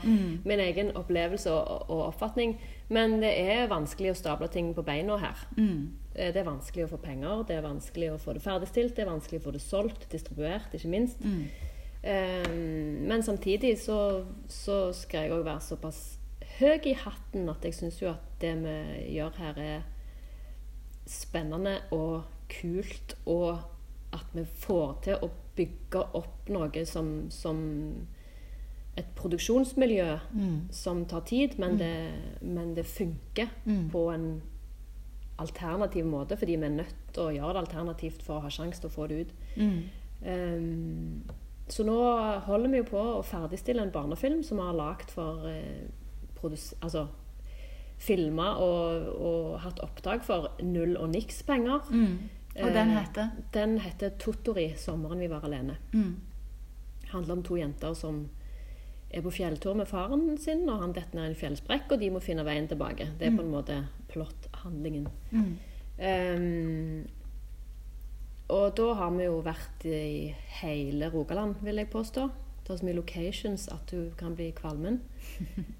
min 0.44 0.60
egen 0.62 0.92
opplevelse 0.96 1.50
og, 1.50 1.88
og 1.90 2.04
oppfatning. 2.12 2.60
Men 2.94 3.18
det 3.24 3.32
er 3.42 3.66
vanskelig 3.72 4.12
å 4.12 4.20
stable 4.20 4.48
ting 4.54 4.70
på 4.76 4.84
beina 4.86 5.16
her. 5.18 5.42
Mm. 5.56 5.88
Eh, 6.18 6.32
Det 6.34 6.42
er 6.42 6.50
vanskelig 6.50 6.84
å 6.84 6.92
få 6.92 7.00
penger, 7.02 7.44
det 7.46 7.56
er 7.56 7.62
vanskelig 7.66 8.12
å 8.12 8.20
få 8.20 8.34
det 8.34 8.42
ferdigstilt, 8.42 8.96
det 8.96 9.04
er 9.04 9.12
vanskelig 9.12 9.40
å 9.40 9.44
få 9.46 9.54
det 9.54 9.62
solgt, 9.62 10.08
distribuert, 10.12 10.74
ikke 10.74 10.90
minst. 10.90 11.20
Mm. 11.24 11.44
Um, 11.98 13.06
men 13.10 13.22
samtidig 13.22 13.78
så, 13.82 14.24
så 14.46 14.92
skal 14.94 15.24
jeg 15.24 15.32
òg 15.34 15.44
være 15.44 15.64
såpass 15.66 16.18
høy 16.60 16.86
i 16.86 16.92
hatten 16.94 17.48
at 17.50 17.64
jeg 17.66 17.74
syns 17.74 17.98
jo 17.98 18.12
at 18.12 18.22
det 18.40 18.52
vi 18.62 18.76
gjør 19.16 19.34
her, 19.38 19.58
er 19.58 19.82
spennende 21.06 21.80
og 21.90 22.22
kult, 22.52 23.16
og 23.26 23.58
at 24.14 24.30
vi 24.32 24.44
får 24.44 24.94
til 25.04 25.24
å 25.26 25.30
bygge 25.58 26.04
opp 26.14 26.48
noe 26.54 26.84
som, 26.86 27.30
som 27.34 27.58
et 28.96 29.10
produksjonsmiljø 29.18 30.06
som 30.70 31.04
tar 31.06 31.20
tid, 31.26 31.58
men, 31.58 31.78
det, 31.78 31.92
men 32.42 32.74
det 32.74 32.86
funker 32.86 33.50
på 33.92 34.10
en 34.14 34.40
alternativ 35.38 36.06
måte, 36.06 36.36
fordi 36.36 36.56
vi 36.56 36.66
er 36.66 36.74
nødt 36.80 36.96
til 37.14 37.22
å 37.22 37.34
gjøre 37.34 37.52
det 37.56 37.64
alternativt 37.66 38.24
for 38.26 38.38
å 38.38 38.46
ha 38.46 38.50
sjanse 38.52 38.82
til 38.82 38.90
å 38.90 38.94
få 38.94 39.06
det 39.10 39.20
ut. 39.20 39.34
Mm. 39.56 39.78
Um, 40.26 41.22
så 41.68 41.84
nå 41.84 41.96
holder 42.48 42.72
vi 42.72 42.80
jo 42.80 42.88
på 42.88 43.00
å 43.00 43.24
ferdigstille 43.26 43.82
en 43.84 43.92
barnefilm 43.94 44.42
som 44.42 44.58
vi 44.58 44.66
har 44.66 44.76
lagd 44.78 45.12
for 45.12 45.44
eh, 45.50 45.86
altså 46.80 47.06
filma 47.98 48.54
og, 48.62 49.08
og 49.18 49.58
hatt 49.64 49.82
opptak 49.84 50.24
for 50.24 50.52
null 50.62 50.96
og 50.96 51.10
niks 51.12 51.42
penger. 51.46 51.84
Mm. 51.90 52.16
Og 52.58 52.72
den 52.74 52.90
Eh, 52.90 52.98
heter? 52.98 53.28
Den 53.54 53.78
heter 53.78 54.10
'Tottori 54.10 54.74
sommeren 54.76 55.20
vi 55.20 55.26
var 55.26 55.40
alene'. 55.40 55.76
Mm. 55.92 56.16
handler 57.08 57.32
om 57.32 57.42
to 57.42 57.56
jenter 57.56 57.94
som 57.94 58.28
er 59.10 59.22
på 59.22 59.30
fjelltur 59.30 59.74
med 59.74 59.88
faren 59.88 60.38
sin, 60.38 60.68
og 60.68 60.80
han 60.80 60.92
detter 60.92 61.14
ned 61.14 61.30
en 61.30 61.34
fjellsprekk, 61.34 61.92
og 61.92 62.00
de 62.00 62.10
må 62.10 62.20
finne 62.20 62.44
veien 62.44 62.68
tilbake. 62.68 63.08
Det 63.18 63.26
er 63.26 63.36
på 63.36 63.42
en 63.42 63.50
måte 63.50 63.84
plot-handlingen. 64.62 65.08
Mm. 65.30 65.58
Um, 65.98 67.06
og 68.48 68.76
da 68.76 68.92
har 68.94 69.10
vi 69.12 69.24
jo 69.26 69.40
vært 69.44 69.84
i 69.84 70.34
hele 70.62 71.10
Rogaland, 71.12 71.54
vil 71.62 71.76
jeg 71.82 71.90
påstå. 71.92 72.28
Det 72.64 72.74
er 72.74 72.78
så 72.82 72.84
mye 72.86 72.96
locations 72.98 73.68
at 73.72 73.90
du 73.90 74.10
kan 74.18 74.34
bli 74.36 74.50
kvalmen. 74.56 75.00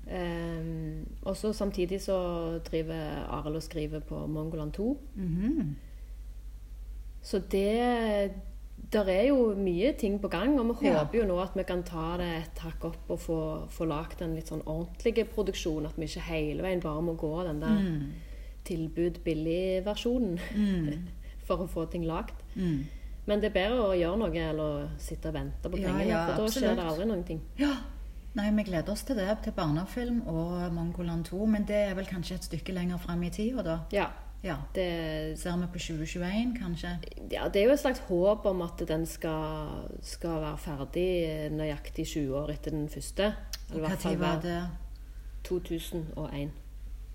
um, 0.09 1.07
og 1.29 1.37
så 1.37 1.53
samtidig 1.53 2.01
så 2.03 2.59
driver 2.65 3.25
Arild 3.29 3.57
og 3.57 3.63
skriver 3.63 4.01
på 4.01 4.27
Mongoland 4.27 4.73
2. 4.73 4.99
Mhm. 5.15 5.77
Så 7.23 7.39
det 7.51 8.33
Der 8.93 9.05
er 9.11 9.25
jo 9.27 9.55
mye 9.59 9.93
ting 9.99 10.21
på 10.23 10.29
gang, 10.29 10.61
og 10.61 10.67
vi 10.81 10.87
Ja. 10.87 10.99
håper 11.05 11.19
jo 11.19 11.25
nå 11.27 11.41
at 11.43 11.51
vi 11.57 11.63
kan 11.63 11.83
ta 11.83 12.17
det 12.17 12.29
et 12.37 12.59
hakk 12.59 12.85
opp 12.85 13.11
og 13.11 13.19
få, 13.21 13.67
få 13.69 13.85
lagd 13.85 14.23
en 14.23 14.35
litt 14.37 14.47
sånn 14.49 14.63
ordentlig 14.67 15.27
produksjon. 15.35 15.87
At 15.87 15.97
vi 15.99 16.05
ikke 16.07 16.21
hele 16.21 16.63
veien 16.63 16.81
bare 16.81 17.03
må 17.03 17.17
gå 17.17 17.43
den 17.45 17.61
der 17.61 17.69
Mm. 17.83 18.13
Tilbud-billig-versjonen 18.69 20.39
for 21.49 21.65
å 21.65 21.69
få 21.71 21.87
ting 21.93 22.05
lagd. 22.09 22.35
Mm. 22.55 22.85
Men 23.29 23.41
det 23.43 23.51
er 23.51 23.57
bedre 23.59 23.83
å 23.91 23.97
gjøre 23.97 24.19
noe 24.23 24.43
eller 24.51 24.87
sitte 25.03 25.29
og 25.29 25.35
vente 25.37 25.69
på 25.69 25.77
pengene, 25.77 26.07
ja, 26.09 26.23
for 26.31 26.45
da 26.47 26.53
skjer 26.53 26.77
det 26.79 26.85
aldri 26.89 27.07
noen 27.11 27.25
ting. 27.29 27.43
Ja. 27.61 27.75
Nei, 28.39 28.51
vi 28.55 28.63
gleder 28.69 28.93
oss 28.93 29.03
til 29.09 29.17
det, 29.19 29.27
til 29.43 29.53
barnefilm 29.57 30.21
og 30.31 30.73
Mongoland 30.73 31.25
2. 31.27 31.41
Men 31.51 31.65
det 31.69 31.77
er 31.89 31.95
vel 31.99 32.07
kanskje 32.09 32.37
et 32.39 32.47
stykke 32.47 32.73
lenger 32.77 33.01
fram 33.03 33.23
i 33.27 33.31
tida, 33.35 33.65
da? 33.67 33.79
Ja, 33.93 34.07
Ja. 34.47 34.55
det, 34.75 35.37
Ser 35.41 35.57
vi 35.59 35.67
på 35.75 35.79
2021, 35.83 36.53
kanskje? 36.61 36.93
ja, 37.33 37.49
det 37.49 37.61
er 37.61 37.67
jo 37.67 37.73
et 37.75 37.81
slags 37.83 37.99
håp 38.07 38.47
om 38.47 38.63
at 38.63 38.85
den 38.87 39.05
skal, 39.11 39.89
skal 40.01 40.41
være 40.45 40.59
ferdig 40.63 41.51
nøyaktig 41.57 42.07
20 42.07 42.37
år 42.39 42.53
etter 42.55 42.71
den 42.77 42.87
første. 42.89 43.33
Eller 43.73 43.81
i 43.81 43.83
Hva 43.83 43.89
hvert 43.89 44.05
fall 44.05 44.13
tid 44.15 44.21
var 44.23 44.41
det? 44.45 44.61
2001. 45.49 46.51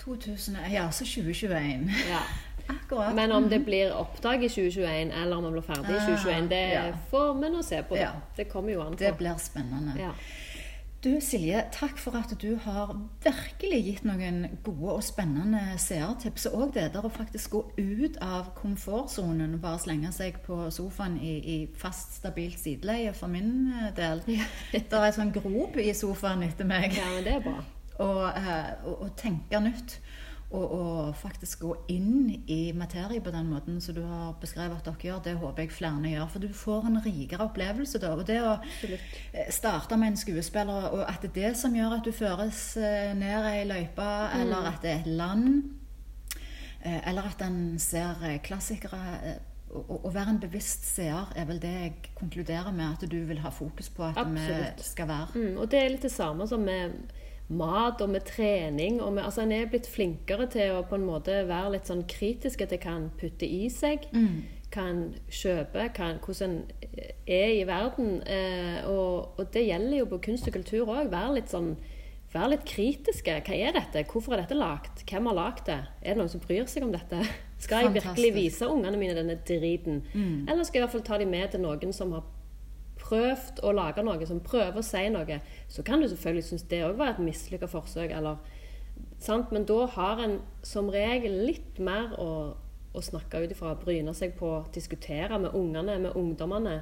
2000, 0.06 0.58
ja, 0.74 0.90
så 0.92 1.06
2021. 1.06 1.90
Ja. 2.10 2.20
Akkurat. 2.76 3.16
Men 3.16 3.32
om 3.32 3.50
det 3.50 3.60
blir 3.66 3.92
oppdag 3.96 4.44
i 4.44 4.50
2021, 4.50 5.12
eller 5.22 5.36
om 5.38 5.44
man 5.44 5.52
blir 5.52 5.66
ferdig 5.68 5.96
i 5.98 6.00
2021, 6.00 6.50
det 6.50 6.64
Ah, 6.78 6.86
ja. 6.88 6.98
får 7.12 7.34
vi 7.42 7.50
nå 7.50 7.64
se 7.64 7.82
på. 7.84 7.98
Ja. 8.00 8.12
Det 8.38 8.46
kommer 8.52 8.72
jo 8.74 8.82
an 8.86 8.94
på. 8.96 9.04
Det 9.04 9.14
blir 9.20 9.36
spennende. 9.38 9.94
Ja. 10.00 10.12
Du 11.04 11.18
Silje, 11.20 11.60
takk 11.76 11.98
for 12.00 12.16
at 12.16 12.32
du 12.42 12.54
har 12.64 12.94
virkelig 13.26 13.82
gitt 13.84 14.06
noen 14.08 14.46
gode 14.64 14.94
og 14.94 15.04
spennende 15.04 15.60
seertips. 15.78 16.46
Og 16.56 16.72
det 16.78 16.86
der 16.94 17.04
å 17.04 17.12
faktisk 17.12 17.52
gå 17.58 17.62
ut 17.76 18.16
av 18.24 18.54
komfortsonen, 18.56 19.58
bare 19.60 19.82
slenge 19.84 20.14
seg 20.16 20.38
på 20.46 20.62
sofaen 20.72 21.18
i, 21.20 21.34
i 21.44 21.58
fast, 21.76 22.16
stabilt 22.22 22.56
sideleie 22.62 23.12
for 23.14 23.28
min 23.28 23.74
eh, 23.82 23.90
del. 24.00 24.24
Det 24.72 24.86
er 24.88 25.10
en 25.10 25.18
sånn 25.20 25.36
grop 25.36 25.76
i 25.84 25.92
sofaen 25.94 26.48
etter 26.48 26.64
meg. 26.72 26.96
ja, 26.96 27.10
men 27.18 27.28
det 27.28 27.36
er 27.36 27.44
bra. 27.50 27.60
Og, 28.02 28.28
eh, 28.30 28.74
og, 28.86 29.02
og 29.06 29.16
tenke 29.20 29.60
nytt. 29.62 30.00
Og, 30.54 30.66
og 30.72 31.16
faktisk 31.18 31.64
gå 31.66 31.72
inn 31.90 32.28
i 32.46 32.72
materie 32.78 33.22
på 33.26 33.32
den 33.34 33.48
måten 33.50 33.80
som 33.82 33.96
du 33.98 34.04
har 34.06 34.36
beskrevet 34.42 34.78
at 34.78 34.86
dere 34.86 35.08
gjør, 35.08 35.22
det 35.26 35.34
håper 35.42 35.64
jeg 35.66 35.72
flere 35.74 36.12
gjør. 36.12 36.28
For 36.30 36.44
du 36.44 36.52
får 36.54 36.90
en 36.92 37.00
rikere 37.06 37.48
opplevelse 37.48 38.02
da. 38.04 38.12
Og 38.14 38.28
det 38.28 38.38
å 38.44 38.52
Absolutt. 38.60 39.16
eh, 39.34 39.50
starte 39.54 39.98
med 39.98 40.14
en 40.14 40.20
skuespiller, 40.22 40.90
og 40.94 41.06
at 41.08 41.26
det 41.26 41.32
er 41.32 41.50
det 41.50 41.56
som 41.58 41.74
gjør 41.74 41.98
at 41.98 42.06
du 42.06 42.12
føres 42.14 42.62
eh, 42.78 43.16
ned 43.18 43.50
ei 43.50 43.64
løype, 43.66 44.12
eller 44.42 44.70
at 44.76 44.86
det 44.86 44.92
er 44.92 45.02
et 45.02 45.16
land, 45.24 45.64
eller 46.84 47.30
at 47.30 47.42
en 47.46 47.80
ser 47.80 48.20
klassikere 48.44 49.00
å 49.74 50.12
være 50.14 50.36
en 50.36 50.40
bevisst 50.42 50.86
seer 50.86 51.32
er 51.40 51.48
vel 51.50 51.60
det 51.62 51.72
jeg 51.72 51.94
konkluderer 52.18 52.74
med 52.76 52.92
at 52.92 53.06
du 53.10 53.18
vil 53.26 53.40
ha 53.42 53.50
fokus 53.54 53.90
på 53.94 54.06
at 54.06 54.20
Absolutt. 54.22 54.82
vi 54.84 54.86
skal 54.86 55.10
være. 55.10 55.28
Mm, 55.34 55.58
og 55.58 55.70
det 55.72 55.80
er 55.80 55.94
litt 55.94 56.06
det 56.06 56.12
samme 56.14 56.48
som 56.50 56.62
med 56.66 56.94
mat 57.50 58.02
og 58.02 58.10
med 58.10 58.26
trening. 58.28 59.02
Og 59.02 59.14
med, 59.14 59.24
altså 59.24 59.42
En 59.42 59.52
er 59.52 59.70
blitt 59.72 59.88
flinkere 59.90 60.48
til 60.52 60.78
å 60.78 60.84
på 60.88 60.96
en 60.96 61.08
måte 61.08 61.44
være 61.50 61.78
litt 61.78 61.90
sånn 61.90 62.06
kritiske 62.10 62.68
til 62.70 62.80
hva 62.84 62.98
en 63.00 63.10
putter 63.20 63.48
i 63.48 63.70
seg. 63.70 64.08
Hva 64.74 64.88
en 64.90 65.04
kjøper, 65.30 65.92
hva 65.94 66.14
hvordan 66.24 66.56
en 66.56 67.10
er 67.28 67.52
i 67.60 67.66
verden. 67.70 68.22
Eh, 68.28 68.80
og, 68.90 69.40
og 69.40 69.52
det 69.54 69.68
gjelder 69.68 70.00
jo 70.00 70.12
på 70.14 70.22
kunst 70.30 70.48
og 70.48 70.56
kultur 70.58 70.88
òg. 70.88 71.12
Være 71.12 71.40
litt 71.40 71.54
sånn 71.54 71.76
Være 72.34 72.56
litt 72.56 72.64
kritiske. 72.66 73.34
Hva 73.46 73.54
er 73.62 73.76
dette? 73.76 74.02
Hvorfor 74.10 74.34
er 74.34 74.40
dette 74.42 74.56
lagd? 74.58 75.04
Hvem 75.06 75.28
har 75.30 75.36
lagd 75.38 75.68
det? 75.68 75.76
Er 76.02 76.16
det 76.16 76.18
noen 76.18 76.32
som 76.32 76.42
bryr 76.42 76.66
seg 76.66 76.82
om 76.88 76.90
dette? 76.90 77.20
Skal 77.62 77.86
jeg 77.86 77.94
virkelig 78.00 78.32
vise 78.34 78.66
ungene 78.66 78.98
mine 78.98 79.14
denne 79.14 79.36
driten? 79.46 80.02
Eller 80.50 80.66
skal 80.66 80.80
jeg 80.80 80.82
i 80.82 80.86
hvert 80.88 80.96
fall 80.96 81.06
ta 81.06 81.20
dem 81.22 81.30
med 81.30 81.54
til 81.54 81.62
noen 81.62 81.94
som 81.94 82.12
har 82.18 82.26
prøvd 83.04 83.62
å 83.64 83.74
lage 83.76 84.04
noe, 84.06 84.28
som 84.28 84.42
prøver 84.44 84.80
å 84.80 84.86
si 84.86 85.04
noe, 85.12 85.40
så 85.72 85.86
kan 85.86 86.02
du 86.02 86.08
selvfølgelig 86.10 86.48
synes 86.50 86.68
det 86.72 86.84
òg 86.88 86.98
var 87.00 87.14
et 87.14 87.24
mislykka 87.24 87.70
forsøk. 87.72 88.12
Eller, 88.16 88.40
sant? 89.22 89.52
Men 89.54 89.68
da 89.70 89.84
har 89.98 90.24
en 90.24 90.40
som 90.66 90.92
regel 90.94 91.44
litt 91.50 91.80
mer 91.84 92.16
å, 92.22 92.32
å 92.94 93.04
snakke 93.04 93.44
ut 93.44 93.56
ifra, 93.56 93.76
bryne 93.80 94.16
seg 94.18 94.38
på, 94.40 94.56
diskutere 94.76 95.40
med 95.40 95.56
ungene, 95.58 96.00
med 96.08 96.20
ungdommene. 96.20 96.82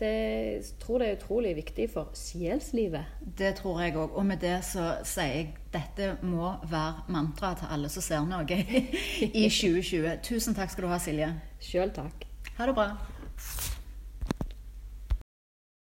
Det 0.00 0.10
jeg 0.10 0.62
tror 0.80 1.02
jeg 1.04 1.12
er 1.12 1.18
utrolig 1.18 1.50
viktig 1.58 1.86
for 1.92 2.08
sjelslivet. 2.16 3.20
Det 3.36 3.52
tror 3.58 3.82
jeg 3.84 3.98
òg. 4.00 4.16
Og 4.16 4.24
med 4.26 4.40
det 4.40 4.56
så 4.64 4.94
sier 5.04 5.34
jeg 5.34 5.50
dette 5.74 6.14
må 6.24 6.54
være 6.70 7.04
mantraet 7.12 7.60
til 7.60 7.76
alle 7.76 7.92
som 7.92 8.04
ser 8.04 8.24
noe 8.24 8.60
i 9.42 9.44
2020. 9.44 10.10
Tusen 10.24 10.56
takk 10.56 10.72
skal 10.72 10.88
du 10.88 10.92
ha, 10.94 11.00
Silje. 11.04 11.32
Sjøl 11.60 11.92
takk. 11.92 12.28
Ha 12.56 12.68
det 12.68 12.76
bra. 12.80 12.90